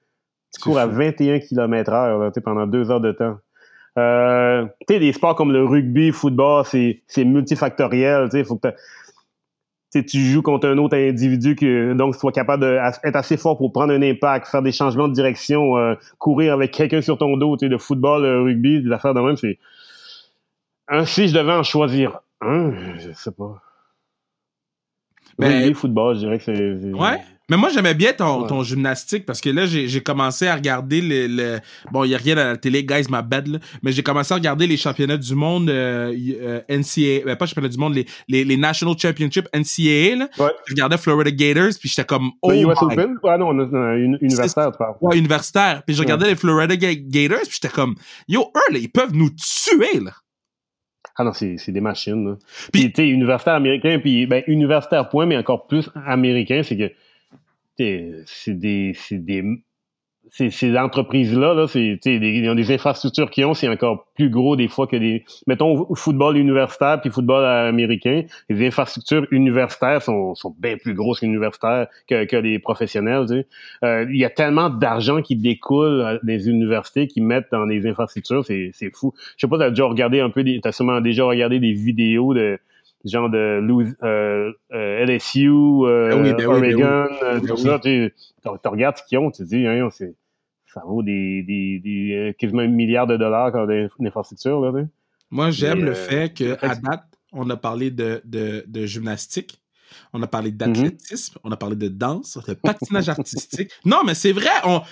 Tu 0.55 0.61
cours 0.61 0.79
à 0.79 0.87
21 0.87 1.39
km 1.41 1.93
heure 1.93 2.33
pendant 2.45 2.67
deux 2.67 2.91
heures 2.91 3.01
de 3.01 3.13
temps. 3.13 3.39
Euh, 3.99 4.67
tu 4.87 4.95
sais, 4.95 5.01
des 5.01 5.13
sports 5.13 5.35
comme 5.35 5.53
le 5.53 5.65
rugby, 5.65 6.13
football, 6.13 6.65
c'est, 6.67 7.03
c'est 7.07 7.25
multifactoriel. 7.25 8.29
Tu 8.31 8.39
sais, 8.39 8.45
faut 8.45 8.57
que 8.57 8.69
tu 10.01 10.21
joues 10.21 10.43
contre 10.43 10.69
un 10.69 10.77
autre 10.79 10.97
individu 10.97 11.57
que 11.57 11.95
donc 11.95 12.15
tu 12.15 12.21
sois 12.21 12.33
capable 12.33 12.65
d'être 12.65 13.17
assez 13.17 13.37
fort 13.37 13.57
pour 13.57 13.73
prendre 13.73 13.93
un 13.93 14.03
impact, 14.03 14.47
faire 14.49 14.63
des 14.63 14.73
changements 14.73 15.09
de 15.09 15.15
direction, 15.15 15.77
euh, 15.79 15.95
courir 16.19 16.53
avec 16.53 16.73
quelqu'un 16.73 17.01
sur 17.01 17.17
ton 17.17 17.37
dos, 17.37 17.57
tu 17.57 17.67
sais, 17.67 17.71
le 17.71 17.79
football, 17.79 18.23
le 18.23 18.43
rugby, 18.43 18.83
des 18.83 18.93
affaires 18.93 19.15
de 19.15 19.21
même, 19.21 19.37
c'est 19.37 19.59
un 20.89 21.05
si 21.05 21.29
je 21.29 21.35
devais 21.35 21.53
en 21.53 21.63
choisir 21.63 22.21
un, 22.41 22.73
je 22.99 23.13
sais 23.13 23.31
pas. 23.31 23.63
Ben, 25.39 25.53
rugby, 25.53 25.75
football, 25.75 26.15
je 26.17 26.21
dirais 26.21 26.39
que 26.39 26.45
c'est. 26.45 26.93
Ouais. 26.93 27.23
Mais 27.49 27.57
moi, 27.57 27.69
j'aimais 27.69 27.95
bien 27.95 28.13
ton, 28.13 28.45
ton 28.47 28.65
gymnastique 28.65 29.25
parce 29.25 29.41
que 29.41 29.51
là, 29.51 29.67
j'ai 29.67 30.03
commencé 30.03 30.49
à 30.49 30.57
regarder 30.57 31.01
le. 31.01 31.27
le... 31.29 31.61
Bon, 31.93 32.03
il 32.03 32.09
n'y 32.09 32.15
a 32.15 32.19
rien 32.19 32.37
à 32.39 32.45
la 32.45 32.57
télé, 32.57 32.85
guys, 32.85 33.07
ma 33.09 33.23
bad, 33.23 33.47
là. 33.47 33.59
Mais 33.83 33.93
j'ai 33.93 34.03
commencé 34.03 34.33
à 34.33 34.37
regarder 34.37 34.67
les 34.67 34.77
championnats 34.77 35.17
du 35.17 35.35
monde 35.35 35.71
euh, 35.71 36.13
euh 36.41 36.61
NCAA, 36.69 37.25
ben, 37.25 37.37
pas 37.37 37.47
championnats 37.47 37.69
du 37.69 37.79
monde, 37.79 37.95
les, 37.95 38.07
les, 38.29 38.45
les 38.45 38.57
National 38.57 38.97
Championship 38.99 39.49
NCAA, 39.55 40.17
là. 40.17 40.29
Ouais. 40.39 40.51
Je 40.67 40.75
regardais 40.75 40.99
Florida 40.99 41.31
Gators, 41.31 41.79
puis 41.79 41.89
j'étais 41.89 42.05
comme. 42.05 42.33
Oh, 42.43 42.53
US 42.53 42.83
Open? 42.83 43.17
Ouais, 43.23 43.39
non, 43.39 43.53
universitaire, 44.21 44.73
tu 44.73 44.79
parles. 44.79 44.97
Ouais, 45.01 45.17
universitaire. 45.17 45.83
Puis 45.87 45.95
je 45.95 46.03
regardais 46.03 46.27
les 46.27 46.37
Florida 46.37 46.75
Gators, 46.77 47.43
puis 47.43 47.59
j'étais 47.63 47.73
comme, 47.73 47.95
yo, 48.27 48.51
eux, 48.57 48.73
là, 48.73 48.79
ils 48.79 48.91
peuvent 48.91 49.15
nous 49.15 49.31
tuer, 49.31 50.01
là. 50.01 50.13
Ah 51.19 51.25
non, 51.25 51.33
c'est 51.33 51.57
des 51.69 51.81
machines. 51.81 52.29
Là. 52.29 52.37
Puis, 52.73 52.93
tu 52.93 52.97
sais, 52.97 53.09
universitaire 53.09 53.55
américain, 53.55 53.99
puis 54.01 54.27
ben, 54.27 54.43
universitaire 54.49 55.09
point, 55.09 55.25
mais 55.25 55.37
encore 55.39 55.67
plus 55.67 55.89
américain, 56.05 56.63
c'est 56.63 56.77
que 56.77 56.93
c'est 57.77 58.59
des, 58.59 58.97
des 59.11 59.43
ces, 60.31 60.51
ces 60.51 60.77
entreprises-là, 60.77 61.55
là, 61.55 61.67
c'est, 61.69 61.99
ils 62.05 62.51
ont 62.51 62.55
des 62.55 62.73
infrastructures 62.73 63.31
qui 63.31 63.45
ont, 63.45 63.55
c'est 63.55 63.69
encore 63.69 64.07
plus 64.15 64.31
gros 64.31 64.57
des 64.57 64.69
fois 64.69 64.87
que 64.87 64.97
des. 64.97 65.25
Mettons, 65.47 65.95
football 65.95 66.37
universitaire 66.37 67.01
puis 67.01 67.11
football 67.11 67.45
américain, 67.45 68.25
les 68.49 68.67
infrastructures 68.67 69.27
universitaires 69.31 70.03
sont, 70.03 70.35
sont 70.35 70.55
bien 70.59 70.77
plus 70.77 70.95
grosses 70.95 71.21
qu'universitaires 71.21 71.87
que, 72.09 72.25
que 72.25 72.37
les 72.37 72.59
professionnels. 72.59 73.45
Euh, 73.85 74.07
il 74.11 74.17
y 74.17 74.25
a 74.25 74.31
tellement 74.31 74.69
d'argent 74.69 75.23
qui 75.23 75.37
découle 75.37 76.21
des 76.23 76.49
universités 76.49 77.07
qui 77.07 77.21
mettent 77.21 77.49
dans 77.53 77.65
les 77.65 77.87
infrastructures, 77.87 78.45
c'est, 78.45 78.71
c'est 78.73 78.91
fou. 78.95 79.15
Je 79.37 79.47
sais 79.47 79.49
pas, 79.49 79.59
t'as 79.59 79.71
déjà 79.71 79.85
regardé 79.85 80.21
un 80.21 80.31
peu, 80.31 80.43
des, 80.43 80.61
t'as 80.61 80.73
sûrement 80.73 81.01
déjà 81.01 81.25
regardé 81.25 81.61
des 81.61 81.73
vidéos 81.73 82.35
de 82.35 82.59
genre 83.09 83.31
de 83.31 83.39
euh, 83.39 84.53
euh, 84.73 85.07
LSU, 85.07 85.49
euh, 85.49 86.11
ah 86.13 86.17
ben 86.17 86.47
Oregon, 86.47 87.07
ben 87.21 87.41
tout 87.47 87.57
ça. 87.57 87.79
Tu, 87.79 88.13
regardes 88.65 88.97
ce 88.99 89.03
qu'ils 89.05 89.19
ont, 89.19 89.31
tu 89.31 89.43
te 89.43 89.49
dis, 89.49 89.67
hein, 89.67 89.89
c'est 89.91 90.15
ça 90.77 90.83
vaut 90.87 91.03
des, 91.03 91.43
des, 91.43 91.81
des 91.83 92.13
euh, 92.15 92.33
quasiment 92.33 92.63
un 92.63 92.69
milliard 92.69 93.07
de 93.07 93.17
dollars 93.17 93.51
comme 93.51 93.67
d'infrastructures. 93.99 94.61
Là, 94.61 94.85
Moi, 95.31 95.51
j'aime 95.51 95.85
le 95.85 95.95
fait 95.95 96.35
qu'à 96.35 96.75
date, 96.75 97.05
on 97.33 97.49
a 97.49 97.57
parlé 97.57 97.91
de, 97.91 98.21
de, 98.25 98.63
de 98.67 98.85
gymnastique, 98.87 99.63
on 100.13 100.23
a 100.23 100.27
parlé 100.27 100.51
d'athlétisme, 100.51 101.39
on 101.45 101.51
a 101.51 101.57
parlé 101.57 101.77
de 101.77 101.89
danse, 101.89 102.39
de 102.47 102.55
patinage 102.55 103.09
artistique. 103.09 103.71
Non, 103.85 104.03
mais 104.05 104.15
c'est 104.15 104.33
vrai, 104.33 104.51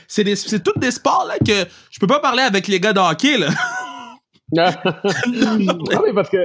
c'est 0.09 0.63
tous 0.63 0.79
des 0.79 0.91
sports 0.91 1.27
là, 1.29 1.39
que 1.39 1.69
je 1.91 2.01
peux 2.01 2.07
pas 2.07 2.21
parler 2.21 2.43
avec 2.43 2.67
les 2.67 2.81
gars 2.81 2.93
de 2.93 3.01
hockey. 3.01 3.37
Là. 3.37 3.49
non, 4.53 6.03
mais 6.07 6.13
parce 6.15 6.31
que 6.31 6.39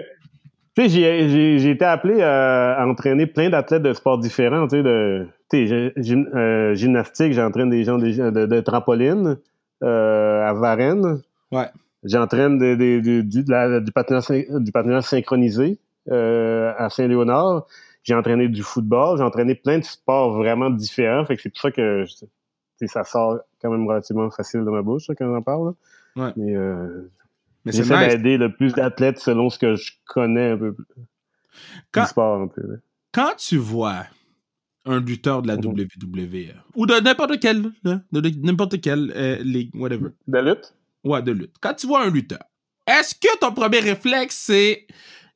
sais, 0.87 1.59
j'ai 1.59 1.69
été 1.69 1.85
appelé 1.85 2.21
à, 2.21 2.85
entraîner 2.87 3.25
plein 3.25 3.49
d'athlètes 3.49 3.81
de 3.81 3.93
sports 3.93 4.19
différents. 4.19 4.67
Tu 4.67 4.77
sais, 4.77 4.83
de 4.83 5.27
euh, 5.53 6.75
gymnastique, 6.75 7.33
j'entraîne 7.33 7.69
des 7.69 7.83
gens 7.83 7.97
de, 7.97 8.59
trampoline 8.61 9.37
euh, 9.83 10.47
à 10.47 10.53
Varennes. 10.53 11.21
Ouais. 11.51 11.67
J'entraîne 12.03 12.57
du, 12.77 13.23
du, 13.23 13.91
patinage, 13.93 15.03
synchronisé 15.03 15.79
euh, 16.11 16.71
à 16.77 16.89
Saint-Léonard. 16.89 17.65
J'ai 18.03 18.15
entraîné 18.15 18.47
du 18.47 18.63
football. 18.63 19.17
J'ai 19.17 19.23
entraîné 19.23 19.55
plein 19.55 19.79
de 19.79 19.83
sports 19.83 20.31
vraiment 20.37 20.69
différents. 20.69 21.25
Fait 21.25 21.35
que 21.35 21.41
c'est 21.41 21.49
pour 21.49 21.59
ça 21.59 21.71
que 21.71 22.05
ça 22.85 23.03
sort 23.03 23.39
quand 23.61 23.69
même 23.69 23.85
relativement 23.87 24.29
facile 24.29 24.61
de 24.61 24.69
ma 24.69 24.81
bouche 24.81 25.07
quand 25.17 25.25
j'en 25.25 25.41
parle. 25.41 25.73
Ouais. 26.15 26.31
Mais 26.37 26.55
mais 27.65 27.71
J'essaie 27.71 28.07
d'aider 28.07 28.37
le 28.37 28.53
plus 28.53 28.73
d'athlètes 28.73 29.19
selon 29.19 29.49
ce 29.49 29.59
que 29.59 29.75
je 29.75 29.91
connais 30.05 30.51
un 30.51 30.57
peu 30.57 30.73
plus. 30.73 30.85
Quand, 31.91 32.05
sport 32.05 32.41
un 32.41 32.47
peu. 32.47 32.79
Quand 33.11 33.35
tu 33.37 33.57
vois 33.57 34.05
un 34.85 34.99
lutteur 34.99 35.41
de 35.41 35.47
la 35.47 35.57
mhm. 35.57 35.65
WWE 35.65 36.53
ou 36.75 36.85
de 36.85 36.99
n'importe 37.01 37.39
quelle, 37.39 37.63
de 37.83 38.29
n'importe 38.41 38.81
quelle 38.81 39.11
euh, 39.15 39.37
ligue, 39.43 39.75
whatever. 39.75 40.09
De 40.27 40.39
lutte? 40.39 40.73
Ouais, 41.03 41.21
de 41.21 41.31
lutte. 41.31 41.55
Quand 41.61 41.73
tu 41.73 41.87
vois 41.87 42.03
un 42.03 42.09
lutteur, 42.09 42.43
est-ce 42.87 43.15
que 43.15 43.37
ton 43.39 43.53
premier 43.53 43.79
réflexe, 43.79 44.35
c'est 44.35 44.87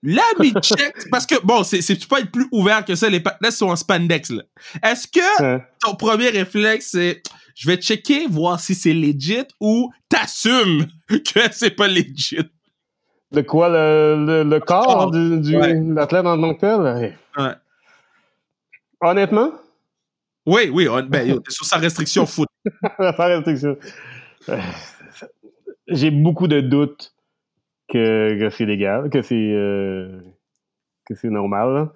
la 0.04 0.24
check 0.62 1.10
parce 1.10 1.26
que 1.26 1.36
bon, 1.44 1.64
c'est, 1.64 1.82
tu 1.82 2.08
peux 2.08 2.20
être 2.20 2.32
plus 2.32 2.48
ouvert 2.52 2.84
que 2.84 2.94
ça, 2.94 3.10
les 3.10 3.22
patinets 3.22 3.52
sont 3.52 3.70
en 3.70 3.76
spandex, 3.76 4.32
là. 4.32 4.44
Est-ce 4.84 5.08
que 5.08 5.60
ton 5.82 5.96
premier 5.96 6.30
réflexe, 6.30 6.90
c'est 6.92 7.24
je 7.56 7.68
vais 7.68 7.78
checker, 7.78 8.28
voir 8.28 8.60
si 8.60 8.76
c'est 8.76 8.94
legit 8.94 9.46
ou 9.60 9.92
t'assumes 10.10 10.88
que 11.08 11.40
c'est 11.52 11.76
pas 11.76 11.88
legit? 11.88 12.50
De 13.32 13.42
quoi, 13.42 13.70
le, 13.70 14.44
le, 14.44 14.60
corps 14.60 15.10
du, 15.10 15.40
du 15.40 15.58
l'athlète 15.94 16.26
en 16.26 16.40
tant 16.40 16.54
que 16.54 16.60
tel? 16.60 17.16
Ouais. 17.38 17.54
Honnêtement? 19.02 19.52
Oui, 20.46 20.70
oui, 20.72 20.88
ben, 21.08 21.40
sur 21.48 21.66
sa 21.66 21.78
restriction 21.78 22.26
foot. 22.26 22.48
sa 22.98 23.26
restriction. 23.26 23.78
J'ai 25.88 26.12
beaucoup 26.12 26.48
de 26.48 26.62
doutes 26.62 27.13
que, 27.90 28.40
que 28.40 28.50
c'est 28.50 28.66
légal, 28.66 29.10
que 29.10 29.22
c'est 29.22 29.54
euh, 29.54 30.20
que 31.06 31.16
c'est 31.16 31.30
normal. 31.30 31.90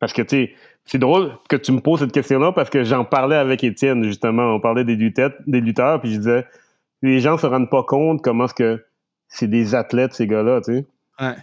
Parce 0.00 0.12
que, 0.12 0.22
tu 0.22 0.28
sais, 0.28 0.54
c'est 0.84 0.98
drôle 0.98 1.32
que 1.48 1.56
tu 1.56 1.72
me 1.72 1.80
poses 1.80 2.00
cette 2.00 2.12
question-là 2.12 2.52
parce 2.52 2.70
que 2.70 2.84
j'en 2.84 3.04
parlais 3.04 3.36
avec 3.36 3.64
Étienne, 3.64 4.04
justement. 4.04 4.54
On 4.54 4.60
parlait 4.60 4.84
des 4.84 4.96
lutteurs, 4.96 5.32
des 5.46 5.60
lutteurs 5.60 6.00
puis 6.00 6.12
je 6.12 6.18
disais, 6.18 6.46
les 7.02 7.20
gens 7.20 7.36
se 7.38 7.46
rendent 7.46 7.70
pas 7.70 7.82
compte 7.82 8.22
comment 8.22 8.44
est-ce 8.44 8.54
que 8.54 8.84
c'est 9.28 9.48
des 9.48 9.74
athlètes, 9.74 10.14
ces 10.14 10.26
gars-là, 10.26 10.60
tu 10.60 10.72
sais. 10.72 10.86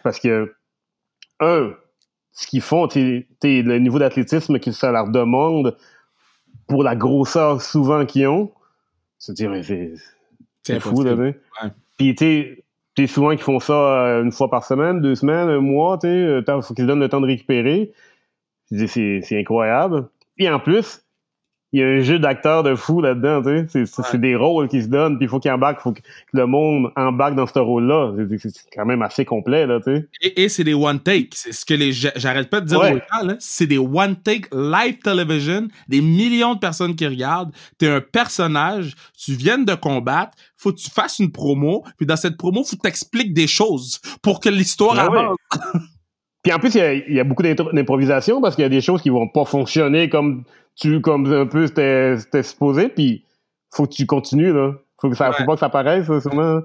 Parce 0.04 0.20
que, 0.20 0.56
un, 1.40 1.74
ce 2.32 2.48
qu'ils 2.48 2.62
font, 2.62 2.88
tu 2.88 3.28
le 3.44 3.78
niveau 3.78 4.00
d'athlétisme 4.00 4.60
que 4.60 4.72
ça 4.72 4.92
leur 4.92 5.10
demande 5.10 5.78
pour 6.68 6.82
la 6.82 6.96
grosseur 6.96 7.62
souvent 7.62 8.06
qu'ils 8.06 8.28
ont, 8.28 8.52
c'est 9.18 9.36
c'est 10.64 10.80
fou, 10.80 11.04
là, 11.04 11.16
tu 11.16 11.70
Puis, 11.98 12.16
tu 12.16 12.26
sais, 12.26 12.65
souvent 13.08 13.32
qu'ils 13.32 13.42
font 13.42 13.60
ça 13.60 13.74
euh, 13.74 14.24
une 14.24 14.32
fois 14.32 14.50
par 14.50 14.64
semaine, 14.64 15.02
deux 15.02 15.16
semaines, 15.16 15.50
un 15.50 15.60
mois, 15.60 15.98
tu 15.98 16.08
sais, 16.08 16.44
il 16.48 16.62
faut 16.64 16.74
qu'ils 16.74 16.88
donnent 16.88 17.00
le 17.00 17.10
temps 17.10 17.22
de 17.22 17.28
récupérer 17.28 17.92
c'est 18.70 19.40
incroyable. 19.40 20.10
Et 20.38 20.50
en 20.50 20.60
plus, 20.60 21.05
il 21.76 21.80
y 21.80 21.84
a 21.84 21.88
un 21.88 22.00
jeu 22.00 22.20
d'acteurs 22.20 22.64
de 22.64 22.74
fou 22.74 23.02
là-dedans, 23.02 23.42
tu 23.44 23.68
sais. 23.68 23.84
C'est 23.86 24.18
des 24.18 24.38
rôles 24.38 24.70
qui 24.70 24.82
se 24.82 24.88
donnent, 24.88 25.18
puis 25.18 25.26
il 25.26 25.30
faut 25.30 25.42
qu'il 25.42 25.52
embarque, 25.52 25.82
faut 25.82 25.92
que 25.92 26.00
le 26.32 26.46
monde 26.46 26.90
embarque 26.96 27.36
dans 27.36 27.46
ce 27.46 27.60
rôle-là. 27.60 28.14
C'est 28.40 28.54
quand 28.74 28.86
même 28.86 29.02
assez 29.02 29.26
complet, 29.26 29.68
là, 29.68 29.82
tu 29.82 29.98
sais. 29.98 30.32
Et, 30.38 30.48
c'est 30.48 30.64
des 30.64 30.74
one 30.74 31.02
take. 31.02 31.32
C'est 31.34 31.52
ce 31.52 31.66
que 31.66 31.74
les 31.74 31.92
j'arrête 31.92 32.50
pas 32.50 32.62
de 32.62 32.68
dire 32.68 32.82
là. 32.82 33.36
C'est 33.40 33.68
des 33.68 33.78
one 33.78 34.16
take 34.16 34.48
live 34.54 35.00
television, 35.00 35.68
des 35.90 36.00
millions 36.00 36.54
de 36.54 36.60
personnes 36.60 36.96
qui 36.96 37.06
regardent. 37.06 37.52
T'es 37.78 37.90
un 37.90 38.00
personnage, 38.00 38.96
tu 39.18 39.34
viens 39.34 39.58
de 39.58 39.76
combattre, 39.76 40.32
faut 40.56 40.72
que 40.72 40.80
tu 40.80 40.90
fasses 40.90 41.20
une 41.20 41.34
promo, 41.34 41.84
puis 41.98 42.06
dans 42.06 42.16
cette 42.16 42.38
promo, 42.38 42.64
faut 42.64 42.78
que 42.78 42.84
t'expliques 42.84 43.34
des 43.34 43.48
choses 43.48 44.00
pour 44.22 44.40
que 44.40 44.48
l'histoire 44.48 44.96
ben 44.96 45.02
avance. 45.02 45.38
Puis 46.46 46.54
en 46.54 46.60
plus, 46.60 46.76
il 46.76 47.16
y 47.16 47.20
a, 47.20 47.24
beaucoup 47.24 47.42
d'improvisation 47.42 48.40
parce 48.40 48.54
qu'il 48.54 48.62
y 48.62 48.68
a 48.68 48.70
des 48.70 48.80
choses 48.80 49.02
qui 49.02 49.10
vont 49.10 49.28
pas 49.28 49.46
fonctionner 49.46 50.10
comme 50.10 50.44
tu, 50.76 51.02
comme 51.02 51.26
un 51.34 51.48
peu 51.48 51.66
c'était 51.66 52.44
supposé. 52.44 52.88
Puis 52.88 53.24
faut 53.72 53.88
que 53.88 53.94
tu 53.94 54.06
continues 54.06 54.54
là. 54.54 54.74
Faut 55.02 55.10
que 55.10 55.16
ça, 55.16 55.32
faut 55.32 55.44
pas 55.44 55.54
que 55.54 55.60
ça 55.60 55.70
paraisse 55.70 56.06
sûrement. 56.06 56.62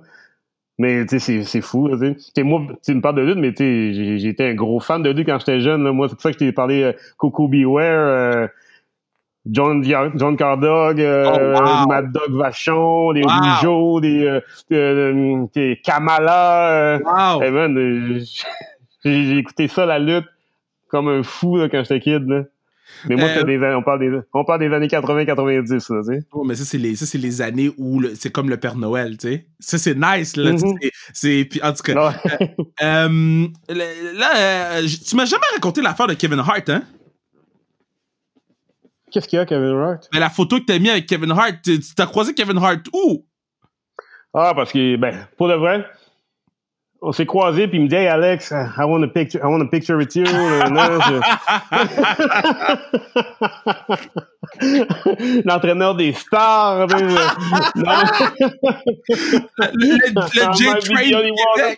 Mais 0.79 1.07
tu 1.07 1.19
sais, 1.19 1.45
c'est 1.45 1.61
fou. 1.62 1.88
Tu 1.99 2.14
sais, 2.19 2.43
moi, 2.43 2.61
tu 2.85 2.95
me 2.95 3.01
parles 3.01 3.14
de 3.14 3.23
lutte, 3.23 3.38
mais 3.38 3.55
tu 3.55 3.95
sais, 3.95 4.19
j'étais 4.19 4.51
un 4.51 4.55
gros 4.55 4.81
fan 4.81 5.03
de 5.03 5.09
lutte 5.09 5.27
quand 5.27 5.38
j'étais 5.38 5.61
jeune. 5.61 5.83
Là. 5.83 5.93
Moi, 5.93 6.09
c'est 6.09 6.14
pour 6.14 6.23
ça 6.25 6.29
que 6.29 6.35
je 6.35 6.45
t'ai 6.45 6.53
parlé 6.53 6.83
euh, 6.83 6.93
Coco 7.16 7.49
Beware. 7.49 7.81
Euh, 7.87 8.47
John, 9.51 9.83
John 9.83 10.37
Cardog, 10.37 11.01
euh, 11.01 11.55
oh, 11.57 11.88
Mad 11.88 12.12
Dog 12.12 12.33
Vachon, 12.33 13.12
les 13.12 13.23
wow. 13.23 13.99
des, 13.99 14.40
euh, 14.73 15.75
Kamala. 15.83 16.99
Wow. 17.03 17.43
Hey 17.43 17.51
man, 17.51 18.21
j'ai 19.05 19.39
écouté 19.39 19.69
ça, 19.69 19.87
la 19.87 19.99
lutte, 19.99 20.27
comme 20.89 21.09
un 21.09 21.23
fou 21.23 21.57
là, 21.57 21.69
quand 21.69 21.83
j'étais 21.83 22.01
kid. 22.01 22.29
Là. 22.29 22.45
Mais 23.09 23.17
moi, 23.17 23.29
euh, 23.29 23.45
des, 23.45 23.59
on, 23.75 23.83
parle 23.83 24.01
des, 24.01 24.21
on 24.35 24.45
parle 24.45 24.61
des 24.61 24.75
années 24.75 24.87
80-90, 24.87 25.69
tu 25.69 25.81
sais. 25.81 26.27
Oh, 26.33 26.45
mais 26.45 26.55
ça, 26.55 26.65
c'est 26.65 26.79
les, 26.79 26.97
ça, 26.97 27.19
les 27.19 27.43
années 27.43 27.71
où 27.79 28.03
c'est 28.15 28.31
comme 28.31 28.51
le 28.51 28.59
Père 28.59 28.77
Noël, 28.77 29.17
tu 29.17 29.29
sais. 29.29 29.47
Ça, 29.59 29.79
c'est 29.79 29.95
nice, 29.95 30.37
là. 30.37 30.53
Mm-hmm. 30.53 30.91
c'est, 31.13 31.49
en 31.63 31.73
tout 31.73 31.83
cas. 31.83 32.15
euh, 32.35 32.47
euh 32.83 33.49
là, 33.69 34.31
euh, 34.37 34.87
tu 35.07 35.17
m'as 35.17 35.25
jamais 35.25 35.47
raconté 35.55 35.81
l'affaire 35.81 36.09
de 36.09 36.15
Kevin 36.15 36.41
Hart, 36.41 36.69
hein? 36.69 36.83
Qu'est-ce 39.11 39.27
qu'il 39.27 39.39
y 39.39 39.41
a, 39.41 39.47
Kevin 39.47 39.77
Hart? 39.77 40.09
Mais 40.13 40.21
la 40.21 40.31
photo 40.31 40.59
que 40.59 40.65
t'as 40.65 40.79
mis 40.79 40.91
avec 40.91 41.07
Kevin 41.07 41.33
Hart, 41.33 41.63
tu 41.65 41.81
t'as 41.97 42.07
croisé 42.07 42.35
Kevin 42.35 42.59
Hart 42.59 42.87
où? 42.93 43.25
Ah, 44.33 44.53
parce 44.55 44.73
que, 44.73 44.97
ben, 44.97 45.27
pour 45.37 45.49
le 45.49 45.55
vrai, 45.55 45.85
on 47.03 47.13
s'est 47.13 47.27
croisés, 47.27 47.67
puis 47.67 47.79
il 47.79 47.85
me 47.85 47.89
dit, 47.89 47.95
hey 47.95 48.07
Alex, 48.07 48.51
I 48.51 48.85
want 48.85 49.03
a 49.03 49.09
picture, 49.09 49.41
I 49.43 49.47
want 49.47 49.63
a 49.63 49.67
picture 49.67 49.97
with 49.97 50.15
you. 50.15 50.25
L'entraîneur 55.45 55.95
des 55.95 56.13
stars. 56.13 56.87
le, 56.87 56.97
le 60.15 60.55
J-Train. 60.55 61.75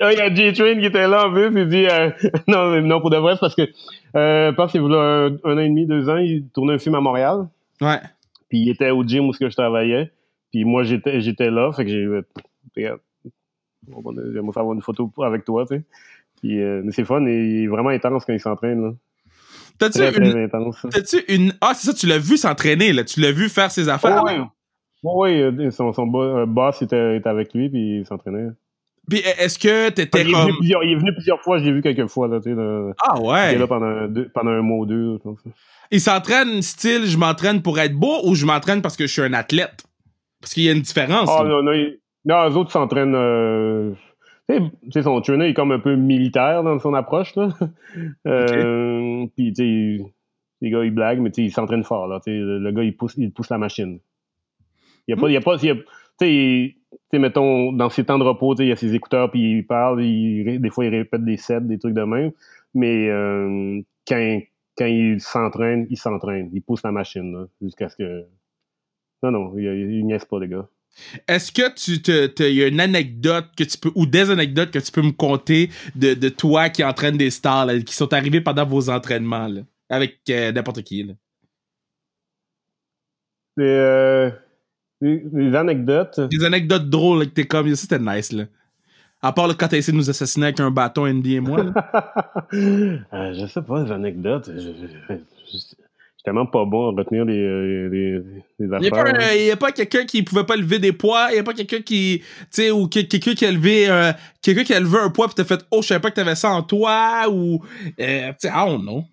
Ah, 0.00 0.12
il 0.12 0.18
y 0.18 0.20
a 0.20 0.34
J-Train 0.34 0.78
qui 0.78 0.86
était 0.86 1.08
là 1.08 1.26
en 1.26 1.32
plus. 1.32 1.50
Il 1.54 1.68
dit, 1.68 1.86
euh, 1.86 2.10
non, 2.48 2.80
non, 2.82 3.00
pour 3.00 3.10
de 3.10 3.16
vrai, 3.16 3.34
c'est 3.34 3.40
parce 3.40 3.54
que, 3.54 3.68
euh, 4.16 4.50
je 4.50 4.54
pense 4.54 4.72
qu'il 4.72 4.82
un, 4.82 5.36
un, 5.44 5.56
an 5.56 5.58
et 5.58 5.68
demi, 5.68 5.86
deux 5.86 6.08
ans, 6.08 6.16
il 6.16 6.48
tournait 6.50 6.74
un 6.74 6.78
film 6.78 6.94
à 6.94 7.00
Montréal. 7.00 7.48
Ouais. 7.80 8.00
Puis 8.48 8.60
il 8.60 8.70
était 8.70 8.90
au 8.90 9.04
gym 9.04 9.28
où 9.28 9.32
je 9.32 9.46
travaillais. 9.48 10.12
Puis 10.52 10.64
moi, 10.64 10.84
j'étais, 10.84 11.20
j'étais 11.20 11.50
là. 11.50 11.72
Fait 11.72 11.84
que 11.84 11.90
j'ai, 11.90 12.06
J'aimerais 14.32 14.52
faire 14.52 14.72
une 14.72 14.82
photo 14.82 15.10
avec 15.22 15.44
toi, 15.44 15.64
tu 15.66 15.76
sais. 15.76 15.82
Puis, 16.40 16.60
euh, 16.62 16.82
mais 16.84 16.92
c'est 16.92 17.04
fun 17.04 17.24
et 17.26 17.32
il 17.32 17.64
est 17.64 17.66
vraiment 17.66 17.88
intense 17.90 18.24
quand 18.24 18.32
il 18.32 18.40
s'entraîne, 18.40 18.82
là. 18.82 18.92
T'as-tu 19.78 20.00
une... 20.00 20.48
T'as-tu 20.90 21.24
une... 21.28 21.52
Ah, 21.60 21.72
c'est 21.74 21.88
ça, 21.88 21.94
tu 21.94 22.06
l'as 22.06 22.18
vu 22.18 22.36
s'entraîner, 22.36 22.92
là. 22.92 23.04
Tu 23.04 23.20
l'as 23.20 23.32
vu 23.32 23.48
faire 23.48 23.70
ses 23.70 23.88
affaires? 23.88 24.22
oui, 24.24 24.32
oui. 25.02 25.42
Euh, 25.42 25.70
son, 25.70 25.92
son 25.92 26.10
euh, 26.14 26.46
boss 26.46 26.80
était, 26.82 27.18
était, 27.18 27.28
avec 27.28 27.52
lui, 27.52 27.68
puis 27.68 27.98
il 27.98 28.06
s'entraînait. 28.06 28.48
Puis 29.08 29.18
est-ce 29.18 29.58
que 29.58 29.90
t'étais 29.90 30.22
il, 30.22 30.32
comme... 30.32 30.50
il 30.62 30.72
est 30.72 30.96
venu 30.96 31.12
plusieurs 31.12 31.40
fois, 31.42 31.58
je 31.58 31.64
l'ai 31.64 31.72
vu 31.72 31.82
quelques 31.82 32.08
fois, 32.08 32.26
là, 32.26 32.40
tu 32.40 32.54
sais. 32.54 32.60
Ah 33.00 33.20
ouais? 33.20 33.52
Il 33.52 33.56
est 33.56 33.58
là 33.58 33.66
pendant, 33.66 34.08
deux, 34.08 34.28
pendant 34.30 34.50
un 34.50 34.62
mois 34.62 34.78
ou 34.78 34.86
deux. 34.86 35.18
Il 35.90 36.00
s'entraîne 36.00 36.60
style, 36.62 37.06
je 37.06 37.16
m'entraîne 37.16 37.62
pour 37.62 37.78
être 37.78 37.94
beau 37.94 38.20
ou 38.24 38.34
je 38.34 38.46
m'entraîne 38.46 38.82
parce 38.82 38.96
que 38.96 39.06
je 39.06 39.12
suis 39.12 39.22
un 39.22 39.34
athlète? 39.34 39.84
Parce 40.40 40.54
qu'il 40.54 40.64
y 40.64 40.68
a 40.68 40.72
une 40.72 40.82
différence. 40.82 41.28
Ah 41.30 41.44
non, 41.44 41.62
non, 41.62 41.72
il... 41.72 41.98
Non, 42.26 42.48
eux 42.48 42.56
autres 42.56 42.72
s'entraînent. 42.72 43.14
Euh, 43.14 43.92
tu 44.48 44.60
sais, 44.90 45.02
son 45.02 45.20
trainer 45.20 45.48
est 45.48 45.54
comme 45.54 45.72
un 45.72 45.78
peu 45.78 45.96
militaire 45.96 46.62
dans 46.62 46.78
son 46.78 46.92
approche, 46.94 47.34
là. 47.36 47.48
Euh, 48.26 49.26
Puis, 49.36 49.52
tu 49.52 49.98
sais, 49.98 50.04
les 50.60 50.70
gars, 50.70 50.84
ils 50.84 50.90
blaguent, 50.90 51.20
mais 51.20 51.30
tu 51.30 51.42
sais, 51.42 51.46
ils 51.46 51.52
s'entraînent 51.52 51.84
fort, 51.84 52.08
là. 52.08 52.20
Le, 52.26 52.58
le 52.58 52.72
gars, 52.72 52.82
il 52.82 52.96
pousse, 52.96 53.14
il 53.16 53.32
pousse 53.32 53.50
la 53.50 53.58
machine. 53.58 54.00
Il 55.06 55.14
n'y 55.14 55.18
a 55.18 55.20
pas. 55.20 55.30
Y 55.30 55.36
a 55.36 55.40
pas 55.40 55.56
tu 56.18 56.74
sais, 57.10 57.18
mettons, 57.18 57.72
dans 57.72 57.90
ses 57.90 58.04
temps 58.04 58.18
de 58.18 58.24
repos, 58.24 58.54
il 58.56 58.68
y 58.68 58.72
a 58.72 58.76
ses 58.76 58.94
écouteurs, 58.94 59.30
puis 59.30 59.58
il 59.58 59.66
parle, 59.66 60.02
il, 60.02 60.60
des 60.60 60.70
fois, 60.70 60.84
il 60.86 60.94
répète 60.94 61.24
des 61.24 61.36
sets, 61.36 61.60
des 61.60 61.78
trucs 61.78 61.94
de 61.94 62.02
même. 62.02 62.32
Mais 62.74 63.08
euh, 63.08 63.80
quand, 64.08 64.40
quand 64.78 64.86
il 64.86 65.20
s'entraîne, 65.20 65.86
il 65.90 65.98
s'entraîne. 65.98 66.50
Il 66.52 66.62
pousse 66.62 66.82
la 66.82 66.92
machine, 66.92 67.46
jusqu'à 67.60 67.88
ce 67.88 67.96
que 67.96 68.24
Non, 69.22 69.30
non, 69.30 69.58
il 69.58 70.04
niaise 70.06 70.24
pas, 70.24 70.40
les 70.40 70.48
gars. 70.48 70.68
Est-ce 71.28 71.52
que 71.52 71.72
tu 71.74 72.02
te, 72.02 72.42
y 72.42 72.62
a 72.62 72.66
une 72.66 72.80
anecdote 72.80 73.46
que 73.56 73.64
tu 73.64 73.78
peux, 73.78 73.92
ou 73.94 74.06
des 74.06 74.30
anecdotes 74.30 74.70
que 74.70 74.78
tu 74.78 74.90
peux 74.90 75.02
me 75.02 75.12
conter 75.12 75.70
de, 75.94 76.14
de 76.14 76.28
toi 76.28 76.68
qui 76.68 76.82
entraîne 76.84 77.16
des 77.16 77.30
stars, 77.30 77.68
qui 77.84 77.94
sont 77.94 78.12
arrivés 78.12 78.40
pendant 78.40 78.66
vos 78.66 78.90
entraînements, 78.90 79.48
là, 79.48 79.60
avec 79.88 80.18
euh, 80.30 80.52
n'importe 80.52 80.82
qui, 80.82 81.02
là? 81.02 81.14
Des, 83.56 83.64
euh, 83.64 84.30
anecdotes. 85.54 86.20
Des 86.20 86.44
anecdotes 86.44 86.90
drôles, 86.90 87.20
là, 87.20 87.24
que 87.26 87.30
t'es 87.30 87.46
comme, 87.46 87.74
c'était 87.74 87.98
nice, 87.98 88.32
là. 88.32 88.44
À 89.22 89.32
part 89.32 89.48
le 89.48 89.54
quand 89.54 89.68
t'as 89.68 89.78
essayé 89.78 89.92
de 89.92 89.98
nous 89.98 90.10
assassiner 90.10 90.46
avec 90.46 90.60
un 90.60 90.70
bâton, 90.70 91.06
Andy 91.06 91.36
et 91.36 91.40
moi. 91.40 91.60
euh, 92.52 92.98
je 93.32 93.46
sais 93.46 93.62
pas, 93.62 93.82
des 93.82 93.90
anecdotes. 93.90 94.50
Je, 94.54 94.70
tellement 96.26 96.44
pas 96.44 96.64
bon 96.64 96.88
à 96.88 96.90
retenir 96.90 97.24
les, 97.24 97.38
euh, 97.38 98.42
affaires. 98.72 99.34
Il 99.36 99.44
n'y 99.44 99.50
a 99.52 99.56
pas, 99.56 99.70
quelqu'un 99.70 100.04
qui 100.04 100.24
pouvait 100.24 100.44
pas 100.44 100.56
lever 100.56 100.80
des 100.80 100.92
poids. 100.92 101.28
Il 101.30 101.34
n'y 101.34 101.38
a 101.38 101.44
pas 101.44 101.54
quelqu'un 101.54 101.80
qui. 101.82 102.18
Tu 102.18 102.46
sais, 102.50 102.70
ou 102.72 102.88
quelqu'un 102.88 103.34
qui 103.34 103.46
a 103.46 103.52
levé. 103.52 103.88
Euh, 103.88 104.12
quelqu'un 104.42 104.64
qui 104.64 104.74
a 104.74 104.80
levé 104.80 104.98
un 104.98 105.10
poids 105.10 105.26
puis 105.26 105.36
t'as 105.36 105.44
fait 105.44 105.64
Oh, 105.70 105.82
je 105.82 105.86
savais 105.86 106.00
pas 106.00 106.10
que 106.10 106.16
t'avais 106.16 106.34
ça 106.34 106.50
en 106.50 106.64
toi. 106.64 107.28
Ou. 107.30 107.62
Euh, 108.00 108.28
tu 108.30 108.34
sais, 108.40 108.48
I 108.48 108.66
don't 108.66 108.82
know. 108.82 109.04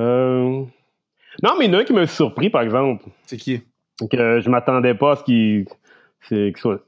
Euh... 0.00 0.64
Non, 1.44 1.52
mais 1.58 1.66
il 1.66 1.70
y 1.70 1.74
en 1.76 1.78
a 1.78 1.82
un 1.82 1.84
qui 1.84 1.92
m'a 1.92 2.08
surpris, 2.08 2.50
par 2.50 2.62
exemple. 2.62 3.04
C'est 3.26 3.36
qui? 3.36 3.62
Que 4.10 4.40
je 4.40 4.50
m'attendais 4.50 4.94
pas 4.94 5.12
à 5.12 5.16
ce 5.16 5.22
qu'il. 5.22 5.66
Qu'il 6.26 6.56
soit. 6.56 6.80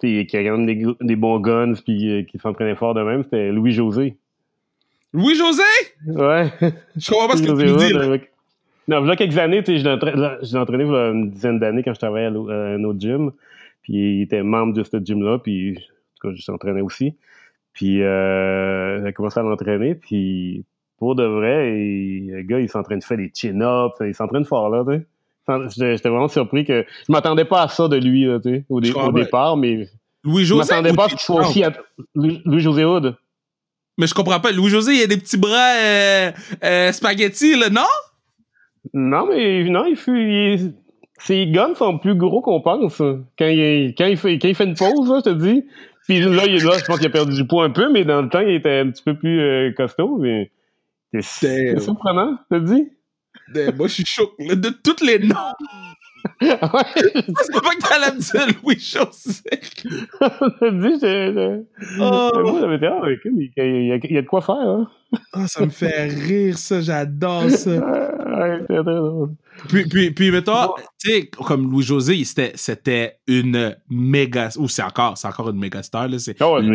Qu'il 0.00 0.14
y 0.14 0.20
a 0.20 0.24
quand 0.24 0.56
même 0.56 0.64
des, 0.64 0.86
des 1.02 1.16
bons 1.16 1.38
guns 1.40 1.74
puis 1.74 2.26
qu'il 2.26 2.40
s'entraînait 2.40 2.74
fort 2.74 2.94
de 2.94 3.02
même. 3.02 3.22
C'était 3.22 3.52
Louis-José. 3.52 4.16
Louis-José? 5.12 5.62
Ouais. 6.06 6.52
Je 6.96 7.10
comprends 7.10 7.28
pas 7.28 7.36
ce 7.36 7.42
que 7.42 7.48
tu 7.48 7.54
me 7.54 7.76
dis. 7.76 7.92
Là. 7.92 8.16
Non, 8.88 9.04
il 9.04 9.08
y 9.08 9.10
a 9.12 9.16
quelques 9.16 9.38
années, 9.38 9.62
je 9.64 9.72
l'ai 9.72 10.58
entraîné 10.58 10.84
il 10.84 10.90
y 10.90 10.94
a 10.94 11.10
une 11.10 11.30
dizaine 11.30 11.60
d'années 11.60 11.82
quand 11.84 11.94
je 11.94 12.00
travaillais 12.00 12.26
à, 12.26 12.30
un 12.30 12.82
autre 12.84 12.98
gym. 12.98 13.30
Puis 13.82 13.92
il 13.92 14.22
était 14.22 14.42
membre 14.42 14.74
de 14.74 14.82
ce 14.82 14.96
gym-là, 14.96 15.38
puis 15.38 15.76
en 15.78 15.80
tout 16.20 16.28
cas, 16.28 16.34
je 16.34 16.42
s'entraînais 16.42 16.80
aussi. 16.80 17.16
Puis 17.72 18.02
euh, 18.02 19.04
j'ai 19.04 19.12
commencé 19.12 19.38
à 19.38 19.42
l'entraîner, 19.42 19.94
puis 19.94 20.64
pour 20.98 21.14
de 21.14 21.24
vrai, 21.24 21.70
le 21.70 22.42
gars, 22.42 22.58
il 22.58 22.68
s'entraîne 22.68 22.98
de 22.98 23.04
faire 23.04 23.16
des 23.16 23.30
chin-ups, 23.32 23.96
il 24.00 24.14
s'entraîne 24.14 24.44
fort, 24.44 24.70
là, 24.70 24.84
tu 24.84 24.98
sais. 25.76 25.96
J'étais 25.96 26.08
vraiment 26.08 26.28
surpris 26.28 26.64
que 26.64 26.84
je 27.06 27.12
m'attendais 27.12 27.44
pas 27.44 27.62
à 27.62 27.68
ça 27.68 27.88
de 27.88 27.96
lui, 27.96 28.24
là, 28.24 28.38
tu 28.40 28.50
sais, 28.50 28.64
au, 28.68 28.80
départ, 28.80 29.56
mais 29.56 29.88
Louis-José 30.24 30.64
je 30.68 30.74
m'attendais 30.74 30.94
pas 30.94 31.04
à 31.04 31.08
ce 31.08 31.14
qu'il 31.14 31.20
soit 31.20 31.40
aussi... 31.40 31.62
Louis-José 32.14 32.84
Hood. 32.84 33.16
Mais 34.00 34.06
je 34.06 34.14
comprends 34.14 34.40
pas. 34.40 34.50
Louis-José, 34.50 34.94
il 34.94 35.02
a 35.02 35.06
des 35.06 35.18
petits 35.18 35.36
bras 35.36 35.74
euh, 35.78 36.32
euh, 36.64 36.90
spaghetti, 36.90 37.54
là, 37.54 37.68
non? 37.68 37.82
Non, 38.94 39.26
mais 39.26 39.64
non, 39.64 39.84
il 39.84 39.94
fait. 39.94 40.72
ses 41.18 41.46
guns 41.48 41.74
sont 41.74 41.98
plus 41.98 42.14
gros 42.14 42.40
qu'on 42.40 42.62
pense. 42.62 42.96
Quand 43.38 43.46
il, 43.46 43.94
quand, 43.96 44.06
il 44.06 44.16
fait, 44.16 44.38
quand 44.38 44.48
il 44.48 44.54
fait 44.54 44.64
une 44.64 44.74
pause, 44.74 45.22
je 45.22 45.30
te 45.30 45.34
dis. 45.34 45.66
Puis 46.08 46.20
là, 46.20 46.46
il, 46.46 46.64
là 46.64 46.78
je 46.78 46.84
pense 46.86 46.96
qu'il 46.96 47.08
a 47.08 47.10
perdu 47.10 47.34
du 47.34 47.46
poids 47.46 47.66
un 47.66 47.70
peu, 47.70 47.92
mais 47.92 48.06
dans 48.06 48.22
le 48.22 48.30
temps, 48.30 48.40
il 48.40 48.54
était 48.54 48.78
un 48.78 48.90
petit 48.90 49.02
peu 49.02 49.18
plus 49.18 49.38
euh, 49.38 49.72
costaud. 49.76 50.16
Mais 50.18 50.50
c'est 51.20 51.78
surprenant, 51.78 52.38
je 52.50 52.56
te 52.56 52.62
dis. 52.64 52.88
moi, 53.76 53.86
je 53.86 53.92
suis 53.92 54.06
choqué. 54.06 54.56
De 54.56 54.70
tous 54.70 55.04
les 55.04 55.18
noms 55.18 55.36
c'est 56.40 56.58
pas 56.58 57.70
que 57.70 57.88
t'allais 57.88 58.12
me 58.14 58.20
dire 58.20 58.46
Louis 58.62 58.78
José. 58.78 59.42
dit, 60.72 60.98
il 63.56 63.86
y, 63.86 64.16
a, 64.16 64.22
de 64.22 64.26
quoi 64.26 64.40
faire. 64.40 64.56
Hein? 64.56 64.88
Oh, 65.34 65.46
ça 65.46 65.64
me 65.64 65.70
fait 65.70 66.04
rire, 66.04 66.56
ça. 66.56 66.80
J'adore 66.80 67.50
ça. 67.50 67.70
Puis, 69.68 69.86
puis, 69.86 70.10
puis 70.12 70.30
mettons, 70.30 70.74
tu 70.98 71.10
sais, 71.10 71.26
comme 71.26 71.70
Louis-José, 71.70 72.22
c'était 72.54 73.18
une 73.26 73.76
méga... 73.88 74.50
Ou 74.58 74.68
c'est 74.68 74.82
encore, 74.82 75.18
c'est 75.18 75.28
encore 75.28 75.50
une 75.50 75.58
méga 75.58 75.82
star, 75.82 76.08
là. 76.08 76.18
C'est 76.18 76.40
oh, 76.42 76.58
le, 76.58 76.68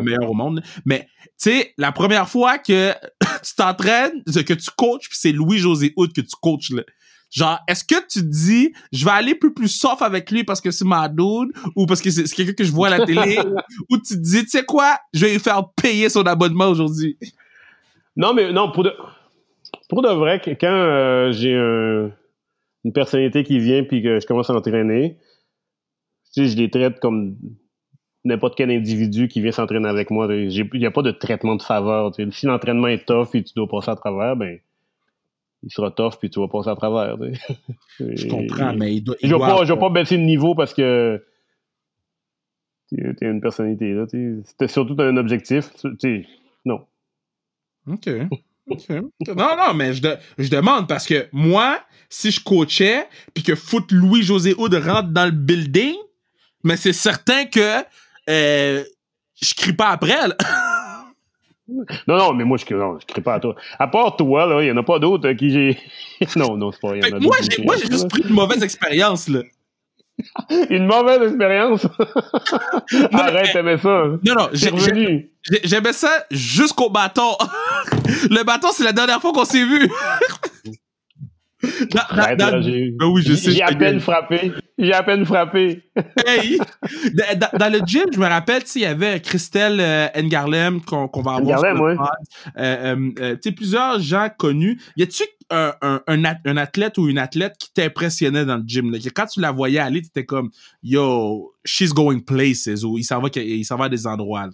meilleur 0.00 0.30
au 0.30 0.34
monde. 0.34 0.62
Mais, 0.84 1.08
tu 1.22 1.50
sais, 1.50 1.74
la 1.78 1.92
première 1.92 2.28
fois 2.28 2.58
que 2.58 2.92
tu 3.42 3.54
t'entraînes, 3.56 4.22
que 4.24 4.54
tu 4.54 4.70
coaches, 4.76 5.08
puis 5.08 5.18
c'est 5.18 5.32
Louis-José 5.32 5.92
Hood 5.96 6.12
que 6.12 6.20
tu 6.20 6.36
coaches, 6.40 6.70
là. 6.70 6.82
Genre, 7.30 7.58
est-ce 7.68 7.84
que 7.84 7.94
tu 8.08 8.20
te 8.20 8.26
dis, 8.26 8.72
je 8.92 9.04
vais 9.04 9.10
aller 9.12 9.34
plus 9.36 9.54
plus 9.54 9.68
soft 9.68 10.02
avec 10.02 10.30
lui 10.30 10.42
parce 10.42 10.60
que 10.60 10.70
c'est 10.70 10.84
ma 10.84 11.08
dude 11.08 11.52
ou 11.76 11.86
parce 11.86 12.02
que 12.02 12.10
c'est 12.10 12.24
quelqu'un 12.34 12.54
que 12.54 12.64
je 12.64 12.72
vois 12.72 12.88
à 12.88 12.98
la 12.98 13.06
télé 13.06 13.38
ou 13.90 13.98
tu 13.98 14.14
te 14.14 14.20
dis, 14.20 14.42
tu 14.42 14.50
sais 14.50 14.64
quoi, 14.64 14.96
je 15.12 15.26
vais 15.26 15.32
lui 15.32 15.38
faire 15.38 15.62
payer 15.80 16.08
son 16.08 16.22
abonnement 16.22 16.68
aujourd'hui? 16.68 17.16
Non, 18.16 18.34
mais 18.34 18.52
non, 18.52 18.72
pour 18.72 18.82
de, 18.82 18.92
pour 19.88 20.02
de 20.02 20.08
vrai, 20.08 20.40
quand 20.44 20.66
euh, 20.66 21.30
j'ai 21.30 21.54
une 21.54 22.92
personnalité 22.92 23.44
qui 23.44 23.60
vient 23.60 23.84
puis 23.84 24.02
que 24.02 24.18
je 24.18 24.26
commence 24.26 24.50
à 24.50 24.52
l'entraîner, 24.52 25.16
tu 26.34 26.42
sais, 26.42 26.48
je 26.48 26.56
les 26.56 26.70
traite 26.70 26.98
comme 27.00 27.36
n'importe 28.24 28.56
quel 28.56 28.70
individu 28.70 29.28
qui 29.28 29.40
vient 29.40 29.52
s'entraîner 29.52 29.88
avec 29.88 30.10
moi. 30.10 30.26
Il 30.32 30.68
n'y 30.74 30.86
a 30.86 30.90
pas 30.90 31.02
de 31.02 31.10
traitement 31.10 31.56
de 31.56 31.62
faveur. 31.62 32.12
Si 32.32 32.46
l'entraînement 32.46 32.88
est 32.88 33.06
tough 33.06 33.28
et 33.34 33.42
tu 33.42 33.54
dois 33.54 33.68
passer 33.68 33.90
à 33.90 33.96
travers, 33.96 34.36
ben 34.36 34.58
il 35.62 35.70
sera 35.70 35.90
tough 35.90 36.14
puis 36.18 36.30
tu 36.30 36.40
vas 36.40 36.48
passer 36.48 36.70
à 36.70 36.76
travers. 36.76 37.16
je 38.00 38.28
comprends, 38.28 38.74
mais 38.74 38.94
il 38.94 39.02
doit. 39.02 39.16
je 39.22 39.26
ne 39.26 39.72
vais, 39.72 39.78
pas 39.78 39.90
baisser 39.90 40.16
le 40.16 40.24
niveau 40.24 40.54
parce 40.54 40.74
que 40.74 41.22
tu 42.88 43.16
es 43.20 43.26
une 43.26 43.40
personnalité. 43.40 43.94
C'était 44.44 44.68
surtout 44.68 44.96
un 44.98 45.16
objectif. 45.16 45.70
non. 46.64 46.80
OK. 47.86 48.08
Non, 48.68 49.56
non, 49.56 49.74
mais 49.74 49.94
je, 49.94 50.02
je, 50.38 50.48
demande 50.48 50.86
parce 50.86 51.06
que 51.06 51.28
moi, 51.32 51.80
si 52.08 52.30
je 52.30 52.40
coachais 52.40 53.06
puis 53.34 53.42
que 53.42 53.54
foot 53.56 53.90
Louis-José 53.90 54.54
Houd 54.56 54.74
rentre 54.74 55.08
dans 55.08 55.24
le 55.24 55.32
building, 55.32 55.96
mais 56.62 56.76
c'est 56.76 56.92
certain 56.92 57.46
que 57.46 57.82
euh, 58.28 58.84
je 59.42 59.54
crie 59.54 59.72
pas 59.72 59.88
après. 59.88 60.28
Là. 60.28 60.36
Non, 62.06 62.16
non, 62.18 62.34
mais 62.34 62.44
moi, 62.44 62.56
je 62.56 62.74
ne 62.74 62.98
crie 63.06 63.20
pas 63.20 63.34
à 63.34 63.40
toi. 63.40 63.54
À 63.78 63.86
part 63.86 64.16
toi, 64.16 64.46
là, 64.46 64.60
il 64.62 64.66
n'y 64.66 64.70
en 64.70 64.76
a 64.76 64.82
pas 64.82 64.98
d'autres 64.98 65.28
à 65.28 65.34
qui 65.34 65.50
j'ai. 65.50 65.78
non, 66.36 66.56
non, 66.56 66.72
c'est 66.72 66.80
pas. 66.80 66.96
Y 66.96 67.20
moi, 67.20 67.36
j'ai, 67.40 67.62
moi, 67.62 67.76
j'ai 67.76 67.90
juste 67.90 68.08
pris 68.08 68.22
une 68.22 68.34
mauvaise 68.34 68.62
expérience, 68.62 69.28
là. 69.28 69.40
une 70.70 70.86
mauvaise 70.86 71.22
expérience? 71.22 71.86
Arrête, 73.12 73.52
t'aimais 73.52 73.78
ça. 73.78 74.04
Non, 74.24 74.34
non, 74.36 74.48
j'ai, 74.52 75.30
j'aimais 75.64 75.92
ça 75.92 76.10
jusqu'au 76.30 76.90
bâton. 76.90 77.32
Le 78.30 78.44
bâton, 78.44 78.68
c'est 78.72 78.84
la 78.84 78.92
dernière 78.92 79.20
fois 79.20 79.32
qu'on 79.32 79.44
s'est 79.44 79.64
vu. 79.64 79.90
Ben 81.62 83.06
oui, 83.06 83.22
je 83.22 83.34
sais. 83.34 83.52
J'ai 83.52 83.62
à 83.62 83.74
peine 83.74 84.00
frappé. 84.00 84.52
J'ai 84.78 84.92
à 84.92 85.02
peine 85.02 85.24
frappé. 85.24 85.82
hey! 86.26 86.58
dans, 87.58 87.72
le 87.72 87.80
gym, 87.84 88.06
je 88.12 88.18
me 88.18 88.26
rappelle, 88.26 88.62
il 88.74 88.80
y 88.80 88.86
avait 88.86 89.20
Christelle 89.20 89.78
euh, 89.80 90.08
Ngarlem 90.22 90.80
qu'on 90.80 91.08
va 91.22 91.34
avoir. 91.34 91.60
Ngarlem, 91.60 91.80
oui. 91.80 91.94
Euh, 92.56 93.10
euh, 93.18 93.34
tu 93.34 93.40
sais, 93.42 93.52
plusieurs 93.52 94.00
gens 94.00 94.28
connus. 94.36 94.80
Y 94.96 95.02
a-tu 95.02 95.24
un, 95.50 95.74
un, 95.82 96.00
un, 96.06 96.56
athlète 96.56 96.96
ou 96.96 97.08
une 97.08 97.18
athlète 97.18 97.56
qui 97.58 97.72
t'impressionnait 97.72 98.46
dans 98.46 98.56
le 98.56 98.64
gym? 98.66 98.90
Là? 98.90 98.98
Quand 99.14 99.26
tu 99.26 99.40
la 99.40 99.52
voyais 99.52 99.80
aller, 99.80 100.00
tu 100.00 100.08
étais 100.08 100.24
comme, 100.24 100.50
yo, 100.82 101.52
she's 101.64 101.92
going 101.92 102.20
places, 102.20 102.82
ou 102.84 102.96
il 102.96 103.04
s'en 103.04 103.20
va, 103.20 103.28
il 103.34 103.64
s'en 103.64 103.76
va 103.76 103.86
à 103.86 103.88
des 103.88 104.06
endroits. 104.06 104.46
Là. 104.46 104.52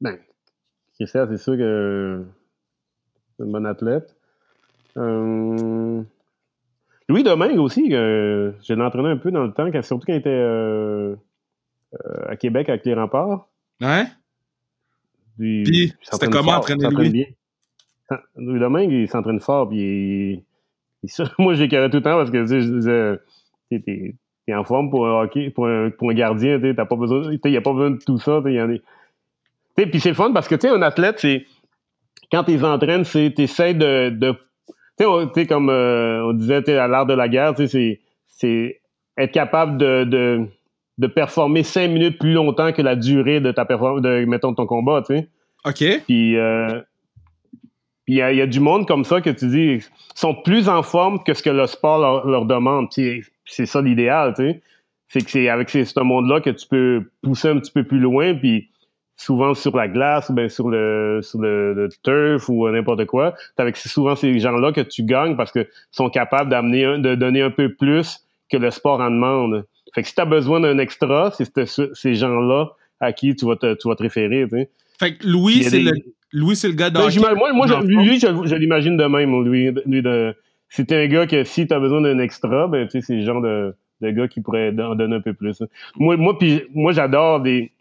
Ben, 0.00 0.16
Christelle, 0.94 1.26
c'est 1.30 1.42
sûr 1.42 1.56
que 1.56 2.24
c'est 3.36 3.44
une 3.44 3.52
bonne 3.52 3.66
athlète. 3.66 4.17
Euh... 4.96 6.02
Louis 7.08 7.22
Domingue 7.22 7.58
aussi, 7.58 7.88
euh, 7.94 8.52
je 8.62 8.74
l'ai 8.74 8.82
entraîné 8.82 9.08
un 9.08 9.16
peu 9.16 9.30
dans 9.30 9.44
le 9.44 9.52
temps, 9.52 9.70
surtout 9.82 10.06
quand 10.06 10.12
il 10.12 10.18
était 10.18 10.28
euh, 10.28 11.16
euh, 11.94 12.28
à 12.28 12.36
Québec 12.36 12.68
avec 12.68 12.84
les 12.84 12.94
remparts. 12.94 13.48
Ouais. 13.80 14.04
Puis, 15.38 15.94
c'était 16.02 16.26
comment 16.28 16.52
entraîner 16.52 16.88
Louis? 16.90 17.10
Bien. 17.10 17.24
Louis 18.36 18.60
Domingue, 18.60 18.92
il 18.92 19.08
s'entraîne 19.08 19.40
fort, 19.40 19.68
puis 19.68 20.44
il, 21.02 21.10
moi, 21.38 21.54
carré 21.68 21.88
tout 21.88 21.98
le 21.98 22.02
temps 22.02 22.16
parce 22.16 22.30
que 22.30 22.44
je 22.44 22.78
disais, 22.78 23.18
t'es, 23.70 24.14
es 24.46 24.54
en 24.54 24.64
forme 24.64 24.90
pour 24.90 25.06
un 25.06 25.22
hockey, 25.22 25.50
pour 25.50 25.66
un, 25.66 25.90
pour 25.90 26.10
un 26.10 26.14
gardien, 26.14 26.60
t'as 26.60 26.84
pas 26.84 26.96
besoin, 26.96 27.32
il 27.32 27.50
n'y 27.50 27.56
a 27.56 27.60
pas 27.62 27.72
besoin 27.72 27.92
de 27.92 27.98
tout 28.04 28.18
ça, 28.18 28.42
y 28.46 28.60
en 28.60 28.68
Puis 29.76 30.00
c'est 30.00 30.14
fun 30.14 30.32
parce 30.32 30.48
que, 30.48 30.56
tu 30.56 30.68
sais, 30.68 30.74
un 30.74 30.82
athlète, 30.82 31.20
c'est, 31.20 31.46
quand 32.30 32.44
tu 32.44 32.62
entraînes, 32.62 33.04
c'est, 33.04 33.32
t'essaies 33.34 33.74
de, 33.74 34.10
de 34.10 34.34
tu 34.98 35.04
sais, 35.34 35.46
comme 35.46 35.70
euh, 35.70 36.24
on 36.24 36.32
disait 36.32 36.76
à 36.76 36.88
l'art 36.88 37.06
de 37.06 37.14
la 37.14 37.28
guerre, 37.28 37.54
c'est 37.56 38.80
être 39.16 39.32
capable 39.32 39.78
de, 39.78 40.04
de, 40.04 40.46
de, 40.98 41.06
performer 41.06 41.62
cinq 41.62 41.88
minutes 41.88 42.18
plus 42.18 42.32
longtemps 42.32 42.72
que 42.72 42.82
la 42.82 42.96
durée 42.96 43.40
de 43.40 43.52
ta 43.52 43.64
performance, 43.64 44.02
de, 44.02 44.24
mettons, 44.24 44.54
ton 44.54 44.66
combat, 44.66 45.02
tu 45.06 45.16
sais. 45.16 45.28
OK. 45.64 46.02
Puis, 46.06 46.36
euh, 46.36 46.80
il 48.06 48.16
y, 48.16 48.22
a 48.22 48.46
du 48.46 48.60
monde 48.60 48.86
comme 48.86 49.04
ça 49.04 49.20
que 49.20 49.30
tu 49.30 49.48
dis, 49.48 49.84
sont 50.14 50.34
plus 50.34 50.68
en 50.68 50.82
forme 50.82 51.22
que 51.22 51.34
ce 51.34 51.42
que 51.42 51.50
le 51.50 51.66
sport 51.66 51.98
leur, 51.98 52.26
leur 52.26 52.46
demande. 52.46 52.88
C'est 52.90 53.66
ça 53.66 53.82
l'idéal, 53.82 54.34
tu 54.34 54.42
sais. 54.42 54.62
C'est 55.08 55.24
que 55.24 55.30
c'est 55.30 55.48
avec 55.48 55.70
ce 55.70 56.00
monde-là 56.00 56.40
que 56.40 56.50
tu 56.50 56.66
peux 56.68 57.10
pousser 57.22 57.48
un 57.48 57.58
petit 57.58 57.72
peu 57.72 57.84
plus 57.84 57.98
loin, 57.98 58.34
puis 58.34 58.68
souvent 59.18 59.52
sur 59.52 59.76
la 59.76 59.88
glace 59.88 60.30
ou 60.30 60.32
bien 60.32 60.48
sur 60.48 60.70
le 60.70 61.20
sur 61.22 61.40
le, 61.40 61.88
turf 62.02 62.48
ou 62.48 62.66
n'importe 62.70 63.04
quoi. 63.04 63.34
C'est 63.54 63.62
avec 63.62 63.76
souvent 63.76 64.16
ces 64.16 64.38
gens-là 64.38 64.72
que 64.72 64.80
tu 64.80 65.02
gagnes 65.02 65.36
parce 65.36 65.52
que 65.52 65.68
sont 65.90 66.08
capables 66.08 66.48
d'amener 66.48 66.98
de 66.98 67.14
donner 67.14 67.42
un 67.42 67.50
peu 67.50 67.74
plus 67.74 68.26
que 68.50 68.56
le 68.56 68.70
sport 68.70 69.00
en 69.00 69.10
demande. 69.10 69.66
Fait 69.94 70.02
que 70.02 70.08
si 70.08 70.14
tu 70.14 70.20
as 70.20 70.24
besoin 70.24 70.60
d'un 70.60 70.78
extra, 70.78 71.32
c'est 71.36 71.50
ces 71.94 72.14
gens-là 72.14 72.70
à 73.00 73.12
qui 73.12 73.34
tu 73.36 73.44
vas 73.44 73.56
te, 73.56 73.74
tu 73.74 73.88
vas 73.88 73.96
te 73.96 74.02
référer. 74.02 74.46
Fait 74.98 75.16
que 75.16 75.26
Louis, 75.26 75.64
c'est 75.64 75.80
le 75.80 75.92
Louis, 76.32 76.56
c'est 76.56 76.68
le 76.68 76.74
gars 76.74 76.90
ben, 76.90 77.08
Moi, 77.36 77.52
moi 77.52 77.66
je, 77.66 77.74
lui, 77.86 78.20
je, 78.20 78.54
l'imagine 78.54 78.96
de 78.96 79.04
même, 79.04 79.44
lui. 79.44 79.70
lui 79.86 80.02
de, 80.02 80.34
c'est 80.68 80.92
un 80.92 81.06
gars 81.06 81.26
que 81.26 81.44
si 81.44 81.66
tu 81.66 81.72
as 81.72 81.80
besoin 81.80 82.02
d'un 82.02 82.18
extra, 82.18 82.66
ben, 82.68 82.86
tu 82.86 83.00
sais, 83.00 83.06
c'est 83.06 83.14
le 83.14 83.24
genre 83.24 83.40
de, 83.40 83.74
de 84.02 84.10
gars 84.10 84.28
qui 84.28 84.40
pourrait 84.40 84.74
en 84.78 84.94
donner 84.94 85.16
un 85.16 85.20
peu 85.20 85.32
plus. 85.32 85.62
Moi, 85.96 86.16
moi, 86.16 86.38
puis, 86.38 86.62
moi 86.74 86.92
j'adore 86.92 87.40
des. 87.40 87.72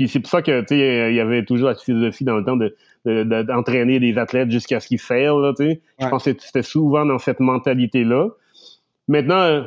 Puis 0.00 0.08
c'est 0.08 0.20
pour 0.20 0.30
ça 0.30 0.40
que, 0.40 0.62
tu 0.62 0.68
sais, 0.68 1.10
il 1.10 1.14
y 1.14 1.20
avait 1.20 1.44
toujours 1.44 1.68
la 1.68 1.74
philosophie 1.74 2.24
dans 2.24 2.36
le 2.36 2.42
temps 2.42 2.56
de, 2.56 3.42
d'entraîner 3.42 4.00
des 4.00 4.16
athlètes 4.16 4.50
jusqu'à 4.50 4.80
ce 4.80 4.88
qu'ils 4.88 4.98
faillent, 4.98 5.26
là, 5.26 5.52
tu 5.54 5.62
sais. 5.62 5.82
Je 5.98 6.08
pense 6.08 6.24
que 6.24 6.30
c'était 6.38 6.62
souvent 6.62 7.04
dans 7.04 7.18
cette 7.18 7.38
mentalité-là. 7.38 8.28
Maintenant, 9.08 9.66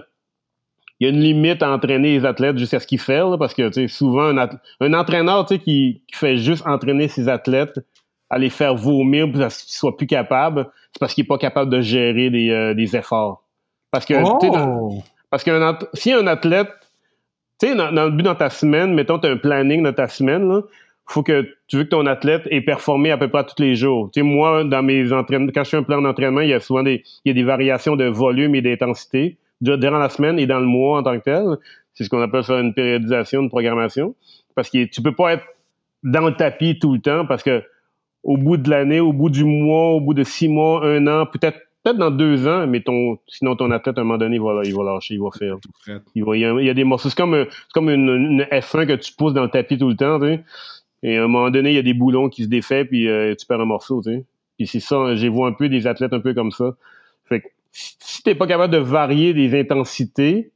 il 1.00 1.06
y 1.06 1.06
a 1.06 1.14
une 1.14 1.22
limite 1.22 1.62
à 1.62 1.72
entraîner 1.72 2.18
les 2.18 2.26
athlètes 2.26 2.58
jusqu'à 2.58 2.80
ce 2.80 2.88
qu'ils 2.88 3.00
faillent, 3.00 3.38
parce 3.38 3.54
que, 3.54 3.68
tu 3.68 3.74
sais, 3.74 3.88
souvent, 3.88 4.36
un, 4.36 4.50
un 4.80 4.94
entraîneur, 4.96 5.46
tu 5.46 5.54
sais, 5.54 5.62
qui, 5.62 6.02
qui 6.08 6.18
fait 6.18 6.38
juste 6.38 6.66
entraîner 6.66 7.10
ses 7.10 7.30
athlètes, 7.30 7.80
à 8.32 8.40
les 8.40 8.50
faire 8.50 8.74
vomir 8.74 9.32
pour 9.32 9.40
qu'ils 9.40 9.52
soient 9.52 9.96
plus 9.96 10.08
capables, 10.08 10.68
c'est 10.94 11.00
parce 11.00 11.14
qu'il 11.14 11.26
est 11.26 11.28
pas 11.28 11.38
capable 11.38 11.70
de 11.70 11.80
gérer 11.82 12.32
des, 12.32 12.50
euh, 12.50 12.74
des 12.74 12.96
efforts. 12.96 13.44
Parce 13.92 14.08
que, 14.08 14.16
oh! 14.16 15.04
parce 15.30 15.44
que 15.44 15.52
si 15.94 16.12
un 16.12 16.26
athlète, 16.26 16.72
tu 17.60 17.68
sais, 17.68 17.76
dans, 17.76 17.92
le 17.92 18.12
but 18.12 18.24
dans 18.24 18.36
ta 18.36 18.50
semaine, 18.50 18.94
mettons, 18.94 19.20
tu 19.20 19.28
as 19.28 19.32
un 19.32 19.38
planning 19.38 19.84
dans 19.84 19.94
ta 19.94 20.08
semaine, 20.08 20.48
là, 20.48 20.62
faut 21.06 21.24
que 21.24 21.48
tu 21.68 21.78
veux 21.78 21.84
que 21.84 21.90
ton 21.90 22.06
athlète 22.06 22.44
ait 22.50 22.62
performé 22.62 23.12
à 23.12 23.18
peu 23.18 23.28
près 23.28 23.44
tous 23.46 23.62
les 23.62 23.76
jours. 23.76 24.10
Tu 24.12 24.22
sais, 24.22 24.26
moi, 24.26 24.64
dans 24.64 24.82
mes 24.82 25.12
entraînements, 25.12 25.52
quand 25.54 25.64
je 25.64 25.70
fais 25.72 25.78
un 25.78 25.84
plan 25.84 26.02
d'entraînement, 26.02 26.42
il 26.42 26.50
y 26.50 26.54
a 26.54 26.60
souvent 26.60 26.84
des, 26.84 27.04
il 27.26 27.30
y 27.30 27.32
a 27.32 27.34
des 27.34 27.44
variations 27.44 27.96
de 27.96 28.06
volume 28.06 28.56
et 28.56 28.62
d'intensité 28.62 29.38
durant 29.62 29.98
la 29.98 30.10
semaine 30.10 30.40
et 30.40 30.46
dans 30.46 30.60
le 30.60 30.66
mois 30.66 31.00
en 31.00 31.04
tant 31.04 31.18
que 31.18 31.24
tel. 31.24 31.46
C'est 31.94 32.06
ce 32.06 32.10
qu'on 32.10 32.22
appelle 32.22 32.44
faire 32.44 32.60
une 32.60 32.74
périodisation, 32.74 33.42
une 33.42 33.50
programmation. 33.50 34.16
Parce 34.56 34.70
que 34.70 34.86
tu 34.86 35.02
peux 35.02 35.14
pas 35.14 35.34
être 35.34 35.46
dans 36.04 36.28
le 36.28 36.36
tapis 36.36 36.80
tout 36.80 36.94
le 36.94 37.00
temps 37.00 37.26
parce 37.26 37.44
que 37.44 37.64
au 38.24 38.38
bout 38.38 38.58
de 38.58 38.70
l'année, 38.70 39.00
au 39.00 39.14
bout 39.14 39.30
du 39.30 39.44
mois, 39.44 39.92
au 39.92 40.02
bout 40.02 40.14
de 40.14 40.24
six 40.24 40.48
mois, 40.48 40.86
un 40.86 41.08
an, 41.08 41.26
peut-être 41.26 41.60
peut-être 41.84 41.98
dans 41.98 42.12
deux 42.12 42.48
ans, 42.48 42.66
mais 42.68 42.82
ton, 42.82 43.20
sinon 43.28 43.56
ton 43.56 43.70
athlète, 43.72 43.98
à 43.98 44.02
un 44.02 44.04
moment 44.04 44.18
donné, 44.18 44.38
il 44.38 44.42
va, 44.42 44.62
il 44.64 44.74
va 44.74 44.84
lâcher, 44.84 45.16
il 45.16 45.22
va 45.22 45.30
faire. 45.32 45.58
Il, 46.16 46.24
va, 46.24 46.36
il, 46.38 46.66
y 46.66 46.70
a, 46.70 46.74
des 46.74 46.84
morceaux. 46.84 47.10
C'est 47.10 47.18
comme, 47.18 47.46
comme 47.74 47.90
une, 47.90 48.44
F1 48.52 48.88
que 48.88 48.94
tu 48.94 49.14
pousses 49.14 49.34
dans 49.34 49.44
le 49.44 49.50
tapis 49.50 49.78
tout 49.78 49.90
le 49.90 49.96
temps, 49.96 50.20
tu 50.20 50.28
sais. 50.28 50.44
Et 51.06 51.18
à 51.18 51.26
un 51.26 51.28
moment 51.28 51.50
donné, 51.50 51.72
il 51.72 51.76
y 51.76 51.80
a 51.80 51.84
des 51.84 51.94
boulons 51.94 52.30
qui 52.30 52.44
se 52.44 52.48
défait, 52.48 52.86
puis 52.86 53.10
euh, 53.10 53.36
tu 53.36 53.46
perds 53.46 53.60
un 53.60 53.66
morceau, 53.66 54.02
tu 54.02 54.12
sais. 54.12 54.26
Puis 54.58 54.68
c'est 54.68 54.80
ça, 54.80 55.16
j'ai 55.16 55.30
vu 55.30 55.44
un 55.44 55.52
peu 55.52 55.68
des 55.68 55.86
athlètes 55.88 56.14
un 56.14 56.22
peu 56.22 56.34
comme 56.34 56.52
ça. 56.52 56.76
Fait 57.26 57.42
que 57.42 57.48
si 57.72 58.24
t'es 58.24 58.36
pas 58.36 58.48
capable 58.48 58.74
de 58.74 58.78
varier 58.78 59.34
des 59.34 59.60
intensités 59.60 60.52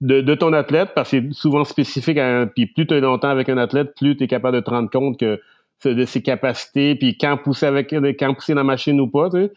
de, 0.00 0.20
de 0.20 0.34
ton 0.34 0.52
athlète, 0.52 0.90
parce 0.94 1.10
que 1.10 1.20
c'est 1.20 1.32
souvent 1.32 1.64
spécifique, 1.64 2.18
à, 2.18 2.46
puis 2.46 2.66
plus 2.66 2.86
tu 2.86 2.94
es 2.94 3.00
longtemps 3.00 3.30
avec 3.30 3.48
un 3.48 3.58
athlète, 3.58 3.94
plus 3.96 4.16
tu 4.16 4.24
es 4.24 4.26
capable 4.28 4.56
de 4.58 4.60
te 4.60 4.70
rendre 4.70 4.90
compte 4.90 5.18
que 5.18 5.40
de 5.84 6.04
ses 6.04 6.22
capacités, 6.22 6.94
puis 6.94 7.18
quand 7.18 7.36
pousser 7.36 7.66
avec 7.66 7.90
quand 7.90 8.34
pousser 8.34 8.54
la 8.54 8.64
machine 8.64 9.00
ou 9.00 9.08
pas, 9.08 9.30
tu 9.30 9.38
sais. 9.38 9.52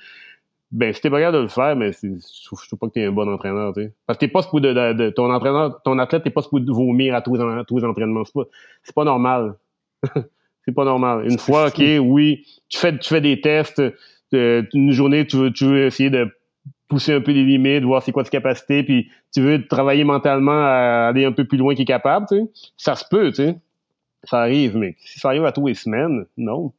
Ben, 0.72 0.94
si 0.94 1.02
t'es 1.02 1.10
pas 1.10 1.20
capable 1.20 1.38
de 1.38 1.42
le 1.44 1.48
faire, 1.48 1.76
mais 1.76 1.92
je 1.92 2.46
trouve, 2.46 2.62
pas 2.80 2.88
que 2.88 2.94
t'es 2.94 3.06
un 3.06 3.12
bon 3.12 3.28
entraîneur, 3.28 3.74
tu 3.74 3.84
sais. 3.84 3.94
Parce 4.06 4.18
que 4.18 4.26
t'es 4.26 4.32
pas 4.32 4.44
supposé 4.44 4.74
de, 4.74 4.94
de, 4.94 5.10
ton 5.10 5.34
entraîneur, 5.34 5.82
ton 5.84 5.98
athlète, 5.98 6.24
t'es 6.24 6.30
pas 6.30 6.44
supposé 6.44 6.64
de 6.64 6.72
vomir 6.72 7.16
à 7.16 7.22
tous 7.22 7.36
les, 7.36 7.64
tous 7.66 7.80
les 7.80 7.86
entraînements. 7.86 8.24
C'est 8.24 8.34
pas, 8.34 8.44
c'est 8.84 8.94
pas 8.94 9.04
normal. 9.04 9.56
c'est 10.66 10.74
pas 10.74 10.86
normal. 10.86 11.26
Une 11.28 11.40
fois, 11.40 11.68
ok, 11.68 11.82
oui, 12.02 12.46
tu 12.68 12.78
fais, 12.78 12.96
tu 12.98 13.10
fais 13.10 13.22
des 13.22 13.42
tests, 13.42 13.82
euh, 14.34 14.64
une 14.74 14.92
journée, 14.92 15.26
tu 15.26 15.38
veux, 15.38 15.52
tu 15.52 15.66
veux 15.66 15.86
essayer 15.86 16.12
de 16.12 16.30
pousser 16.88 17.14
un 17.14 17.22
peu 17.22 17.32
les 17.32 17.44
limites, 17.44 17.84
voir 17.84 18.04
c'est 18.04 18.12
quoi 18.12 18.24
tes 18.24 18.30
capacités, 18.30 18.84
puis 18.84 19.10
tu 19.34 19.42
veux 19.42 19.68
travailler 19.68 20.04
mentalement 20.04 20.52
à 20.66 21.08
aller 21.10 21.26
un 21.26 21.32
peu 21.32 21.46
plus 21.46 21.58
loin 21.58 21.74
qu'il 21.74 21.84
est 21.84 21.86
capable, 21.86 22.28
tu 22.28 22.36
sais. 22.36 22.50
Ça 22.78 22.96
se 22.96 23.06
peut, 23.10 23.30
tu 23.30 23.36
sais. 23.38 23.58
Ça 24.24 24.42
arrive, 24.42 24.78
mais 24.78 24.96
si 25.00 25.20
ça 25.20 25.30
arrive 25.30 25.46
à 25.46 25.52
tous 25.52 25.66
les 25.66 25.74
semaines, 25.74 26.26
non. 26.38 26.74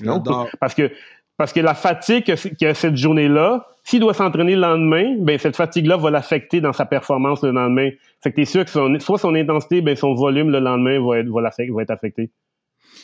Non. 0.00 0.22
Parce 0.60 0.74
que, 0.74 0.90
parce 1.38 1.52
que 1.52 1.60
la 1.60 1.74
fatigue 1.74 2.24
qu'il 2.24 2.66
a 2.66 2.74
cette 2.74 2.96
journée-là, 2.96 3.68
s'il 3.84 4.00
doit 4.00 4.12
s'entraîner 4.12 4.56
le 4.56 4.60
lendemain, 4.60 5.16
ben 5.20 5.38
cette 5.38 5.56
fatigue-là 5.56 5.96
va 5.96 6.10
l'affecter 6.10 6.60
dans 6.60 6.72
sa 6.72 6.84
performance 6.84 7.42
le 7.42 7.52
lendemain. 7.52 7.90
Fait 8.20 8.32
que 8.32 8.36
t'es 8.36 8.44
sûr 8.44 8.64
que 8.64 8.70
son, 8.70 8.98
soit 8.98 9.18
son 9.18 9.34
intensité, 9.36 9.80
ben 9.80 9.96
son 9.96 10.14
volume 10.14 10.50
le 10.50 10.58
lendemain 10.58 11.00
va 11.00 11.20
être, 11.20 11.28
va, 11.28 11.40
va 11.40 11.82
être 11.82 11.90
affecté. 11.90 12.32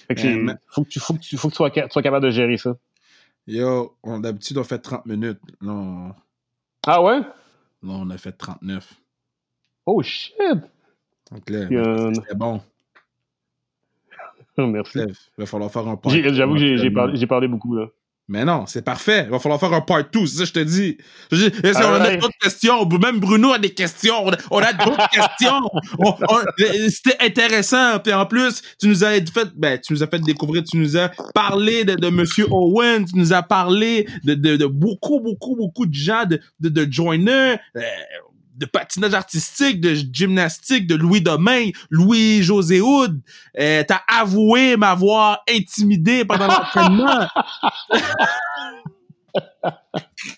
Fait 0.09 0.17
que 0.17 0.27
euh, 0.27 0.55
faut 0.69 0.83
que 0.83 0.89
tu, 0.89 0.99
faut 0.99 1.15
que 1.15 1.21
tu, 1.21 1.37
faut 1.37 1.49
que 1.49 1.53
tu 1.53 1.57
sois, 1.57 1.71
sois, 1.91 2.03
capable 2.03 2.27
de 2.27 2.31
gérer 2.31 2.57
ça. 2.57 2.77
Yo, 3.47 3.97
d'habitude, 4.05 4.59
on 4.59 4.65
fait 4.65 4.81
30 4.81 5.07
minutes. 5.07 5.41
Non. 5.61 6.13
Ah 6.87 7.03
ouais? 7.03 7.21
Non, 7.83 8.03
on 8.03 8.11
a 8.11 8.19
fait 8.19 8.33
39. 8.33 8.95
Oh 9.87 10.03
shit! 10.03 10.35
Donc 11.31 11.49
là, 11.49 12.13
c'est 12.27 12.37
bon. 12.37 12.61
Merci. 14.59 14.99
Il 14.99 15.15
va 15.39 15.47
falloir 15.47 15.71
faire 15.71 15.87
un 15.87 15.97
part. 15.97 16.13
J'avoue 16.13 16.55
que 16.55 16.77
j'ai 16.77 16.91
parlé, 16.91 17.27
parlé, 17.27 17.49
beaucoup 17.49 17.77
là. 17.77 17.87
Mais 18.27 18.45
non, 18.47 18.65
c'est 18.67 18.83
parfait. 18.83 19.25
Il 19.27 19.31
va 19.31 19.39
falloir 19.39 19.61
faire 19.61 19.75
un 19.75 19.83
part 19.83 20.05
2, 20.11 20.27
c'est 20.27 20.37
ça 20.37 20.41
que 20.41 20.49
je 20.49 20.53
te 20.55 20.59
dis. 20.61 20.97
Je 21.31 21.47
on 21.77 22.01
a 22.01 22.17
d'autres 22.17 22.39
questions? 22.41 22.89
Même 22.89 23.21
Bruno 23.21 23.53
a 23.53 23.59
des 23.59 23.75
questions. 23.75 24.25
On 24.51 24.61
a, 24.61 24.73
d'autres 24.73 25.09
questions. 25.13 25.61
C'était 26.89 27.23
intéressant. 27.23 27.99
Puis 27.99 28.15
en 28.15 28.25
plus, 28.25 28.63
tu 28.81 28.89
nous 28.89 29.05
as 29.05 29.11
fait, 29.11 29.49
ben, 29.55 29.79
tu 29.79 29.93
nous 29.93 30.03
as 30.03 30.07
fait 30.07 30.21
découvrir, 30.21 30.65
tu 30.65 30.79
nous 30.79 30.97
as 30.97 31.11
parlé 31.35 31.85
de, 31.85 31.97
de 31.97 32.09
Monsieur 32.09 32.47
Owen, 32.51 33.05
tu 33.05 33.19
nous 33.19 33.35
as 33.35 33.43
parlé 33.43 34.09
de, 34.25 34.33
de, 34.33 34.57
de 34.57 34.67
beaucoup, 34.67 35.21
beaucoup, 35.21 35.55
beaucoup 35.57 35.85
de 35.85 35.95
gens, 35.95 36.25
de, 36.25 36.41
de. 36.61 36.95
Euh, 36.95 37.57
de 38.55 38.67
patinage 38.67 39.15
artistique, 39.15 39.81
de 39.81 39.95
gymnastique, 39.95 40.87
de 40.87 40.95
Louis 40.95 41.21
Domain, 41.21 41.71
Louis-José 41.91 42.81
Houd. 42.81 43.21
Euh, 43.59 43.83
T'as 43.87 44.03
avoué 44.09 44.77
m'avoir 44.77 45.43
intimidé 45.49 46.25
pendant 46.25 46.47
l'entraînement. 46.47 47.29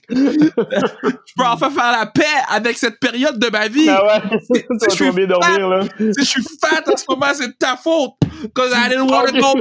je 0.09 1.35
peux 1.37 1.45
enfin 1.45 1.71
faire 1.71 1.93
la 1.93 2.07
paix 2.07 2.25
avec 2.49 2.79
cette 2.79 2.99
période 2.99 3.39
de 3.39 3.51
ma 3.51 3.69
vie. 3.69 3.89
Ah 3.89 4.05
ouais, 4.05 4.39
je 4.89 4.95
suis 4.95 5.11
bien 5.13 5.27
dormir, 5.27 5.69
là. 5.69 5.81
Si 5.99 6.13
je 6.19 6.25
suis 6.25 6.43
fat 6.61 6.83
en 6.91 6.97
ce 6.97 7.05
moment, 7.09 7.27
c'est 7.35 7.49
de 7.49 7.57
ta 7.59 7.77
faute. 7.77 8.15
Cause 8.55 8.73
I 8.75 8.89
didn't 8.89 9.09
want 9.09 9.27
to 9.29 9.41
go. 9.41 9.55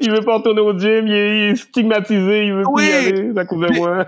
il 0.00 0.10
veut 0.10 0.20
pas 0.20 0.36
retourner 0.36 0.60
au 0.60 0.78
gym, 0.78 1.06
il 1.06 1.14
est, 1.14 1.56
stigmatisé, 1.56 2.46
il 2.46 2.52
veut 2.54 2.64
plus 2.74 2.84
y 2.84 2.92
aller 2.92 3.32
à 3.36 3.44
cause 3.44 3.60
de 3.60 3.76
moi. 3.76 4.06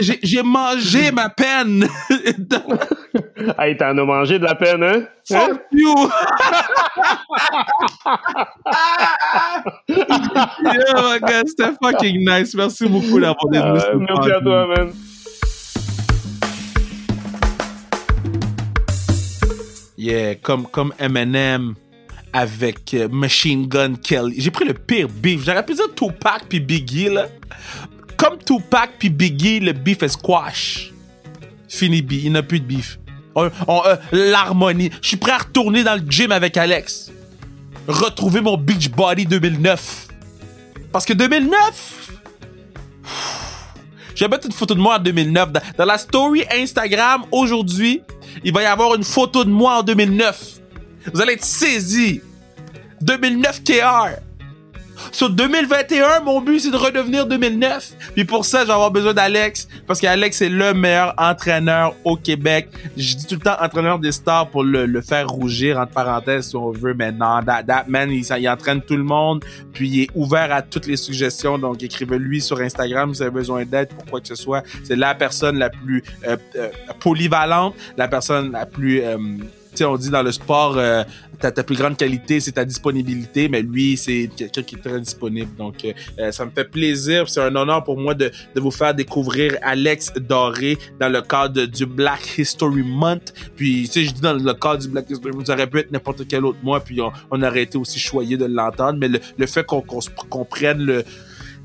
J'ai 0.00 0.42
mangé 0.42 1.10
ma 1.10 1.28
peine. 1.30 1.88
hey, 3.58 3.76
t'en 3.76 3.96
as 3.96 4.04
mangé 4.04 4.38
de 4.38 4.44
la 4.44 4.54
peine, 4.54 4.82
hein? 4.82 5.02
Fuck 5.26 5.50
hein? 5.50 5.58
you! 5.72 5.94
yeah, 9.88 11.02
my 11.02 11.18
God, 11.20 11.48
c'était 11.48 11.72
fucking 11.82 12.24
nice. 12.26 12.54
Merci 12.54 12.86
beaucoup 12.86 13.20
d'avoir 13.20 13.46
été 13.52 13.58
uh, 13.58 13.98
Merci 13.98 14.32
à 14.32 14.40
toi, 14.40 14.66
man. 14.66 14.92
Yeah, 19.96 20.36
comme, 20.36 20.66
comme 20.68 20.92
Eminem 20.98 21.74
avec 22.32 22.94
euh, 22.94 23.08
Machine 23.08 23.66
Gun 23.66 23.94
Kelly. 23.94 24.40
J'ai 24.40 24.50
pris 24.50 24.64
le 24.64 24.74
pire 24.74 25.08
beef. 25.08 25.44
J'aurais 25.44 25.64
pu 25.64 25.74
dire 25.74 25.92
Tupac 25.94 26.44
puis 26.48 26.60
Biggie, 26.60 27.08
là. 27.08 27.26
Comme 28.16 28.38
Tupac 28.38 28.90
puis 28.98 29.10
Biggie, 29.10 29.60
le 29.60 29.72
beef 29.72 30.02
est 30.02 30.08
squash. 30.08 30.92
Fini 31.68 32.02
beef. 32.02 32.24
Il 32.24 32.32
n'y 32.32 32.38
a 32.38 32.42
plus 32.42 32.60
de 32.60 32.66
beef. 32.66 32.98
Euh, 33.36 33.50
l'harmonie. 34.12 34.90
Je 35.00 35.08
suis 35.08 35.16
prêt 35.16 35.32
à 35.32 35.38
retourner 35.38 35.84
dans 35.84 35.94
le 35.94 36.02
gym 36.08 36.32
avec 36.32 36.56
Alex. 36.56 37.12
Retrouver 37.86 38.40
mon 38.40 38.56
Beach 38.56 38.90
Body 38.90 39.26
2009. 39.26 40.08
Parce 40.92 41.04
que 41.04 41.12
2009... 41.12 42.08
J'ai 44.18 44.26
mettre 44.26 44.46
une 44.46 44.52
photo 44.52 44.74
de 44.74 44.80
moi 44.80 44.96
en 44.96 44.98
2009. 44.98 45.50
Dans, 45.76 45.84
la 45.84 45.96
story 45.96 46.44
Instagram, 46.52 47.24
aujourd'hui, 47.30 48.02
il 48.42 48.52
va 48.52 48.62
y 48.62 48.66
avoir 48.66 48.96
une 48.96 49.04
photo 49.04 49.44
de 49.44 49.50
moi 49.50 49.78
en 49.78 49.82
2009. 49.84 50.58
Vous 51.12 51.20
allez 51.20 51.34
être 51.34 51.44
saisis. 51.44 52.20
2009 53.00 53.62
KR. 53.64 54.20
Sur 55.12 55.30
2021, 55.30 56.20
mon 56.20 56.40
but, 56.40 56.60
c'est 56.60 56.70
de 56.70 56.76
redevenir 56.76 57.26
2009. 57.26 57.92
Puis 58.14 58.24
pour 58.24 58.44
ça, 58.44 58.62
je 58.62 58.66
vais 58.66 58.72
avoir 58.72 58.90
besoin 58.90 59.14
d'Alex. 59.14 59.68
Parce 59.86 60.00
qu'Alex 60.00 60.42
est 60.42 60.48
le 60.48 60.74
meilleur 60.74 61.14
entraîneur 61.16 61.94
au 62.04 62.16
Québec. 62.16 62.68
Je 62.96 63.16
dis 63.16 63.26
tout 63.26 63.36
le 63.36 63.40
temps 63.40 63.56
entraîneur 63.60 63.98
des 63.98 64.12
stars 64.12 64.48
pour 64.48 64.64
le, 64.64 65.00
faire 65.00 65.28
rougir, 65.28 65.78
entre 65.78 65.92
parenthèses, 65.92 66.48
si 66.48 66.56
on 66.56 66.70
veut. 66.70 66.94
Mais 66.94 67.12
non, 67.12 67.40
that, 67.44 67.84
man, 67.86 68.10
il, 68.10 68.48
entraîne 68.48 68.82
tout 68.82 68.96
le 68.96 69.04
monde. 69.04 69.44
Puis 69.72 69.88
il 69.88 70.02
est 70.02 70.10
ouvert 70.14 70.52
à 70.52 70.62
toutes 70.62 70.86
les 70.86 70.96
suggestions. 70.96 71.58
Donc, 71.58 71.82
écrivez-lui 71.82 72.40
sur 72.40 72.60
Instagram 72.60 73.14
si 73.14 73.18
vous 73.18 73.22
avez 73.22 73.30
besoin 73.30 73.64
d'aide 73.64 73.88
pour 73.88 74.04
quoi 74.06 74.20
que 74.20 74.28
ce 74.28 74.34
soit. 74.34 74.62
C'est 74.84 74.96
la 74.96 75.14
personne 75.14 75.58
la 75.58 75.70
plus 75.70 76.02
euh, 76.26 76.36
euh, 76.56 76.68
polyvalente, 77.00 77.74
la 77.96 78.08
personne 78.08 78.52
la 78.52 78.66
plus... 78.66 79.02
Euh, 79.02 79.16
on 79.84 79.96
dit 79.96 80.10
dans 80.10 80.22
le 80.22 80.32
sport, 80.32 80.76
euh, 80.76 81.04
ta, 81.40 81.50
ta 81.50 81.62
plus 81.62 81.76
grande 81.76 81.96
qualité, 81.96 82.40
c'est 82.40 82.52
ta 82.52 82.64
disponibilité, 82.64 83.48
mais 83.48 83.62
lui, 83.62 83.96
c'est 83.96 84.30
quelqu'un 84.36 84.62
qui 84.62 84.74
est 84.76 84.78
très 84.78 85.00
disponible. 85.00 85.54
Donc, 85.56 85.84
euh, 85.84 85.92
euh, 86.18 86.32
ça 86.32 86.44
me 86.44 86.50
fait 86.50 86.64
plaisir. 86.64 87.28
C'est 87.28 87.40
un 87.40 87.54
honneur 87.54 87.84
pour 87.84 87.98
moi 87.98 88.14
de, 88.14 88.30
de 88.54 88.60
vous 88.60 88.70
faire 88.70 88.94
découvrir 88.94 89.56
Alex 89.62 90.12
Doré 90.14 90.78
dans 91.00 91.08
le 91.08 91.22
cadre 91.22 91.64
du 91.66 91.86
Black 91.86 92.38
History 92.38 92.82
Month. 92.82 93.32
Puis, 93.56 93.84
tu 93.86 93.92
sais, 93.92 94.04
je 94.04 94.14
dis 94.14 94.20
dans 94.20 94.34
le 94.34 94.54
cadre 94.54 94.78
du 94.78 94.88
Black 94.88 95.08
History 95.10 95.34
Month, 95.34 95.46
ça 95.46 95.54
aurait 95.54 95.66
pu 95.66 95.78
être 95.78 95.92
n'importe 95.92 96.26
quel 96.28 96.44
autre 96.44 96.58
mois, 96.62 96.80
puis 96.80 97.00
on, 97.00 97.12
on 97.30 97.42
aurait 97.42 97.62
été 97.62 97.78
aussi 97.78 97.98
choyé 97.98 98.36
de 98.36 98.46
l'entendre. 98.46 98.98
Mais 98.98 99.08
le, 99.08 99.20
le 99.36 99.46
fait 99.46 99.64
qu'on 99.64 99.80
qu'on 99.80 100.44
prenne 100.44 100.78
le 100.78 101.04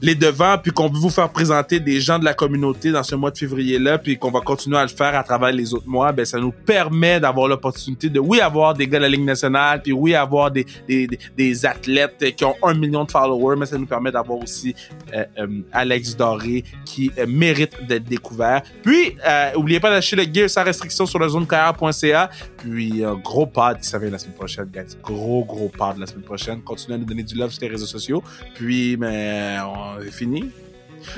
les 0.04 0.16
devants, 0.16 0.58
puis 0.62 0.72
qu'on 0.74 0.89
veut 0.89 0.99
vous 0.99 1.10
faire 1.10 1.30
présenter 1.30 1.80
des 1.80 2.01
gens 2.01 2.20
de 2.20 2.26
la 2.26 2.34
communauté 2.34 2.91
dans 2.91 3.04
ce 3.04 3.16
mois 3.16 3.32
de 3.32 3.38
février-là, 3.38 3.97
puis 3.97 4.18
qu'on 4.18 4.32
va 4.32 4.41
continuer 4.41 4.78
à 4.78 4.82
le 4.82 4.89
faire 4.89 5.16
à 5.16 5.24
travers 5.24 5.54
les 5.54 5.74
autres 5.74 5.88
mois, 5.88 6.12
ben 6.12 6.26
ça 6.26 6.39
nous 6.39 6.51
permet 6.51 7.22
d'avoir 7.22 7.47
l'opportunité 7.47 8.10
de, 8.10 8.20
oui, 8.20 8.41
avoir 8.41 8.74
des 8.74 8.86
gars 8.86 8.97
de 8.97 9.04
la 9.04 9.10
Ligue 9.10 9.24
nationale, 9.24 9.82
puis 9.82 9.93
oui, 9.93 10.14
avoir 10.14 10.51
des, 10.51 10.66
des, 10.89 11.08
des, 11.38 11.66
athlètes 11.66 12.36
qui 12.36 12.43
ont 12.43 12.56
un 12.64 12.74
million 12.74 13.06
de 13.06 13.12
followers, 13.12 13.56
mais 13.58 13.66
ça 13.66 13.78
nous 13.78 13.86
permet 13.86 14.12
d'avoir 14.12 14.39
aussi 14.39 14.76
euh, 15.14 15.24
euh, 15.39 15.47
Alex 15.72 16.18
Doré 16.18 16.66
qui 16.86 17.10
euh, 17.18 17.26
mérite 17.26 17.78
d'être 17.88 18.04
découvert. 18.04 18.62
Puis, 18.84 19.16
euh, 19.26 19.51
oubliez 19.56 19.80
pas 19.80 19.89
d'acheter 19.89 20.18
le 20.18 20.24
gear 20.24 20.49
sans 20.49 20.66
restriction 20.66 21.06
sur 21.06 21.18
le 21.18 21.30
zonecarrière.ca, 21.30 22.30
puis 22.58 23.06
un 23.06 23.16
gros 23.16 23.45
pod 23.45 23.80
qui 23.80 23.89
vient 23.89 24.10
la 24.10 24.18
semaine 24.18 24.36
prochaine, 24.36 24.66
guys. 24.66 24.97
Gros, 25.01 25.45
gros 25.45 25.70
pod 25.70 25.97
la 25.97 26.08
semaine 26.08 26.26
prochaine. 26.26 26.62
Continuez 26.62 26.95
à 26.95 26.97
nous 26.97 27.06
donner 27.06 27.24
du 27.24 27.36
love 27.36 27.51
sur 27.51 27.62
les 27.62 27.70
réseaux 27.70 27.86
sociaux. 27.86 28.22
Puis, 28.56 28.97
mais 28.97 29.60
on 29.66 29.93
est 30.02 30.12
fini. 30.12 30.52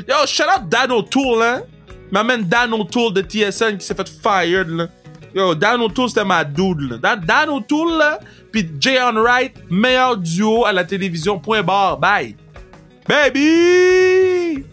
Yo, 0.07 0.25
shout 0.25 0.43
out 0.43 0.69
Dan 0.69 0.91
O'Toole, 0.91 1.43
hein? 1.43 1.63
Dan 2.11 2.73
O'Toole 2.73 3.13
de 3.13 3.21
TSN 3.21 3.77
qui 3.77 3.85
s'est 3.85 3.95
fait 3.95 4.09
fired. 4.09 4.89
Yo, 5.33 5.53
Dan 5.53 5.81
O'Toole, 5.81 6.09
c'était 6.09 6.25
ma 6.25 6.43
là. 6.43 6.97
Dan, 6.97 7.21
Dan 7.25 7.49
O'Toole, 7.49 7.97
là, 7.97 8.19
pis 8.51 8.67
Jay 8.79 8.99
On 9.01 9.21
Wright, 9.21 9.53
meilleur 9.69 10.17
duo 10.17 10.65
à 10.65 10.73
la 10.73 10.83
télévision, 10.83 11.39
point 11.39 11.61
barre. 11.61 11.97
Bye. 11.97 12.35
Baby! 13.07 14.65